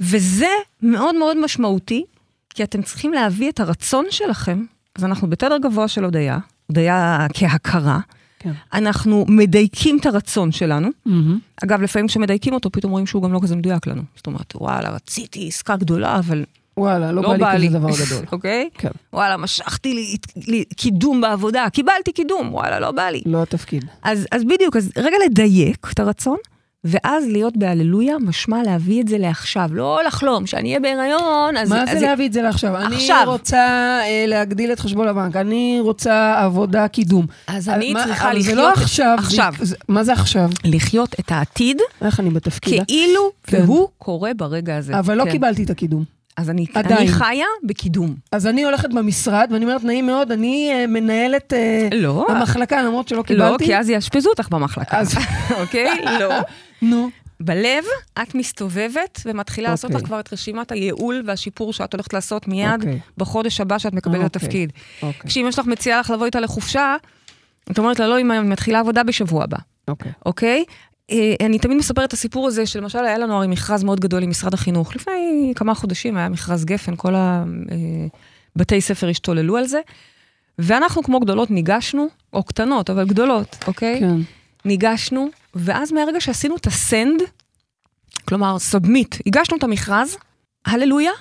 וזה 0.00 0.50
מאוד 0.82 1.14
מאוד 1.14 1.36
משמעותי, 1.36 2.04
כי 2.50 2.62
אתם 2.62 2.82
צריכים 2.82 3.12
להביא 3.12 3.50
את 3.50 3.60
הרצון 3.60 4.06
שלכם, 4.10 4.64
אז 4.96 5.04
אנחנו 5.04 5.30
בתדר 5.30 5.58
גבוה 5.58 5.88
של 5.88 6.04
הודיה, 6.04 6.38
הודיה 6.66 7.26
כהכרה, 7.34 7.98
כן. 8.42 8.52
אנחנו 8.72 9.24
מדייקים 9.28 9.98
את 9.98 10.06
הרצון 10.06 10.52
שלנו. 10.52 10.88
מהמם. 11.06 11.38
אגב, 11.64 11.82
לפעמים 11.82 12.06
כשמדייקים 12.08 12.54
אותו, 12.54 12.70
פתאום 12.70 12.92
רואים 12.92 13.06
שהוא 13.06 13.22
גם 13.22 13.32
לא 13.32 13.40
כזה 13.42 13.56
מדויק 13.56 13.86
לנו. 13.86 14.02
זאת 14.16 14.26
אומרת, 14.26 14.52
וואלה, 14.54 14.90
רציתי 14.90 15.48
עסקה 15.48 15.76
גדולה, 15.76 16.18
אבל 16.18 16.44
וואלה, 16.76 17.12
לא 17.12 17.22
לא 17.22 17.36
בא 17.36 17.52
לי 17.52 17.58
לי. 17.58 17.68
כזה 17.68 17.78
דבר 17.78 17.88
גדול. 18.06 18.24
אוקיי? 18.32 18.68
כן. 18.74 18.90
וואלה, 19.12 19.36
משכתי 19.36 19.94
לי, 19.94 20.16
לי 20.46 20.64
קידום 20.76 21.20
בעבודה, 21.20 21.66
קיבלתי 21.72 22.12
קידום, 22.12 22.54
וואלה, 22.54 22.80
לא 22.80 22.90
בא 22.90 23.08
לי. 23.08 23.22
לא 23.26 23.42
התפקיד. 23.42 23.84
אז, 24.02 24.26
אז 24.32 24.44
בדיוק, 24.44 24.76
אז 24.76 24.92
רגע 24.98 25.16
לדייק 25.26 25.86
את 25.92 26.00
הרצון, 26.00 26.36
ואז 26.84 27.24
להיות 27.28 27.56
בהללויה, 27.56 28.14
משמע 28.18 28.62
להביא 28.62 29.02
את 29.02 29.08
זה 29.08 29.18
לעכשיו, 29.18 29.68
לא 29.72 30.00
לחלום, 30.06 30.46
שאני 30.46 30.68
אהיה 30.68 30.80
בהיריון, 30.80 31.56
אז... 31.56 31.68
מה 31.70 31.82
אז 31.82 31.98
זה 31.98 32.06
להביא 32.06 32.26
את 32.26 32.32
זה 32.32 32.42
לעכשיו? 32.42 32.76
אני 32.76 32.96
עכשיו. 32.96 33.22
רוצה 33.26 33.58
אה, 34.02 34.24
להגדיל 34.26 34.72
את 34.72 34.80
חשבון 34.80 35.08
הבנק, 35.08 35.36
אני 35.36 35.78
רוצה 35.80 36.34
עבודה, 36.44 36.88
קידום. 36.88 37.26
אז 37.46 37.68
אני 37.68 37.92
מה- 37.92 38.04
צריכה 38.04 38.30
אבל 38.30 38.40
זה 38.40 38.52
לחיות... 38.52 38.56
לא 38.68 38.72
את- 38.72 38.78
עכשיו. 38.78 39.16
זה- 39.20 39.26
עכשיו. 39.26 39.52
זה- 39.60 39.76
מה 39.88 40.04
זה 40.04 40.12
עכשיו? 40.12 40.50
לחיות 40.64 41.14
את 41.20 41.32
העתיד, 41.32 41.76
איך 42.04 42.20
אני 42.20 42.30
בתפקיד? 42.30 42.82
כאילו 42.88 43.30
כן. 43.46 43.62
והוא 43.64 43.88
קורה 43.98 44.30
ברגע 44.36 44.76
הזה. 44.76 44.98
אבל 44.98 45.14
לא 45.16 45.24
כן. 45.24 45.30
קיבלתי 45.30 45.62
את 45.64 45.70
הקידום. 45.70 46.04
אז 46.36 46.50
אני, 46.50 46.66
עדיין. 46.74 46.96
אני 46.96 47.08
חיה 47.08 47.46
בקידום. 47.64 48.14
אז 48.32 48.46
אני 48.46 48.64
הולכת 48.64 48.90
במשרד, 48.90 49.48
ואני 49.52 49.64
אומרת, 49.64 49.84
נעים 49.84 50.06
מאוד, 50.06 50.32
אני 50.32 50.70
אה, 50.72 50.86
מנהלת 50.86 51.52
אה, 51.52 51.88
לא, 51.92 52.26
המחלקה, 52.28 52.82
למרות 52.82 53.08
שלא 53.08 53.18
לא, 53.18 53.22
קיבלתי. 53.22 53.64
כי 53.64 53.76
אז 53.76 53.88
יאשפזו 53.90 54.30
אותך 54.30 54.48
במחלקה. 54.48 54.98
אז- 54.98 55.14
אוקיי? 55.60 55.90
לא. 56.20 56.34
נו, 56.82 57.10
בלב, 57.40 57.84
את 58.22 58.34
מסתובבת 58.34 59.20
ומתחילה 59.26 59.70
לעשות 59.70 59.90
לך 59.90 59.96
אוקיי. 59.96 60.06
כבר 60.06 60.20
את 60.20 60.32
רשימת 60.32 60.72
הייעול 60.72 61.22
והשיפור 61.26 61.72
שאת 61.72 61.92
הולכת 61.92 62.12
לעשות 62.12 62.48
מיד 62.48 62.80
אוקיי. 62.80 63.00
בחודש 63.18 63.60
הבא 63.60 63.78
שאת 63.78 63.92
מקבלת 63.92 64.14
את 64.14 64.36
אוקיי. 64.36 64.46
התפקיד. 64.46 64.72
אוקיי, 65.02 65.30
כשאם 65.30 65.46
יש 65.48 65.58
לך 65.58 65.66
מציעה 65.66 66.00
לך 66.00 66.10
לבוא 66.10 66.26
איתה 66.26 66.40
לחופשה, 66.40 66.96
את 67.70 67.78
אומרת 67.78 67.98
לה, 67.98 68.06
לא, 68.08 68.20
אם 68.20 68.32
אני 68.32 68.40
מתחילה 68.48 68.80
עבודה 68.80 69.02
בשבוע 69.02 69.44
הבא, 69.44 69.58
אוקיי. 69.88 70.12
אוקיי? 70.26 70.64
אה, 71.10 71.34
אני 71.46 71.58
תמיד 71.58 71.76
מספרת 71.76 72.08
את 72.08 72.12
הסיפור 72.12 72.46
הזה, 72.46 72.66
שלמשל 72.66 72.98
היה 72.98 73.18
לנו 73.18 73.36
הרי 73.36 73.46
מכרז 73.46 73.84
מאוד 73.84 74.00
גדול 74.00 74.22
עם 74.22 74.30
משרד 74.30 74.54
החינוך. 74.54 74.96
לפני 74.96 75.52
כמה 75.56 75.74
חודשים 75.74 76.16
היה 76.16 76.28
מכרז 76.28 76.64
גפן, 76.64 76.96
כל 76.96 77.14
הבתי 78.56 78.80
ספר 78.80 79.08
השתוללו 79.08 79.56
על 79.56 79.66
זה. 79.66 79.80
ואנחנו 80.58 81.02
כמו 81.02 81.20
גדולות 81.20 81.50
ניגשנו, 81.50 82.08
או 82.32 82.42
קטנות, 82.42 82.90
אבל 82.90 83.06
גדולות, 83.06 83.56
אוקיי? 83.66 84.00
כן. 84.00 84.16
ניגשנו, 84.64 85.28
ואז 85.54 85.92
מהרגע 85.92 86.20
שעשינו 86.20 86.56
את 86.56 86.66
ה 86.66 86.75
send, 86.75 87.22
כלומר, 88.28 88.58
submit, 88.58 89.14
הגשנו 89.26 89.56
את 89.56 89.62
המכרז, 89.64 90.16
הללויה, 90.66 91.12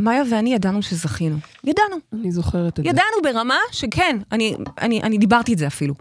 מאיה 0.00 0.22
ואני 0.30 0.54
ידענו 0.54 0.82
שזכינו. 0.82 1.36
ידענו. 1.64 1.96
אני 2.12 2.32
זוכרת 2.32 2.78
את 2.78 2.84
זה. 2.84 2.90
ידענו 2.90 3.22
ברמה 3.22 3.56
שכן, 3.72 4.18
אני, 4.32 4.56
אני, 4.80 5.02
אני 5.02 5.18
דיברתי 5.18 5.52
את 5.52 5.58
זה 5.58 5.66
אפילו. 5.66 5.94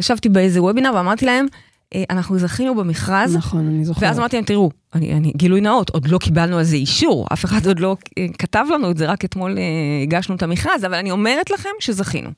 ישבתי 0.00 0.28
באיזה 0.28 0.62
וובינר 0.62 0.92
ואמרתי 0.94 1.26
להם, 1.26 1.46
"אה, 1.94 2.04
אנחנו 2.10 2.38
זכינו 2.38 2.74
במכרז, 2.74 3.36
נכון, 3.36 3.66
אני 3.66 3.84
זוכרת. 3.84 4.02
ואז 4.02 4.18
אמרתי 4.18 4.36
להם, 4.36 4.44
תראו, 4.44 4.70
אני, 4.94 5.12
אני, 5.12 5.32
גילוי 5.36 5.60
נאות, 5.60 5.90
עוד 5.90 6.08
לא 6.08 6.18
קיבלנו 6.18 6.58
על 6.58 6.64
זה 6.64 6.76
אישור, 6.76 7.26
אף 7.32 7.44
אחד 7.44 7.66
עוד 7.66 7.80
לא 7.80 7.96
אה, 8.18 8.26
כתב 8.38 8.64
לנו 8.74 8.90
את 8.90 8.96
זה, 8.96 9.06
רק 9.06 9.24
אתמול 9.24 9.58
אה, 9.58 9.62
הגשנו 10.02 10.34
את 10.34 10.42
המכרז, 10.42 10.84
אבל 10.84 10.94
אני 10.94 11.10
אומרת 11.10 11.50
לכם 11.50 11.70
שזכינו. 11.80 12.30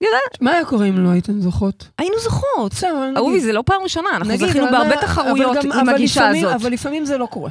יודעת, 0.00 0.42
מה 0.42 0.50
היה 0.50 0.64
קורה 0.64 0.86
אם 0.86 0.98
לא 1.04 1.08
הייתן 1.10 1.40
זוכות? 1.40 1.88
היינו 1.98 2.14
זוכות. 2.18 2.72
אהובי, 3.16 3.40
זה 3.40 3.52
לא 3.52 3.62
פעם 3.66 3.82
ראשונה, 3.82 4.08
אנחנו 4.14 4.36
זכינו 4.36 4.66
בהרבה 4.70 4.96
תחרויות 4.96 5.56
עם 5.64 5.88
הגישה 5.88 6.20
לפעמים- 6.20 6.46
הזאת. 6.46 6.60
אבל 6.60 6.72
לפעמים 6.72 7.04
זה 7.04 7.18
לא 7.18 7.26
קורה. 7.26 7.50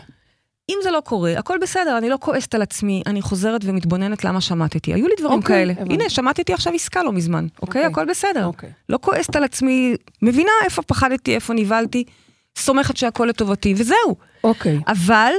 אם 0.69 0.77
זה 0.83 0.91
לא 0.91 0.99
קורה, 0.99 1.33
הכל 1.39 1.57
בסדר, 1.61 1.97
אני 1.97 2.09
לא 2.09 2.17
כועסת 2.21 2.55
על 2.55 2.61
עצמי, 2.61 3.01
אני 3.05 3.21
חוזרת 3.21 3.61
ומתבוננת 3.65 4.23
למה 4.25 4.41
שמטתי. 4.41 4.93
היו 4.93 5.07
לי 5.07 5.13
דברים 5.19 5.37
אוקיי, 5.39 5.55
כאלה. 5.55 5.73
הבנתי. 5.73 5.93
הנה, 5.93 6.09
שמטתי 6.09 6.53
עכשיו 6.53 6.73
עסקה 6.73 7.03
לא 7.03 7.11
מזמן, 7.11 7.47
אוקיי? 7.61 7.67
אוקיי. 7.81 7.85
הכל 7.91 8.05
בסדר. 8.05 8.45
אוקיי. 8.45 8.69
לא 8.89 8.99
כועסת 9.01 9.35
על 9.35 9.43
עצמי, 9.43 9.95
מבינה 10.21 10.51
איפה 10.63 10.81
פחדתי, 10.81 11.35
איפה 11.35 11.53
נבהלתי, 11.53 12.03
סומכת 12.57 12.97
שהכל 12.97 13.25
לטובתי, 13.25 13.73
וזהו. 13.77 14.15
אוקיי. 14.43 14.79
אבל, 14.87 15.31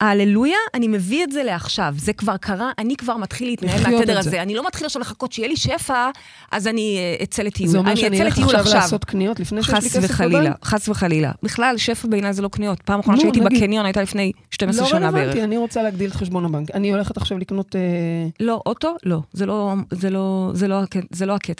ההללויה, 0.00 0.56
אני 0.74 0.88
מביא 0.88 1.24
את 1.24 1.32
זה 1.32 1.42
לעכשיו. 1.42 1.94
זה 1.98 2.12
כבר 2.12 2.36
קרה, 2.36 2.70
אני 2.78 2.96
כבר 2.96 3.16
מתחיל 3.16 3.48
להתנהל 3.48 3.80
לחיות 3.80 4.00
מהתדר 4.00 4.18
הזה. 4.18 4.30
זה. 4.30 4.42
אני 4.42 4.54
לא 4.54 4.66
מתחיל 4.66 4.86
עכשיו 4.86 5.00
לחכות 5.02 5.32
שיהיה 5.32 5.48
לי 5.48 5.56
שפע, 5.56 6.10
אז 6.52 6.66
אני 6.66 6.98
אה, 6.98 7.24
אצא 7.24 7.42
לטיול. 7.42 7.68
זה 7.70 7.78
אומר 7.78 7.90
אני 7.90 8.00
שאני 8.00 8.22
אלך 8.22 8.38
עכשיו. 8.38 8.64
לעשות 8.74 9.04
קניות 9.04 9.40
לפני 9.40 9.62
שיש 9.62 9.74
לי 9.74 9.80
חס 9.80 9.84
כסף 9.86 10.00
וחלילה, 10.10 10.40
בבנק? 10.40 10.64
חס 10.64 10.88
וחלילה. 10.88 11.32
בכלל, 11.42 11.74
שפע 11.76 12.08
בעיניי 12.08 12.32
זה 12.32 12.42
לא 12.42 12.48
קניות. 12.48 12.80
פעם 12.82 13.00
אחרונה 13.00 13.20
שהייתי. 13.20 13.40
בקניון 13.40 13.84
הייתה 13.86 14.02
לפני 14.02 14.32
12 14.50 14.82
לא 14.82 14.88
שנה 14.90 15.00
בערך. 15.00 15.14
רלוונטי, 15.14 15.42
אני 15.44 15.56
רוצה 15.56 15.82
להגדיל 15.82 16.10
את 16.10 16.16
חשבון 16.16 16.44
הבנק. 16.44 16.70
אני 16.74 16.90
הולכת 16.92 17.16
עכשיו 17.16 17.38
לקנות... 17.38 17.76
אה, 17.76 17.80
לא, 18.40 18.60
אוטו? 18.66 18.94
לא. 19.04 19.18
זה 19.32 19.46
לא, 19.46 19.74
זה 19.90 20.10
לא, 20.10 20.50
זה 20.52 20.68
לא, 20.68 20.82
הקטע- 20.82 21.00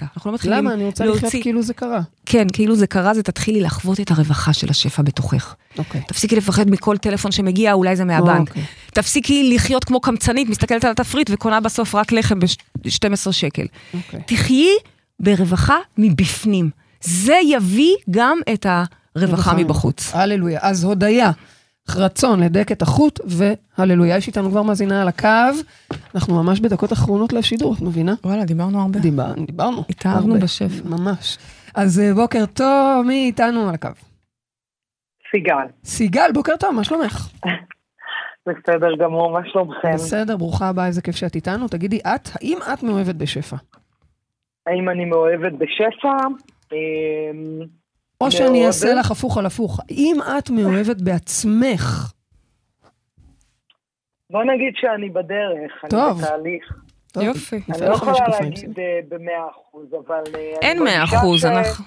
לא. 0.05 0.07
אנחנו 0.17 0.31
לא 0.31 0.35
מתחילים 0.35 0.59
למה? 0.59 0.73
אני 0.73 0.85
רוצה 0.85 1.05
לחיות 1.05 1.23
להוציא- 1.23 1.43
כאילו 1.43 1.63
זה 1.63 1.75
קרה. 1.75 2.01
כן, 2.27 2.47
כאילו 2.53 2.77
זה 2.77 2.87
קרה, 2.87 3.15
זה 3.15 3.23
תתחילי 3.23 3.61
לחוות 3.61 4.01
את 4.01 4.11
הרווחה 4.11 4.53
של 4.53 4.67
השפע 4.71 5.03
בתוכך. 5.03 5.55
אוקיי. 5.79 6.01
תפסיקי 6.09 6.37
לפחד 6.37 6.71
מכל 6.71 6.97
טלפון 6.99 7.33
שמגיע, 7.33 7.73
אולי 7.73 7.97
זה 7.97 8.05
מהבנק. 8.27 8.49
אוקיי. 8.49 8.63
תפסיקי 8.93 9.55
לחיות 9.55 9.85
כמו 9.85 10.01
קמצנית, 10.01 10.49
מסתכלת 10.49 10.85
על 10.85 10.91
התפריט 10.91 11.31
וקונה 11.31 11.61
בסוף 11.61 11.95
רק 11.95 12.13
לחם 12.13 12.39
ב-12 12.41 13.33
שקל. 13.33 13.67
אוקיי. 13.95 14.21
תחיי 14.27 14.71
ברווחה 15.21 15.77
מבפנים. 15.99 16.71
זה 17.01 17.37
יביא 17.45 17.95
גם 18.11 18.39
את 18.53 18.67
הרווחה 19.17 19.55
מבחוץ. 19.55 20.15
הללויה. 20.15 20.59
אז 20.63 20.85
הודיה, 20.85 21.31
רצון 21.89 22.41
לדק 22.41 22.73
את 22.73 22.83
החוט, 22.83 23.21
והללויה. 23.25 24.17
יש 24.17 24.27
איתנו 24.27 24.51
כבר 24.51 24.63
מאזינה 24.63 25.03
על 25.03 25.09
הקו. 25.09 25.29
אנחנו 26.15 26.43
ממש 26.43 26.61
בדקות 26.61 26.93
אחרונות 26.93 27.33
לשידור, 27.33 27.75
את 27.75 27.81
מבינה? 27.81 28.15
וואלה, 28.25 28.45
דיברנו 28.45 28.81
הרבה. 28.81 28.99
דיבר, 28.99 29.33
דיברנו. 29.47 29.85
התאהבנו 29.91 30.33
הרבה. 30.33 30.45
בשפע. 30.45 30.89
ממש. 30.89 31.39
אז 31.75 32.01
אה, 32.01 32.15
בוקר 32.15 32.47
טוב, 32.47 33.07
מי 33.07 33.27
איתנו 33.27 33.69
על 33.69 33.75
הקו? 33.75 33.89
סיגל. 35.31 35.67
סיגל, 35.85 36.31
בוקר 36.35 36.57
טוב, 36.57 36.71
מה 36.75 36.85
שלומך? 36.85 37.29
בסדר 38.47 38.97
גמור, 38.99 39.31
מה 39.33 39.41
שלומכם? 39.53 39.95
בסדר, 39.95 40.37
ברוכה 40.37 40.69
הבאה, 40.69 40.87
איזה 40.87 41.03
כיף 41.03 41.17
שאת 41.17 41.35
איתנו. 41.35 41.69
תגידי, 41.69 41.99
את, 41.99 42.29
האם 42.35 42.59
את 42.73 42.83
מאוהבת 42.83 43.15
בשפע? 43.15 43.57
האם 44.67 44.89
אני 44.89 45.05
מאוהבת 45.05 45.53
בשפע? 45.53 46.17
אמ, 46.73 47.61
או 48.21 48.31
שאני. 48.31 48.67
אעשה 48.67 48.95
לך 48.95 49.11
הפוך 49.11 49.39
על 49.39 49.47
הפוך. 49.47 49.81
אם 49.91 50.17
את 50.39 50.51
מאוהבת 50.51 51.01
בעצמך, 51.01 52.13
בוא 54.31 54.45
נגיד 54.45 54.75
שאני 54.77 55.11
בדרך, 55.11 55.73
טוב. 55.91 56.19
אני 56.19 56.23
בתהליך. 56.27 56.73
טוב, 57.13 57.23
יופי. 57.25 57.57
אני 57.75 57.89
לא 57.89 57.95
יכולה 57.95 58.29
להגיד. 58.29 58.79
אה, 58.79 58.99
במאה 59.09 59.47
אחוז, 59.51 59.87
אבל... 60.07 60.23
אה, 60.35 60.41
אני 60.63 60.69
אין 60.69 60.83
מאה 60.83 61.05
אחוז, 61.05 61.41
ש- 61.41 61.45
אנחנו... 61.45 61.85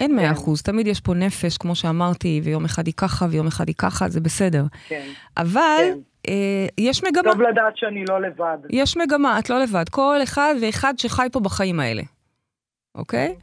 אין 0.00 0.16
מאה 0.16 0.24
כן. 0.24 0.32
אחוז, 0.32 0.62
תמיד 0.62 0.86
יש 0.86 1.00
פה 1.00 1.14
נפש, 1.14 1.58
כמו 1.58 1.74
שאמרתי, 1.74 2.40
ויום 2.44 2.64
אחד 2.64 2.86
היא 2.86 2.94
ככה 2.96 3.26
ויום 3.30 3.46
אחד 3.46 3.68
היא 3.68 3.74
ככה, 3.78 4.08
זה 4.08 4.20
בסדר. 4.20 4.64
כן. 4.88 5.08
אבל 5.36 5.60
כן. 5.78 5.98
אה, 6.28 6.66
יש 6.78 7.04
מגמה, 7.04 7.32
טוב 7.32 7.42
לדעת 7.42 7.76
שאני 7.76 8.04
לא 8.08 8.20
לבד. 8.20 8.58
יש 8.70 8.96
מגמה, 8.96 9.38
את 9.38 9.50
לא 9.50 9.62
לבד. 9.62 9.88
כל 9.90 10.18
אחד 10.22 10.54
ואחד 10.62 10.94
שחי 10.98 11.26
פה 11.32 11.40
בחיים 11.40 11.80
האלה, 11.80 12.02
אוקיי? 12.94 13.34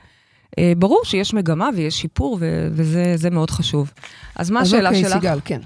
אה, 0.59 0.71
ברור 0.77 1.01
שיש 1.03 1.33
מגמה 1.33 1.69
ויש 1.75 1.93
שיפור, 1.93 2.37
ו- 2.39 2.67
וזה 2.71 3.03
זה 3.15 3.29
מאוד 3.29 3.49
חשוב. 3.49 3.91
אז 4.39 4.51
מה 4.51 4.61
אז 4.61 4.67
השאלה 4.67 4.89
אוקיי, 4.89 5.03
שלך? 5.03 5.13
סיגל, 5.13 5.37
כן. 5.45 5.59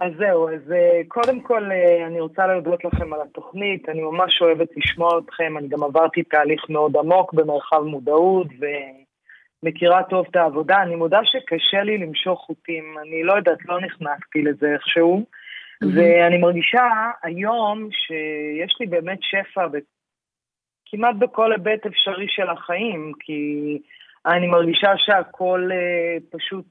אז 0.00 0.12
זהו, 0.18 0.48
אז 0.48 0.72
אה, 0.72 1.00
קודם 1.08 1.40
כל 1.40 1.70
אה, 1.72 2.06
אני 2.06 2.20
רוצה 2.20 2.46
להודות 2.46 2.84
לכם 2.84 3.12
על 3.12 3.20
התוכנית, 3.22 3.88
אני 3.88 4.02
ממש 4.02 4.42
אוהבת 4.42 4.68
לשמוע 4.76 5.18
אתכם, 5.18 5.58
אני 5.58 5.68
גם 5.68 5.82
עברתי 5.82 6.22
תהליך 6.22 6.62
מאוד 6.68 6.96
עמוק 6.96 7.34
במרחב 7.34 7.82
מודעות 7.82 8.46
ומכירה 9.64 10.02
טוב 10.02 10.26
את 10.30 10.36
העבודה, 10.36 10.82
אני 10.82 10.94
מודה 10.94 11.20
שקשה 11.24 11.82
לי 11.82 11.98
למשוך 11.98 12.40
חוטים, 12.40 12.98
אני 13.02 13.22
לא 13.22 13.32
יודעת, 13.32 13.58
לא 13.64 13.80
נכנסתי 13.80 14.42
לזה 14.42 14.66
איכשהו, 14.72 15.26
ואני 15.94 16.38
מרגישה 16.38 16.84
היום 17.22 17.88
שיש 17.92 18.76
לי 18.80 18.86
באמת 18.86 19.18
שפע 19.22 19.66
כמעט 20.86 21.16
בכל 21.18 21.52
היבט 21.52 21.86
אפשרי 21.86 22.26
של 22.28 22.48
החיים, 22.50 23.12
כי 23.20 23.78
אני 24.26 24.46
מרגישה 24.46 24.92
שהכל 24.96 25.70
אה, 25.72 26.16
פשוט 26.30 26.64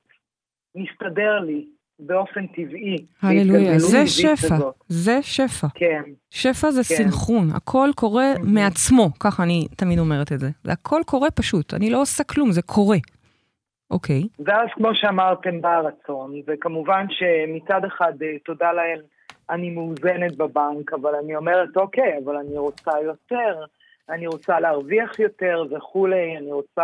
מסתדר 0.76 1.40
לי 1.40 1.66
באופן 2.06 2.48
טבעי. 2.48 2.98
הללויה, 3.22 3.80
זה 3.80 4.08
שפע, 4.08 4.56
כזאת. 4.56 4.76
זה 4.88 5.20
שפע. 5.22 5.68
כן, 5.76 6.02
שפע 6.30 6.72
זה 6.72 6.82
כן. 6.84 6.96
סינכרון, 6.96 7.50
הכל 7.56 7.90
קורה 7.96 8.26
מעצמו, 8.44 9.10
ככה 9.20 9.44
אני 9.44 9.68
תמיד 9.78 10.00
אומרת 10.00 10.32
את 10.32 10.40
זה. 10.40 10.50
הכל 10.66 11.02
קורה 11.06 11.32
פשוט, 11.32 11.74
אני 11.74 11.90
לא 11.90 12.02
עושה 12.02 12.24
כלום, 12.24 12.52
זה 12.52 12.62
קורה. 12.62 12.98
אוקיי, 13.92 14.22
ואז 14.46 14.68
כמו 14.76 14.90
שאמרתם, 14.94 15.62
בא 15.62 15.70
הרצון, 15.70 16.34
וכמובן 16.48 17.06
שמצד 17.10 17.86
אחד, 17.86 18.14
אה, 18.22 18.40
תודה 18.46 18.74
לאל, 18.74 19.02
אני 19.50 19.70
מאוזנת 19.70 20.38
בבנק, 20.38 20.94
אבל 20.94 21.16
אני 21.24 21.36
אומרת, 21.36 21.78
אוקיי, 21.78 22.18
אבל 22.26 22.36
אני 22.36 22.58
רוצה 22.58 22.92
יותר, 23.04 23.64
אני 24.10 24.28
רוצה 24.28 24.60
להרוויח 24.60 25.20
יותר 25.20 25.64
וכולי, 25.72 26.38
אני 26.38 26.52
רוצה... 26.52 26.84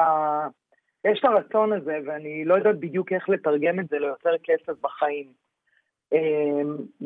יש 1.07 1.19
את 1.19 1.25
הרצון 1.25 1.73
הזה, 1.73 1.97
ואני 2.07 2.45
לא 2.45 2.53
יודעת 2.53 2.79
בדיוק 2.79 3.11
איך 3.13 3.29
לתרגם 3.29 3.79
את 3.79 3.89
זה 3.89 3.99
ליותר 3.99 4.29
כסף 4.43 4.73
בחיים. 4.83 5.25
אמ, 6.13 6.17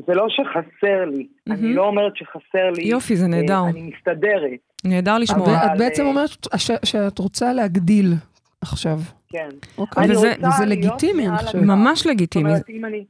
זה 0.07 0.13
לא 0.13 0.25
שחסר 0.29 1.05
לי, 1.05 1.27
מהמם. 1.47 1.63
אני 1.65 1.73
לא 1.73 1.85
אומרת 1.87 2.15
שחסר 2.15 2.69
לי, 2.77 2.83
יופי, 2.83 3.15
זה 3.15 3.27
נהדר. 3.27 3.53
אה, 3.53 3.69
אני 3.69 3.81
מסתדרת, 3.97 4.59
נהדר 4.85 5.17
לשמוע. 5.17 5.45
אבל- 5.47 5.55
ואת 5.69 5.77
בעצם 5.77 6.05
אומרת 6.05 6.29
ש- 6.57 6.71
שאת 6.85 7.19
רוצה 7.19 7.53
להגדיל 7.53 8.13
עכשיו. 8.61 8.97
כן. 9.29 9.49
אוקיי. 9.77 10.11
וזה- 10.11 10.33
וזה 10.47 10.65
לגיטימי, 10.65 11.27
אני 11.27 11.37
חושבת. 11.37 11.61
ממש 11.61 11.97
זאת 11.99 12.05
לגיטימי, 12.07 12.49
אומרת, 12.49 12.69
אם 12.69 12.85
אני, 12.85 13.05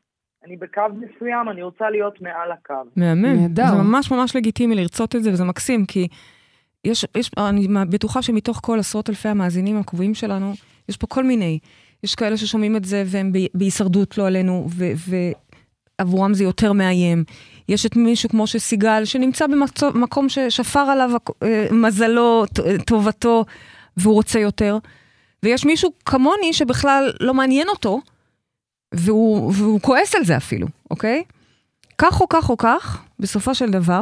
אני 0.45 0.57
בקו 0.57 0.81
מסוים, 0.97 1.49
אני 1.49 1.63
רוצה 1.63 1.89
להיות 1.89 2.21
מעל 2.21 2.51
הקו. 2.51 2.73
מהמם. 2.95 3.25
נהדר. 3.25 3.67
זה 3.69 3.83
ממש 3.83 4.11
ממש 4.11 4.35
לגיטימי 4.35 4.75
לרצות 4.75 5.15
את 5.15 5.23
זה, 5.23 5.31
וזה 5.31 5.43
מקסים, 5.43 5.85
כי 5.85 6.07
יש, 6.85 7.05
יש, 7.17 7.31
אני 7.37 7.67
בטוחה 7.89 8.21
שמתוך 8.21 8.59
כל 8.63 8.79
עשרות 8.79 9.09
אלפי 9.09 9.27
המאזינים 9.29 9.77
הקבועים 9.79 10.13
שלנו, 10.13 10.51
יש 10.89 10.97
פה 10.97 11.07
כל 11.07 11.23
מיני. 11.23 11.59
יש 12.03 12.15
כאלה 12.15 12.37
ששומעים 12.37 12.75
את 12.75 12.85
זה 12.85 13.03
והם 13.05 13.31
בהישרדות, 13.53 14.17
לא 14.17 14.27
עלינו, 14.27 14.67
ועבורם 15.99 16.33
זה 16.33 16.43
יותר 16.43 16.73
מאיים. 16.73 17.23
יש 17.69 17.85
את 17.85 17.95
מישהו 17.95 18.29
כמו 18.29 18.47
שסיגל, 18.47 19.05
שנמצא 19.05 19.45
במקום 19.47 20.29
ששפר 20.29 20.79
עליו 20.79 21.11
אה, 21.43 21.67
מזלו, 21.71 22.45
אה, 22.65 22.75
טובתו, 22.85 23.45
והוא 23.97 24.13
רוצה 24.13 24.39
יותר. 24.39 24.77
ויש 25.43 25.65
מישהו 25.65 25.91
כמוני 26.05 26.53
שבכלל 26.53 27.11
לא 27.19 27.33
מעניין 27.33 27.69
אותו, 27.69 28.01
והוא, 28.93 29.53
והוא 29.55 29.81
כועס 29.81 30.15
על 30.15 30.25
זה 30.25 30.37
אפילו, 30.37 30.67
אוקיי? 30.91 31.23
כך 31.97 32.21
או 32.21 32.29
כך 32.29 32.49
או 32.49 32.57
כך, 32.57 33.03
בסופו 33.19 33.55
של 33.55 33.71
דבר, 33.71 34.01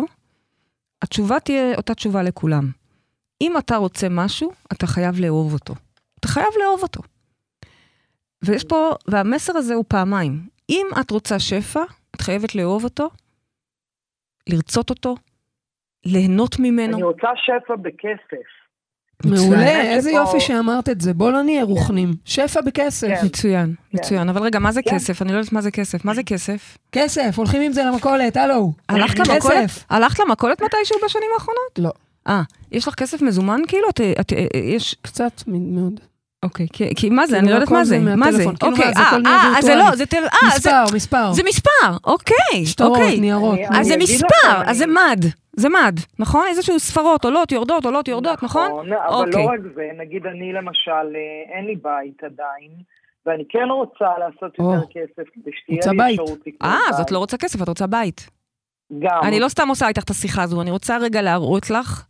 התשובה 1.01 1.39
תהיה 1.39 1.75
אותה 1.77 1.93
תשובה 1.93 2.23
לכולם. 2.23 2.71
אם 3.41 3.57
אתה 3.57 3.75
רוצה 3.75 4.09
משהו, 4.09 4.51
אתה 4.71 4.87
חייב 4.87 5.19
לאהוב 5.19 5.53
אותו. 5.53 5.75
אתה 6.21 6.29
חייב 6.29 6.47
לאהוב 6.63 6.83
אותו. 6.83 7.01
ויש 8.43 8.63
פה, 8.63 8.91
והמסר 9.07 9.57
הזה 9.57 9.73
הוא 9.73 9.85
פעמיים. 9.87 10.47
אם 10.69 10.87
את 11.01 11.11
רוצה 11.11 11.39
שפע, 11.39 11.83
את 12.15 12.21
חייבת 12.21 12.55
לאהוב 12.55 12.83
אותו, 12.83 13.09
לרצות 14.49 14.89
אותו, 14.89 15.15
ליהנות 16.05 16.59
ממנו. 16.59 16.93
אני 16.93 17.03
רוצה 17.03 17.27
שפע 17.35 17.75
בכסף. 17.75 18.47
מעולה, 19.25 19.81
איזה 19.81 20.09
שפה- 20.09 20.19
יופי 20.19 20.39
שאמרת 20.39 20.89
את 20.89 21.01
זה. 21.01 21.13
בוא 21.13 21.31
לא 21.31 21.41
נהיה 21.41 21.63
רוחנים. 21.63 22.13
שפע 22.25 22.61
בכסף. 22.61 23.07
כן. 23.07 23.25
מצוין, 23.25 23.75
מצוין. 23.93 24.29
אבל 24.29 24.41
רגע, 24.43 24.59
מה 24.59 24.71
זה 24.71 24.81
כן. 24.81 24.95
כסף? 24.95 25.21
אני 25.21 25.31
לא 25.31 25.37
יודעת 25.37 25.53
מה 25.53 25.61
זה 25.61 25.71
כסף. 25.71 26.05
מה 26.05 26.13
זה 26.13 26.23
כסף? 26.23 26.77
כסף, 26.91 27.33
הולכים 27.37 27.61
עם 27.61 27.71
זה 27.71 27.83
למכולת, 27.83 28.37
הלו. 28.37 28.73
הלכת. 28.89 29.27
למכולת? 29.27 29.69
הלכת 29.89 30.19
למכולת 30.19 30.61
מתישהו 30.61 30.95
בשנים 31.05 31.29
האחרונות? 31.33 31.79
לא. 31.79 31.91
אה, 32.27 32.41
יש 32.71 32.87
לך 32.87 32.95
כסף 32.95 33.21
מזומן 33.21 33.61
כאילו? 33.67 33.89
את, 33.89 34.01
את, 34.01 34.19
את, 34.19 34.33
יש... 34.55 34.95
קצת 35.01 35.43
מאוד. 35.47 35.99
אוקיי, 36.43 36.67
כי, 36.73 36.95
כי 36.95 37.09
מה 37.09 37.27
זה? 37.27 37.35
כאילו, 37.35 37.39
אני 37.39 37.49
לא 37.49 37.55
יודעת 37.55 37.71
מה 37.71 37.83
זה. 37.83 37.99
מה 37.99 38.31
זה? 38.31 38.43
כאילו, 38.43 38.71
אוקיי, 38.71 38.85
מה, 38.85 38.93
זה 38.93 39.29
אה, 39.29 39.31
אה, 39.31 39.57
אז 39.57 39.65
זה. 39.65 39.75
לא, 39.75 39.95
זה 39.95 40.05
טל... 40.05 40.17
אה, 40.17 40.49
זה, 40.49 40.69
מספר, 40.69 40.95
מספר. 40.95 41.31
זה 41.31 41.43
מספר, 41.43 41.97
אוקיי, 42.03 42.65
שטרות, 42.65 42.89
אוקיי. 42.91 43.19
ניירות. 43.19 43.59
אז 43.69 43.87
זה 43.87 43.93
אגיד 43.93 44.03
מספר, 44.03 44.61
אז 44.65 44.77
זה 44.77 44.87
מד, 44.87 45.25
זה 45.55 45.69
מד, 45.69 45.99
נכון? 46.19 46.45
איזשהו 46.49 46.79
ספרות, 46.79 47.25
עולות, 47.25 47.51
יורדות, 47.51 47.85
עולות, 47.85 48.07
יורדות, 48.07 48.43
נכון? 48.43 48.71
אבל 48.71 48.93
אוקיי. 49.07 49.45
לא 49.45 49.49
רק 49.49 49.59
זה, 49.75 49.89
נגיד 49.97 50.25
אני 50.25 50.53
למשל, 50.53 50.91
אה, 50.91 51.57
אין 51.57 51.65
לי 51.65 51.75
בית 51.75 52.23
עדיין, 52.23 52.71
ואני 53.25 53.43
כן 53.49 53.67
רוצה 53.69 54.17
לעשות 54.19 54.59
יותר 54.59 54.87
כסף 54.89 55.29
כדי 55.33 55.51
שתהיה 55.53 55.91
לי 55.91 55.97
בית. 55.97 56.19
אפשרות 56.19 56.39
לקנות 56.47 56.61
אה, 56.61 56.77
בית. 56.87 56.93
אז 56.93 56.99
את 56.99 57.11
לא 57.11 57.19
רוצה 57.19 57.37
כסף, 57.37 57.61
את 57.61 57.67
רוצה 57.67 57.87
בית. 57.87 58.29
גם. 58.99 59.19
אני 59.23 59.39
לא 59.39 59.49
סתם 59.49 59.67
עושה 59.69 59.87
איתך 59.87 60.03
את 60.03 60.09
השיחה 60.09 60.43
הזו, 60.43 60.61
אני 60.61 60.71
רוצה 60.71 60.97
רגע 60.97 61.21
להראות 61.21 61.69
לך 61.69 62.05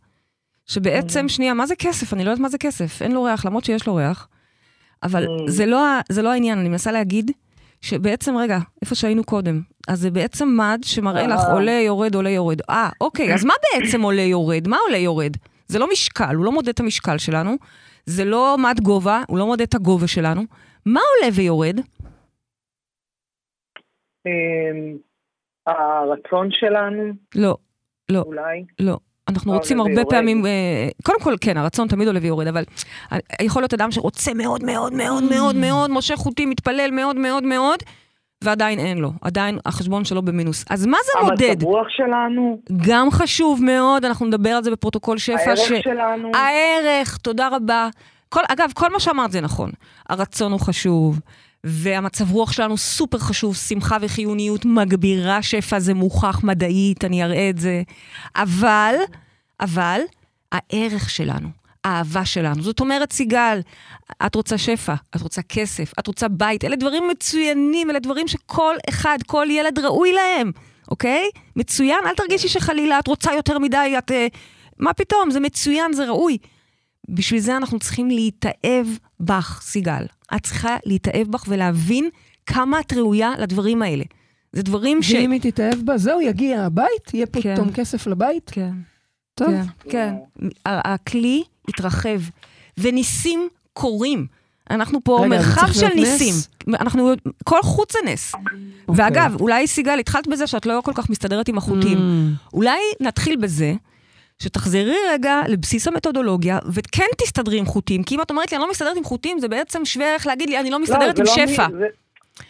שבעצם, 0.72 1.28
שנייה, 1.28 1.54
מה 1.54 1.66
זה 1.66 1.74
כסף? 1.76 2.12
אני 2.12 2.24
לא 2.24 2.30
יודעת 2.30 2.42
מה 2.42 2.48
זה 2.48 2.58
כסף. 2.58 3.02
אין 3.02 3.12
לו 3.12 3.22
ריח, 3.22 3.46
למרות 3.46 3.64
שיש 3.64 3.86
לו 3.86 3.94
ריח. 3.94 4.28
אבל 5.02 5.24
Mm. 5.24 5.50
זה 5.50 5.66
לא 5.66 5.78
זה 6.08 6.22
לא 6.22 6.32
העניין, 6.32 6.58
אני 6.58 6.68
מנסה 6.68 6.92
להגיד 6.92 7.30
שבעצם, 7.80 8.36
רגע, 8.36 8.58
איפה 8.82 8.94
שהיינו 8.94 9.24
קודם, 9.24 9.60
אז 9.88 10.00
זה 10.00 10.10
בעצם 10.10 10.48
מד 10.56 10.80
שמראה 10.84 11.26
לך 11.26 11.40
אה. 11.40 11.52
עולה, 11.52 11.72
יורד, 11.86 12.14
עולה, 12.14 12.30
יורד. 12.30 12.60
אה, 12.70 12.88
אוקיי, 13.00 13.34
אז 13.34 13.44
מה 13.44 13.54
בעצם 13.74 14.02
עולה, 14.02 14.22
יורד? 14.22 14.68
מה 14.68 14.76
עולה, 14.86 14.96
יורד? 14.96 15.32
זה 15.66 15.78
לא 15.78 15.88
משקל, 15.92 16.34
הוא 16.34 16.44
לא 16.44 16.52
מודד 16.52 16.68
את 16.68 16.80
המשקל 16.80 17.18
שלנו, 17.18 17.56
זה 18.06 18.24
לא 18.24 18.56
מד 18.58 18.80
גובה, 18.82 19.22
הוא 19.28 19.38
לא 19.38 19.46
מודד 19.46 19.62
את 19.62 19.74
הגובה 19.74 20.06
שלנו. 20.06 20.42
מה 20.86 21.00
עולה 21.00 21.32
ויורד? 21.36 21.80
אמ, 24.26 24.96
הרצון 25.66 26.48
שלנו, 26.50 27.12
לא, 27.34 27.56
לא. 28.08 28.22
אולי. 28.26 28.64
לא. 28.80 28.98
אנחנו 29.34 29.52
רוצים 29.52 29.80
הרבה 29.80 29.92
ויורד. 29.92 30.10
פעמים, 30.10 30.46
אה, 30.46 30.88
קודם 31.02 31.20
כל, 31.20 31.34
כן, 31.40 31.56
הרצון 31.56 31.88
תמיד 31.88 32.08
עולה 32.08 32.20
ויורד, 32.22 32.46
אבל 32.46 32.64
יכול 33.42 33.62
להיות 33.62 33.74
אדם 33.74 33.90
שרוצה 33.90 34.34
מאוד 34.34 34.64
מאוד 34.64 34.92
מאוד 34.92 35.22
מאוד 35.24 35.56
מאוד, 35.56 35.90
מושך 35.90 36.14
חוטים, 36.14 36.50
מתפלל 36.50 36.90
מאוד 36.90 37.16
מאוד 37.16 37.44
מאוד, 37.44 37.78
ועדיין 38.44 38.78
אין 38.78 38.98
לו, 38.98 39.12
עדיין 39.22 39.58
החשבון 39.66 40.04
שלו 40.04 40.22
במינוס. 40.22 40.64
אז 40.70 40.86
מה 40.86 40.98
זה 41.04 41.24
מודד? 41.24 41.50
המצב 41.50 41.64
רוח 41.64 41.86
שלנו, 41.88 42.60
גם 42.86 43.10
חשוב 43.10 43.64
מאוד, 43.64 44.04
אנחנו 44.04 44.26
נדבר 44.26 44.50
על 44.50 44.62
זה 44.62 44.70
בפרוטוקול 44.70 45.18
שפע, 45.18 45.38
הערך 45.46 45.58
ש... 45.58 45.72
שלנו. 45.84 46.30
הערך, 46.34 47.16
תודה 47.16 47.48
רבה. 47.48 47.88
כל, 48.28 48.40
אגב, 48.48 48.70
כל 48.74 48.92
מה 48.92 49.00
שאמרת 49.00 49.32
זה 49.32 49.40
נכון. 49.40 49.70
הרצון 50.08 50.52
הוא 50.52 50.60
חשוב, 50.60 51.20
והמצב 51.64 52.32
רוח 52.32 52.52
שלנו 52.52 52.76
סופר 52.76 53.18
חשוב, 53.18 53.56
שמחה 53.56 53.96
וחיוניות 54.00 54.64
מגבירה 54.64 55.42
שפע, 55.42 55.78
זה 55.78 55.94
מוכח 55.94 56.40
מדעית, 56.44 57.04
אני 57.04 57.24
אראה 57.24 57.50
את 57.50 57.58
זה. 57.58 57.82
אבל, 58.36 58.94
אבל, 59.62 60.00
הערך 60.52 61.10
שלנו, 61.10 61.48
האהבה 61.84 62.24
שלנו. 62.24 62.62
זאת 62.62 62.80
אומרת, 62.80 63.12
סיגל, 63.12 63.60
את 64.26 64.34
רוצה 64.34 64.58
שפע, 64.58 64.94
את 65.16 65.20
רוצה 65.20 65.42
כסף, 65.42 65.92
את 65.98 66.06
רוצה 66.06 66.28
בית, 66.28 66.64
אלה 66.64 66.76
דברים 66.76 67.08
מצוינים, 67.08 67.90
אלה 67.90 67.98
דברים 67.98 68.28
שכל 68.28 68.74
אחד, 68.88 69.18
כל 69.26 69.46
ילד 69.50 69.78
ראוי 69.78 70.12
להם, 70.12 70.52
אוקיי? 70.90 71.30
מצוין, 71.56 71.98
אל 72.06 72.14
תרגישי 72.14 72.48
שחלילה 72.48 72.98
את 72.98 73.08
רוצה 73.08 73.32
יותר 73.32 73.58
מדי, 73.58 73.94
את... 73.98 74.10
אה, 74.10 74.26
מה 74.78 74.92
פתאום, 74.92 75.30
זה 75.30 75.40
מצוין, 75.40 75.92
זה 75.92 76.08
ראוי. 76.08 76.38
בשביל 77.08 77.40
זה 77.40 77.56
אנחנו 77.56 77.78
צריכים 77.78 78.08
להתאהב 78.08 78.86
בך, 79.20 79.60
סיגל. 79.64 80.06
את 80.36 80.42
צריכה 80.42 80.76
להתאהב 80.86 81.28
בך 81.28 81.44
ולהבין 81.48 82.08
כמה 82.46 82.80
את 82.80 82.92
ראויה 82.92 83.32
לדברים 83.38 83.82
האלה. 83.82 84.04
זה 84.52 84.62
דברים 84.62 85.02
ש... 85.02 85.12
ואם 85.12 85.30
היא 85.30 85.40
תתאהב 85.40 85.80
בה, 85.84 85.98
זהו, 85.98 86.20
יגיע 86.20 86.62
הבית, 86.62 87.14
יהיה 87.14 87.26
כן. 87.26 87.54
פתאום 87.54 87.72
כסף 87.72 88.06
לבית. 88.06 88.50
כן. 88.54 88.72
טוב. 89.46 89.54
כן, 89.88 89.90
כן. 89.90 90.14
הכלי 90.66 91.42
התרחב, 91.68 92.20
וניסים 92.78 93.48
קורים. 93.72 94.26
אנחנו 94.70 95.00
פה 95.04 95.18
רגע, 95.18 95.28
מרחב 95.28 95.72
של 95.72 95.80
להיות 95.80 95.92
נס? 95.96 96.20
ניסים. 96.22 96.34
אנחנו, 96.80 97.12
כל 97.44 97.58
חוט 97.62 97.92
זה 97.92 97.98
נס. 98.04 98.34
אוקיי. 98.34 98.58
ואגב, 98.88 99.40
אולי 99.40 99.66
סיגל, 99.66 99.98
התחלת 99.98 100.26
בזה 100.26 100.46
שאת 100.46 100.66
לא 100.66 100.80
כל 100.84 100.92
כך 100.94 101.10
מסתדרת 101.10 101.48
עם 101.48 101.58
החוטים. 101.58 101.98
Mm. 101.98 102.54
אולי 102.54 102.78
נתחיל 103.00 103.36
בזה 103.36 103.74
שתחזרי 104.38 104.96
רגע 105.12 105.40
לבסיס 105.48 105.88
המתודולוגיה, 105.88 106.58
וכן 106.72 107.06
תסתדרי 107.18 107.58
עם 107.58 107.66
חוטים, 107.66 108.02
כי 108.02 108.14
אם 108.14 108.20
את 108.20 108.30
אומרת 108.30 108.52
לי, 108.52 108.56
אני 108.56 108.64
לא 108.64 108.70
מסתדרת 108.70 108.96
עם 108.96 109.04
חוטים, 109.04 109.38
זה 109.38 109.48
בעצם 109.48 109.84
שווה 109.84 110.12
ערך 110.12 110.26
להגיד 110.26 110.48
לי, 110.48 110.60
אני 110.60 110.70
לא 110.70 110.78
מסתדרת 110.82 111.18
עם 111.18 111.26
זה 111.26 111.32
לא 111.40 111.46
שפע. 111.46 111.66
מי- 111.68 111.78
זה- 111.78 111.86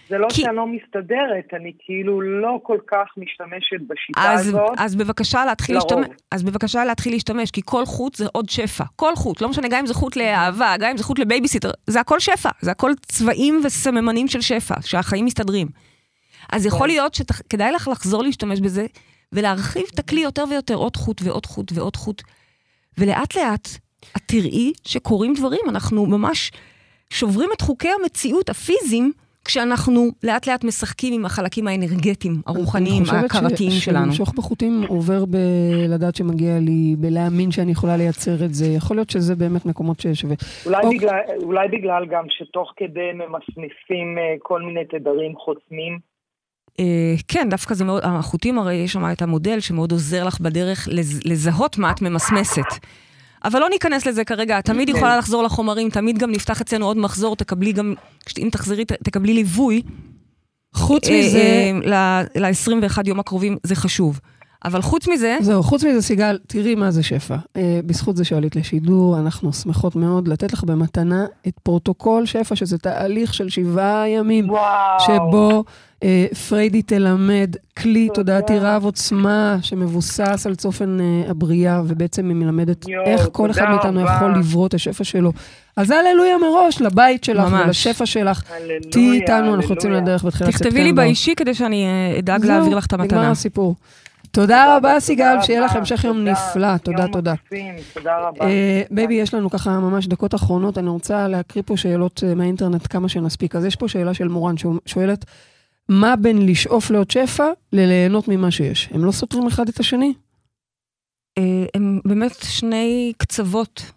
זה 0.08 0.18
לא 0.18 0.26
כי- 0.30 0.40
שאני 0.42 0.56
לא 0.56 0.66
מסתדרת, 0.66 1.44
אני 1.60 1.72
כאילו 1.78 2.20
לא 2.20 2.58
כל 2.62 2.78
כך 2.90 3.06
משתמשת 3.16 3.80
בשיטה 3.88 4.32
אז, 4.32 4.48
הזאת. 4.48 4.70
אז 4.78 4.94
בבקשה 4.96 5.44
להתחיל 5.44 5.76
לרוב. 5.76 5.92
להשתמש, 5.92 6.16
אז 6.30 6.42
בבקשה 6.42 6.84
להתחיל 6.84 7.12
להשתמש, 7.12 7.50
כי 7.50 7.60
כל 7.64 7.86
חוט 7.86 8.14
זה 8.14 8.26
עוד 8.32 8.48
שפע. 8.48 8.84
כל 8.96 9.16
חוט, 9.16 9.40
לא 9.40 9.48
משנה, 9.48 9.68
גם 9.68 9.78
אם 9.78 9.86
זה 9.86 9.94
חוט 9.94 10.16
לאהבה, 10.16 10.74
גם 10.80 10.90
אם 10.90 10.96
זה 10.96 11.04
חוט 11.04 11.18
לבייביסיטר, 11.18 11.70
זה 11.86 12.00
הכל 12.00 12.20
שפע. 12.20 12.50
זה 12.60 12.70
הכל 12.70 12.92
צבעים 13.02 13.60
וסממנים 13.64 14.28
של 14.28 14.40
שפע, 14.40 14.74
שהחיים 14.80 15.24
מסתדרים. 15.24 15.68
אז 16.52 16.66
יכול 16.66 16.86
להיות 16.86 17.14
שכדאי 17.14 17.72
לך 17.72 17.88
לחזור 17.88 18.22
להשתמש 18.22 18.60
בזה, 18.60 18.86
ולהרחיב 19.32 19.82
את 19.94 19.98
הכלי 19.98 20.20
יותר 20.20 20.44
ויותר, 20.50 20.74
עוד 20.74 20.96
חוט 20.96 21.20
ועוד 21.24 21.46
חוט 21.46 21.72
ועוד 21.74 21.96
חוט. 21.96 22.22
ולאט 22.98 23.36
לאט 23.36 23.68
את 24.16 24.22
תראי 24.26 24.72
שקורים 24.84 25.34
דברים, 25.34 25.60
אנחנו 25.68 26.06
ממש 26.06 26.50
שוברים 27.10 27.50
את 27.56 27.60
חוקי 27.60 27.88
המציאות 28.00 28.48
הפיזיים, 28.50 29.12
כשאנחנו 29.44 30.08
לאט 30.22 30.46
לאט 30.46 30.64
משחקים 30.64 31.14
עם 31.14 31.24
החלקים 31.24 31.68
האנרגטיים, 31.68 32.34
הרוחניים, 32.46 32.96
אני 32.96 33.04
חושבת 33.04 33.22
ההכרתיים 33.22 33.70
ש- 33.70 33.84
שלנו. 33.84 34.04
שלמשוך 34.04 34.34
בחוטים 34.34 34.82
עובר 34.88 35.24
בלדעת 35.24 36.16
שמגיע 36.16 36.58
לי, 36.58 36.96
בלהאמין 36.98 37.50
שאני 37.50 37.72
יכולה 37.72 37.96
לייצר 37.96 38.44
את 38.44 38.54
זה. 38.54 38.66
יכול 38.66 38.96
להיות 38.96 39.10
שזה 39.10 39.34
באמת 39.34 39.66
מקומות 39.66 40.00
ששווה. 40.00 40.34
אולי, 40.66 40.76
אוקיי. 40.82 40.98
בגלל, 40.98 41.18
אולי 41.42 41.68
בגלל 41.68 42.06
גם 42.10 42.24
שתוך 42.28 42.72
כדי 42.76 43.12
ממסמסים 43.14 44.18
אה, 44.18 44.34
כל 44.42 44.62
מיני 44.62 44.84
תדרים 44.84 45.36
חוסמים. 45.36 45.98
אה, 46.80 47.14
כן, 47.28 47.48
דווקא 47.50 47.74
זה 47.74 47.84
מאוד, 47.84 48.02
החוטים 48.04 48.58
הרי 48.58 48.74
יש 48.74 48.92
שם 48.92 49.04
את 49.12 49.22
המודל 49.22 49.60
שמאוד 49.60 49.92
עוזר 49.92 50.24
לך 50.24 50.40
בדרך 50.40 50.88
לז, 50.90 51.20
לזהות 51.24 51.78
מה 51.78 51.90
את 51.90 52.02
ממסמסת. 52.02 52.86
אבל 53.44 53.60
לא 53.60 53.68
ניכנס 53.68 54.06
לזה 54.06 54.24
כרגע, 54.24 54.58
את 54.58 54.64
תמיד 54.64 54.88
יכולה 54.88 55.16
לחזור 55.16 55.42
לחומרים, 55.42 55.90
תמיד 55.90 56.18
גם 56.18 56.30
נפתח 56.30 56.60
אצלנו 56.60 56.86
עוד 56.86 56.96
מחזור, 56.96 57.36
תקבלי 57.36 57.72
גם, 57.72 57.94
אם 58.38 58.48
תחזרי, 58.52 58.84
תקבלי 58.84 59.34
ליווי. 59.34 59.82
חוץ 60.74 61.08
אה, 61.08 61.20
מזה, 61.20 61.72
ל-21 62.34 62.98
יום 63.06 63.20
הקרובים, 63.20 63.56
זה 63.62 63.74
חשוב. 63.74 64.20
אבל 64.64 64.82
חוץ 64.82 65.08
מזה, 65.08 65.36
זהו, 65.40 65.62
חוץ 65.62 65.84
מזה, 65.84 66.02
סיגל, 66.02 66.38
תראי 66.46 66.74
מה 66.74 66.90
זה 66.90 67.02
שפע. 67.02 67.36
אה, 67.56 67.80
בזכות 67.86 68.16
זה 68.16 68.24
שעלית 68.24 68.56
לשידור, 68.56 69.18
אנחנו 69.18 69.52
שמחות 69.52 69.96
מאוד 69.96 70.28
לתת 70.28 70.52
לך 70.52 70.64
במתנה 70.64 71.26
את 71.48 71.54
פרוטוקול 71.62 72.26
שפע, 72.26 72.56
שזה 72.56 72.78
תהליך 72.78 73.34
של 73.34 73.48
שבעה 73.48 74.08
ימים, 74.08 74.50
וואו. 74.50 75.00
שבו 75.00 75.64
אה, 76.02 76.26
פריידי 76.48 76.82
תלמד 76.82 77.56
כלי 77.78 78.08
תודה. 78.14 78.40
תודעתי 78.40 78.58
רב 78.58 78.84
עוצמה, 78.84 79.56
שמבוסס 79.62 80.46
על 80.46 80.54
צופן 80.54 81.00
אה, 81.00 81.30
הבריאה, 81.30 81.82
ובעצם 81.86 82.28
היא 82.28 82.36
מלמדת 82.36 82.86
איך 83.06 83.28
כל 83.32 83.50
אחד 83.50 83.64
מאיתנו. 83.70 84.00
יכול 84.00 84.34
לברוא 84.38 84.66
את 84.66 84.74
השפע 84.74 85.04
שלו. 85.04 85.32
אז 85.76 85.90
הללויה 85.90 86.38
מראש, 86.38 86.80
לבית 86.80 87.24
שלך 87.24 87.48
ממש. 87.48 87.64
ולשפע 87.66 88.06
שלך. 88.06 88.42
תהיי 88.90 89.12
איתנו, 89.12 89.54
אנחנו. 89.54 89.74
יוצאים 89.74 89.92
לדרך 89.92 90.24
בתחילת 90.24 90.50
ספטמבר. 90.50 90.70
תכתבי 90.70 90.84
לי 90.84 90.92
באישי 90.92 91.34
כדי 91.34 91.54
שאני 91.54 91.84
אה, 91.84 92.18
אדאג 92.18 92.44
להעביר 92.44 92.76
לך 92.76 92.86
את 92.86 92.92
נגמר 92.92 93.04
המתנה. 93.04 93.30
הסיפור. 93.30 93.74
תודה 94.30 94.76
רבה, 94.76 95.00
סיגל, 95.00 95.36
שיהיה 95.42 95.60
לך 95.60 95.76
המשך 95.76 96.04
יום 96.04 96.18
תודה, 96.18 96.32
נפלא. 96.32 96.76
תודה, 96.76 97.08
תודה. 97.12 97.32
מקסים, 97.32 97.74
תודה 97.94 98.18
רבה. 98.18 98.46
בייבי, 98.90 99.14
יש 99.14 99.34
לנו 99.34 99.50
ככה 99.50 99.70
ממש 99.70 100.06
דקות 100.06 100.34
אחרונות, 100.34 100.78
אני 100.78 100.88
רוצה 100.88 101.28
להקריא 101.28 101.62
פה 101.66 101.76
שאלות 101.76 102.22
מהאינטרנט 102.36 102.86
כמה 102.90 103.08
שנספיק. 103.08 103.56
אז 103.56 103.64
יש 103.64 103.76
פה 103.76 103.88
שאלה 103.88 104.14
של 104.14 104.28
מורן 104.28 104.54
ששואלת, 104.56 105.24
מה 105.88 106.16
בין 106.16 106.46
לשאוף 106.46 106.90
לעוד 106.90 107.10
שפע 107.10 107.50
לליהנות 107.72 108.28
ממה 108.28 108.50
שיש? 108.50 108.88
הם 108.92 109.04
לא 109.04 109.12
סותרים 109.12 109.46
אחד 109.46 109.68
את 109.68 109.80
השני? 109.80 110.14
אה, 111.38 111.64
הם 111.74 112.00
באמת 112.04 112.32
שני 112.42 113.12
קצוות 113.18 113.92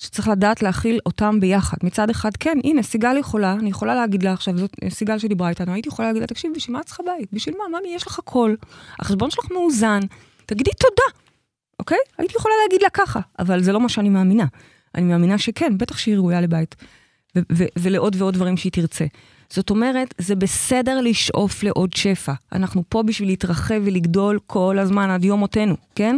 שצריך 0.00 0.28
לדעת 0.28 0.62
להכיל 0.62 0.98
אותם 1.06 1.40
ביחד. 1.40 1.76
מצד 1.82 2.10
אחד, 2.10 2.30
כן, 2.40 2.58
הנה, 2.64 2.82
סיגל 2.82 3.16
יכולה, 3.16 3.52
אני 3.52 3.70
יכולה 3.70 3.94
להגיד 3.94 4.22
לה 4.22 4.32
עכשיו, 4.32 4.58
זאת 4.58 4.76
סיגל 4.88 5.18
שדיברה 5.18 5.48
איתנו, 5.48 5.72
הייתי 5.72 5.88
יכולה 5.88 6.08
להגיד 6.08 6.20
לה, 6.20 6.26
תקשיב, 6.26 6.52
בשביל 6.54 6.76
מה 6.76 6.80
את 6.80 6.86
צריכה 6.86 7.02
בית? 7.02 7.32
בשביל 7.32 7.54
מה? 7.58 7.78
ממי, 7.78 7.88
יש 7.94 8.06
לך 8.06 8.18
הכל, 8.18 8.54
החשבון 8.98 9.30
שלך 9.30 9.50
מאוזן, 9.50 10.00
תגידי 10.46 10.70
תודה, 10.70 11.18
אוקיי? 11.78 11.98
הייתי 12.18 12.34
יכולה 12.36 12.54
להגיד 12.64 12.82
לה 12.82 12.90
ככה, 12.90 13.20
אבל 13.38 13.62
זה 13.62 13.72
לא 13.72 13.80
מה 13.80 13.88
שאני 13.88 14.08
מאמינה. 14.08 14.46
אני 14.94 15.04
מאמינה 15.04 15.38
שכן, 15.38 15.78
בטח 15.78 15.98
שהיא 15.98 16.16
ראויה 16.16 16.40
לבית, 16.40 16.76
ולעוד 17.78 18.16
ועוד 18.18 18.34
דברים 18.34 18.56
שהיא 18.56 18.72
תרצה. 18.72 19.04
זאת 19.50 19.70
אומרת, 19.70 20.14
זה 20.18 20.34
בסדר 20.34 21.00
לשאוף 21.00 21.62
לעוד 21.62 21.92
שפע. 21.92 22.32
אנחנו 22.52 22.82
פה 22.88 23.02
בשביל 23.02 23.28
להתרחב 23.28 23.80
ולגדול 23.84 24.38
כל 24.46 24.78
הזמן 24.78 25.10
עד 25.10 25.24
יום 25.24 25.40
מותנו, 25.40 25.76
כן? 25.94 26.16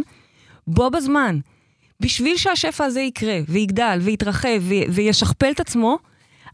בו 0.67 0.89
בזמן, 0.89 1.39
בשביל 1.99 2.37
שהשפע 2.37 2.85
הזה 2.85 3.01
יקרה, 3.01 3.39
ויגדל, 3.47 3.99
ויתרחב, 4.01 4.61
וישכפל 4.89 5.51
את 5.51 5.59
עצמו, 5.59 5.97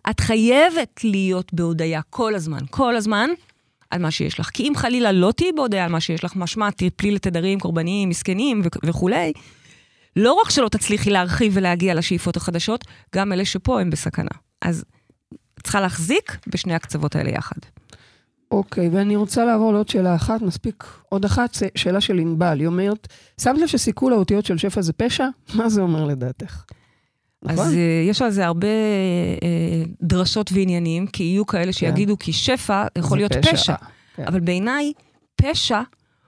את 0.09 0.19
חייבת 0.19 1.01
להיות 1.03 1.53
בהודיה 1.53 2.01
כל 2.09 2.35
הזמן, 2.35 2.59
כל 2.69 2.95
הזמן, 2.95 3.29
על 3.91 4.01
מה 4.01 4.11
שיש 4.11 4.39
לך. 4.39 4.49
כי 4.49 4.63
אם 4.63 4.73
חלילה 4.75 5.11
לא 5.11 5.31
תהיי 5.31 5.51
בהודיה 5.51 5.85
על 5.85 5.91
מה 5.91 5.99
שיש 5.99 6.23
לך, 6.23 6.35
משמע 6.35 6.69
תפלי 6.71 7.11
לתדרים 7.11 7.59
קורבניים, 7.59 8.09
מסכנים 8.09 8.61
וכולי, 8.85 9.33
לא 10.15 10.33
רק 10.33 10.49
שלא 10.49 10.69
תצליחי 10.69 11.09
להרחיב 11.09 11.51
ולהגיע 11.55 11.93
לשאיפות 11.93 12.37
החדשות, 12.37 12.85
גם 13.15 13.33
אלה 13.33 13.45
שפה 13.45 13.81
הם 13.81 13.89
בסכנה. 13.89 14.29
אז 14.61 14.85
צריכה 15.65 15.81
להחזיק 15.81 16.37
בשני 16.47 16.73
הקצוות 16.75 17.15
האלה 17.15 17.29
יחד. 17.29 17.55
אוקיי, 18.51 18.89
ואני 18.89 19.15
רוצה 19.15 19.45
לעבור 19.45 19.73
לעוד 19.73 19.89
שאלה 19.89 20.15
אחת, 20.15 20.41
מספיק 20.41 20.83
עוד 21.09 21.25
אחת, 21.25 21.53
ש- 21.53 21.63
שאלה 21.75 22.01
של 22.01 22.19
ענבל. 22.19 22.59
היא 22.59 22.67
אומרת, 22.67 23.07
שמת 23.41 23.57
לב 23.57 23.67
שסיכול 23.67 24.13
האותיות 24.13 24.45
של 24.45 24.57
שפע 24.57 24.81
זה 24.81 24.93
פשע? 24.93 25.27
מה 25.55 25.69
זה 25.69 25.81
אומר 25.81 26.05
לדעתך? 26.05 26.63
אז 27.45 27.59
נכון? 27.59 27.73
אה, 27.73 28.05
יש 28.09 28.21
על 28.21 28.29
זה 28.31 28.45
הרבה 28.45 28.67
אה, 28.67 29.83
דרשות 30.01 30.51
ועניינים, 30.53 31.07
כי 31.07 31.23
יהיו 31.23 31.45
כאלה 31.45 31.73
שיגידו 31.73 32.19
כי 32.19 32.33
שפע 32.33 32.85
יכול 32.97 33.17
להיות 33.17 33.31
פשע. 33.51 33.75
כן. 34.15 34.23
אבל 34.27 34.39
בעיניי, 34.39 34.93
פשע 35.35 35.81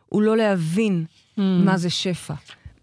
הוא 0.05 0.21
לא 0.21 0.37
להבין 0.37 1.05
Mm. 1.37 1.39
מה 1.65 1.77
זה 1.77 1.89
שפע. 1.89 2.33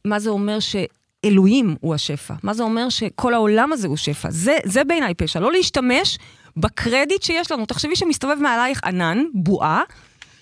מה 0.05 0.19
זה 0.19 0.31
אומר 0.31 0.59
שאלוהים 0.61 1.77
הוא 1.81 1.95
השפע. 1.95 2.35
מה 2.43 2.55
זה 2.55 2.63
אומר 2.63 2.89
שכל 2.89 3.35
העולם 3.35 3.73
הזה 3.73 3.89
הוא 3.89 3.97
שפע. 3.97 4.31
זה, 4.31 4.57
זה 4.65 4.85
בעיניי 4.85 5.15
פשע. 5.15 5.41
לא 5.41 5.53
להשתמש 5.53 6.19
בקרדיט 6.57 7.23
שיש 7.23 7.53
לנו. 7.53 7.67
תחשבי 7.67 7.97
שמסתובב 7.97 8.37
מעלייך 8.41 8.81
ענן, 8.85 9.25
בועה, 9.35 9.83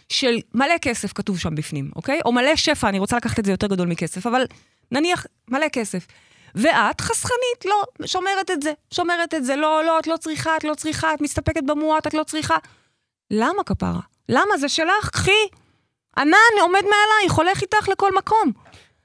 של 0.08 0.38
מלא 0.54 0.78
כסף 0.82 1.12
כתוב 1.12 1.38
שם 1.38 1.54
בפנים, 1.54 1.90
אוקיי? 1.96 2.20
או 2.24 2.32
מלא 2.32 2.56
שפע, 2.56 2.88
אני 2.88 2.98
רוצה 2.98 3.16
לקחת 3.16 3.38
את 3.38 3.44
זה 3.44 3.50
יותר 3.50 3.66
גדול 3.66 3.88
מכסף, 3.88 4.26
אבל 4.26 4.44
נניח 4.92 5.26
מלא 5.48 5.68
כסף. 5.68 6.06
ואת 6.54 7.00
חסכנית, 7.00 7.64
לא, 7.64 8.06
שומרת 8.06 8.50
את 8.50 8.62
זה, 8.62 8.72
שומרת 8.90 9.34
את 9.34 9.44
זה, 9.44 9.56
לא, 9.56 9.84
לא, 9.84 9.98
את 9.98 10.06
לא 10.06 10.16
צריכה, 10.16 10.56
את 10.56 10.64
לא 10.64 10.74
צריכה, 10.74 11.14
את 11.14 11.20
מסתפקת 11.20 11.62
במועט, 11.66 12.06
את 12.06 12.14
לא 12.14 12.22
צריכה. 12.24 12.56
למה 13.30 13.64
כפרה? 13.64 14.00
למה? 14.28 14.56
זה 14.58 14.68
שלך, 14.68 15.10
קחי. 15.12 15.46
ענן 16.18 16.60
עומד 16.60 16.82
מעלייך, 16.82 17.32
הולך 17.32 17.62
איתך 17.62 17.88
לכל 17.88 18.10
מקום. 18.16 18.52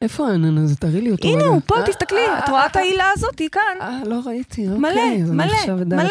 איפה 0.02 0.28
הענן 0.28 0.58
הזה? 0.58 0.76
תראי 0.76 1.02
לי 1.02 1.12
אותו 1.12 1.28
הנה. 1.28 1.44
הוא 1.44 1.62
פה, 1.66 1.78
אה, 1.78 1.86
תסתכלי, 1.86 2.20
אה, 2.20 2.40
את 2.40 2.50
רואה 2.50 2.66
את 2.66 2.76
העילה 2.76 3.06
הזאת, 3.14 3.40
היא 3.40 3.50
כאן. 3.52 3.62
אה, 3.82 4.00
לא 4.06 4.20
ראיתי, 4.26 4.68
אוקיי. 4.68 4.80
מלא, 4.80 5.34
מלא, 5.34 5.86
מלא. 5.86 6.10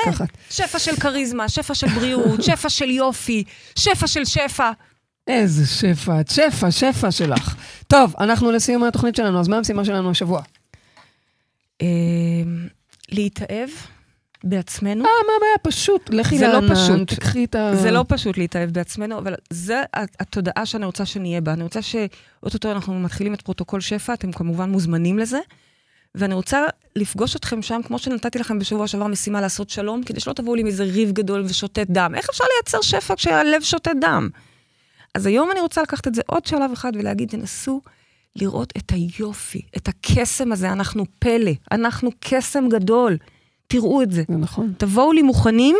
שפע 0.51 0.78
של 0.78 0.97
כריזמה, 0.97 1.49
שפע 1.49 1.74
של 1.74 1.89
בריאות, 1.89 2.43
שפע 2.47 2.68
של 2.68 2.91
יופי, 2.91 3.45
שפע 3.78 4.07
של 4.07 4.24
שפע. 4.24 4.70
איזה 5.26 5.66
שפע, 5.66 6.20
את 6.20 6.28
שפע, 6.28 6.70
שפע 6.70 7.11
שלך. 7.11 7.55
טוב, 7.87 8.14
אנחנו 8.18 8.53
לסיום 8.53 8.84
התוכנית 8.84 9.16
שלנו, 9.16 9.41
אז 9.41 9.49
מה 9.49 9.57
המשימה 9.57 9.84
שלנו 9.84 10.11
השבוע? 10.11 10.43
אה, 11.82 11.87
להתאהב 13.12 13.68
בעצמנו. 14.45 15.05
אה, 15.05 15.11
מה 15.26 15.32
הבעיה? 15.37 15.59
פשוט, 15.62 16.11
לכי 16.11 16.39
זה 16.39 16.47
לא 16.47 16.53
לענן, 16.53 16.74
פשוט. 16.74 17.12
תקחי 17.12 17.45
את 17.45 17.55
ה... 17.55 17.76
זה 17.76 17.91
לא 17.91 18.05
פשוט 18.09 18.39
להתאהב 18.39 18.70
בעצמנו, 18.70 19.18
אבל 19.18 19.34
זה 19.51 19.82
התודעה 19.95 20.66
שאני 20.66 20.87
רוצה 20.87 21.07
שנהיה 21.07 21.41
בה. 21.41 21.53
אני 21.53 21.62
רוצה 21.62 21.82
שאו-טו-טו 21.82 22.72
אנחנו 22.72 23.01
מתחילים 23.01 23.34
את 23.34 23.43
פרוטוקול 23.43 23.80
שפע, 23.80 24.14
אתם 24.14 24.32
כמובן 24.32 24.70
מוזמנים 24.70 25.18
לזה. 25.18 25.39
ואני 26.14 26.34
רוצה 26.34 26.64
לפגוש 26.97 27.37
אתכם 27.37 27.62
שם, 27.62 27.80
כמו 27.84 27.99
שנתתי 27.99 28.39
לכם 28.39 28.59
בשבוע 28.59 28.87
שעבר 28.87 29.07
משימה 29.07 29.41
לעשות 29.41 29.70
שלום, 29.70 30.03
כדי 30.03 30.20
שלא 30.20 30.32
תבואו 30.32 30.55
לי 30.55 30.61
עם 30.61 30.66
איזה 30.66 30.84
ריב 30.84 31.12
גדול 31.12 31.45
ושותת 31.47 31.87
דם. 31.91 32.12
איך 32.16 32.28
אפשר 32.30 32.45
לייצר 32.57 32.80
שפע 32.82 33.16
כשהלב 33.16 33.62
שותת 33.62 33.91
דם? 34.01 34.28
אז 35.14 35.26
היום 35.26 35.51
אני 35.51 35.61
רוצה 35.61 35.82
לקחת 35.82 36.09
את 36.09 36.14
זה 36.14 36.22
עוד 36.26 36.47
שלב 36.47 36.70
אחד 36.72 36.93
ולהגיד, 36.95 37.28
תנסו 37.28 37.80
לראות 38.37 38.72
את 38.76 38.93
היופי, 38.93 39.62
את 39.76 39.89
הקסם 39.89 40.53
הזה. 40.53 40.72
אנחנו 40.72 41.05
פלא, 41.18 41.53
אנחנו 41.72 42.11
קסם 42.20 42.68
גדול. 42.68 43.16
תראו 43.68 44.02
את 44.02 44.12
זה. 44.12 44.22
זה 44.28 44.36
נכון. 44.36 44.72
תבואו 44.78 45.12
לי 45.12 45.22
מוכנים 45.22 45.76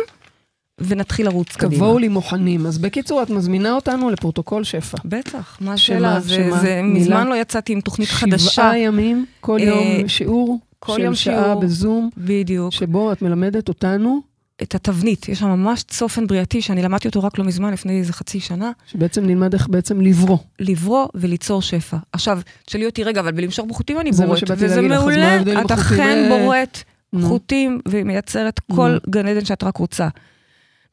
ונתחיל 0.79 1.25
לרוץ 1.25 1.55
קדימה. 1.55 1.75
תבואו 1.75 1.99
לי 1.99 2.07
מוכנים. 2.07 2.65
אז 2.65 2.77
בקיצור, 2.77 3.23
את 3.23 3.29
מזמינה 3.29 3.73
אותנו 3.73 4.09
לפרוטוקול 4.09 4.63
שפע. 4.63 4.97
בטח, 5.05 5.57
מה 5.61 5.73
השאלה? 5.73 6.19
זה, 6.19 6.35
שמה? 6.35 6.59
זה 6.59 6.81
מילה? 6.83 6.99
מזמן 6.99 7.27
לא 7.27 7.35
יצאתי 7.35 7.73
עם 7.73 7.81
תוכנית 7.81 8.09
חדשה. 8.09 8.51
שבעה 8.51 8.77
ימים, 8.77 9.25
כל 9.41 9.59
אה, 9.59 9.65
יום 9.65 10.07
שיעור 10.07 10.59
כל 10.79 10.97
של 10.97 11.03
יום 11.03 11.15
שעה 11.15 11.43
שיעור. 11.43 11.61
בזום, 11.61 12.09
בדיוק. 12.17 12.73
שבו 12.73 13.11
את 13.11 13.21
מלמדת 13.21 13.69
אותנו, 13.69 14.21
את 14.61 14.75
התבנית, 14.75 15.29
יש 15.29 15.39
שם 15.39 15.47
ממש 15.47 15.83
צופן 15.83 16.27
בריאתי, 16.27 16.61
שאני 16.61 16.81
למדתי 16.83 17.07
אותו 17.07 17.23
רק 17.23 17.37
לא 17.37 17.45
מזמן, 17.45 17.73
לפני 17.73 17.99
איזה 17.99 18.13
חצי 18.13 18.39
שנה, 18.39 18.71
שבעצם 18.87 19.25
נלמד 19.25 19.53
איך 19.53 19.67
בעצם 19.67 20.01
לברוא. 20.01 20.37
לברוא 20.59 21.07
וליצור 21.15 21.61
שפע. 21.61 21.97
עכשיו, 22.11 22.39
תשאלי 22.65 22.85
אותי, 22.85 23.03
רגע, 23.03 23.19
אבל 23.19 23.31
בלמשוך 23.31 23.65
בחוטים 23.65 23.99
אני 23.99 24.13
זה 24.13 24.25
מה 24.25 24.37
שבאתי 24.37 24.65
וזה 24.65 24.75
להגיד 24.75 24.91
לך, 24.91 24.97
אז 24.97 25.03
מה 25.03 25.11
מעולה, 25.11 25.33
ההבדל 25.33 25.61
את 25.61 25.71
אכן 25.71 26.31
אה, 26.31 26.39
בוראת 26.39 26.77
נו. 27.13 27.27
חוטים 27.27 27.79
ומייצרת 27.87 28.59
כל 28.59 28.89
נו. 28.89 29.11
גן 29.11 29.27
עדן 29.27 29.45
שאת 29.45 29.63
רק 29.63 29.77
רוצה. 29.77 30.07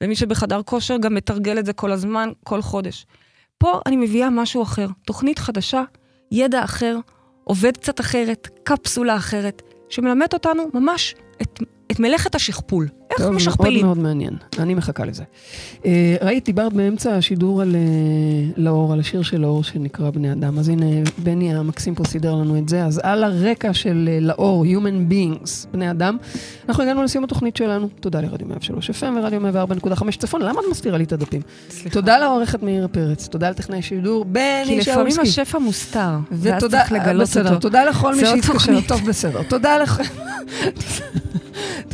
ומי 0.01 0.17
שבחדר 0.17 0.63
כושר 0.63 0.97
גם 0.97 1.15
מתרגל 1.15 1.59
את 1.59 1.67
זה 1.67 1.73
כל 1.73 1.93
הזמן, 1.93 2.31
כל 2.45 2.63
חודש. 2.63 3.07
פה 3.59 3.81
אני 3.87 3.97
מביאה 3.97 4.31
משהו 4.31 4.63
אחר, 4.63 4.89
תוכנית 5.07 5.39
חדשה, 5.39 5.83
ידע 6.33 6.65
אחר, 6.65 6.97
עובד 7.45 7.77
קצת 7.77 8.01
אחרת, 8.01 8.49
קפסולה 8.63 9.17
אחרת, 9.17 9.63
שמלמד 9.89 10.27
אותנו 10.33 10.63
ממש 10.75 11.15
את, 11.43 11.61
את 11.95 12.01
מלאכת 12.01 12.35
השכפול. 12.35 12.89
איך 13.11 13.19
טוב, 13.19 13.35
משכפלים. 13.35 13.87
מאוד 13.87 13.97
מאוד 13.97 14.07
מעניין, 14.07 14.37
אני 14.59 14.75
מחכה 14.75 15.05
לזה. 15.05 15.23
אה, 15.87 16.17
ראית, 16.23 16.45
דיברת 16.45 16.73
באמצע 16.73 17.17
השידור 17.17 17.63
על 17.63 17.75
אה, 17.75 17.81
לאור, 18.57 18.93
על 18.93 19.01
השיר 19.01 19.23
של 19.23 19.41
לאור 19.41 19.63
שנקרא 19.63 20.11
בני 20.11 20.33
אדם, 20.33 20.59
אז 20.59 20.69
הנה, 20.69 20.87
בני 21.19 21.55
המקסים 21.55 21.95
פה 21.95 22.05
סידר 22.05 22.35
לנו 22.35 22.59
את 22.59 22.69
זה, 22.69 22.85
אז 22.85 23.01
על 23.03 23.25
הרקע 23.25 23.73
של 23.73 24.09
אה, 24.13 24.21
לאור, 24.21 24.65
Human 24.65 25.13
Beings, 25.13 25.67
בני 25.73 25.91
אדם, 25.91 26.17
אנחנו 26.69 26.83
הגענו 26.83 27.03
לסיום 27.03 27.25
התוכנית 27.25 27.57
שלנו. 27.57 27.89
תודה 28.01 28.21
לרדיו 28.21 28.47
103 28.49 28.91
FM 28.91 29.05
ורדיו 29.17 29.41
104.5 29.95 30.19
צפון, 30.19 30.43
למה 30.43 30.61
את 30.61 30.71
מסתירה 30.71 30.99
לי 30.99 31.05
את 31.05 31.13
הדפים? 31.13 31.43
סליחה. 31.71 31.91
תודה 31.91 32.19
לעורכת 32.19 32.63
מאירה 32.63 32.89
פרץ, 32.89 33.29
תודה 33.29 33.51
לטכנאי 33.51 33.83
שידור, 33.83 34.25
כי 34.25 34.31
בני 34.31 34.79
לפעמים 34.81 35.11
שאולסקי. 35.11 35.43
השפע 35.43 35.59
מוסתר, 35.59 36.17
ואז 36.33 36.65
צריך 36.65 36.93
לגלות 36.93 37.23
בסדר, 37.23 37.49
אותו. 37.49 37.61
תודה 37.61 37.85
לכל 37.85 38.15
מי 38.15 38.21
שהתקשר. 38.27 38.81
טוב 38.89 39.07
בסדר, 39.07 39.43
תודה 39.43 39.79
לכם, 39.79 40.05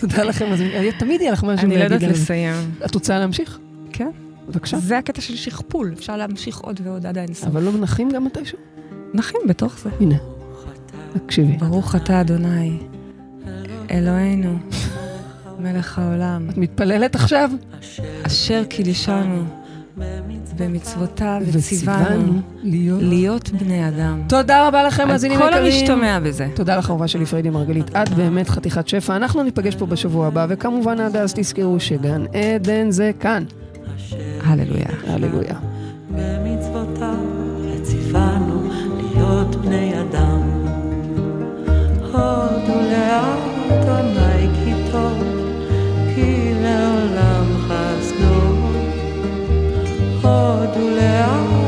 תודה 0.00 0.22
לכם, 0.22 0.52
אז 0.52 0.60
תמיד 0.98 1.20
יהיה 1.20 1.32
לך 1.32 1.44
משהו 1.44 1.66
אני 1.66 1.74
לא 1.74 1.80
להגיד 1.80 1.92
יודעת 1.92 2.02
לנו. 2.02 2.12
לסיים. 2.12 2.54
את 2.84 2.94
רוצה 2.94 3.18
להמשיך? 3.18 3.58
כן. 3.92 4.10
בבקשה. 4.48 4.78
זה 4.78 4.98
הקטע 4.98 5.20
של 5.20 5.36
שכפול, 5.36 5.92
אפשר 5.98 6.16
להמשיך 6.16 6.58
עוד 6.58 6.80
ועוד 6.84 7.06
עד 7.06 7.18
האינסוף. 7.18 7.46
אבל 7.48 7.62
לא 7.62 7.72
מנחים 7.72 8.10
גם 8.10 8.24
מתישהו? 8.24 8.58
נחים 9.14 9.40
בתוך 9.48 9.78
זה. 9.78 9.90
הנה, 10.00 10.16
תקשיבי. 11.12 11.56
ברוך 11.56 11.96
אתה 11.96 12.20
אדוני, 12.20 12.78
אלוהינו, 13.90 14.58
מלך 15.58 15.98
העולם, 15.98 16.50
את 16.50 16.56
מתפללת 16.56 17.14
עכשיו? 17.14 17.50
אשר 18.22 18.64
קידשנו 18.64 19.44
במצוותיו 20.60 21.42
וציוונו 21.46 22.32
להיות. 22.62 23.02
להיות 23.02 23.50
בני 23.50 23.88
אדם. 23.88 24.22
תודה 24.28 24.68
רבה 24.68 24.82
לכם, 24.82 25.02
על 25.02 25.08
מאזינים 25.08 25.38
כל 25.38 25.48
יקרים. 25.48 25.64
המשתמע 25.64 26.18
בזה. 26.18 26.48
תודה 26.54 26.76
לך, 26.76 26.90
אהובה 26.90 27.08
שלי 27.08 27.26
פריידי 27.26 27.50
מרגלית. 27.50 27.96
את 27.96 28.08
באמת 28.08 28.48
חתיכת 28.48 28.88
שפע. 28.88 29.16
אנחנו 29.16 29.42
ניפגש 29.42 29.74
פה 29.74 29.86
בשבוע 29.86 30.26
הבא, 30.26 30.46
וכמובן 30.48 31.00
עד 31.00 31.16
אז 31.16 31.34
תזכרו 31.34 31.80
שגן 31.80 32.24
עדן 32.34 32.90
זה 32.90 33.10
כאן. 33.20 33.44
הללויה. 34.44 34.88
הללויה. 35.06 35.54
במצוותיו 36.10 37.16
וציוונו 37.64 38.68
להיות 39.00 39.56
בני 39.56 39.92
אדם. 40.00 40.40
הודו 42.12 42.80
לאדוני 42.90 44.48
כי 44.64 44.72
טוב, 44.92 45.22
כי 46.14 46.52
לעולם. 46.62 47.39
הודו 50.30 50.90
לאדוני 50.96 51.59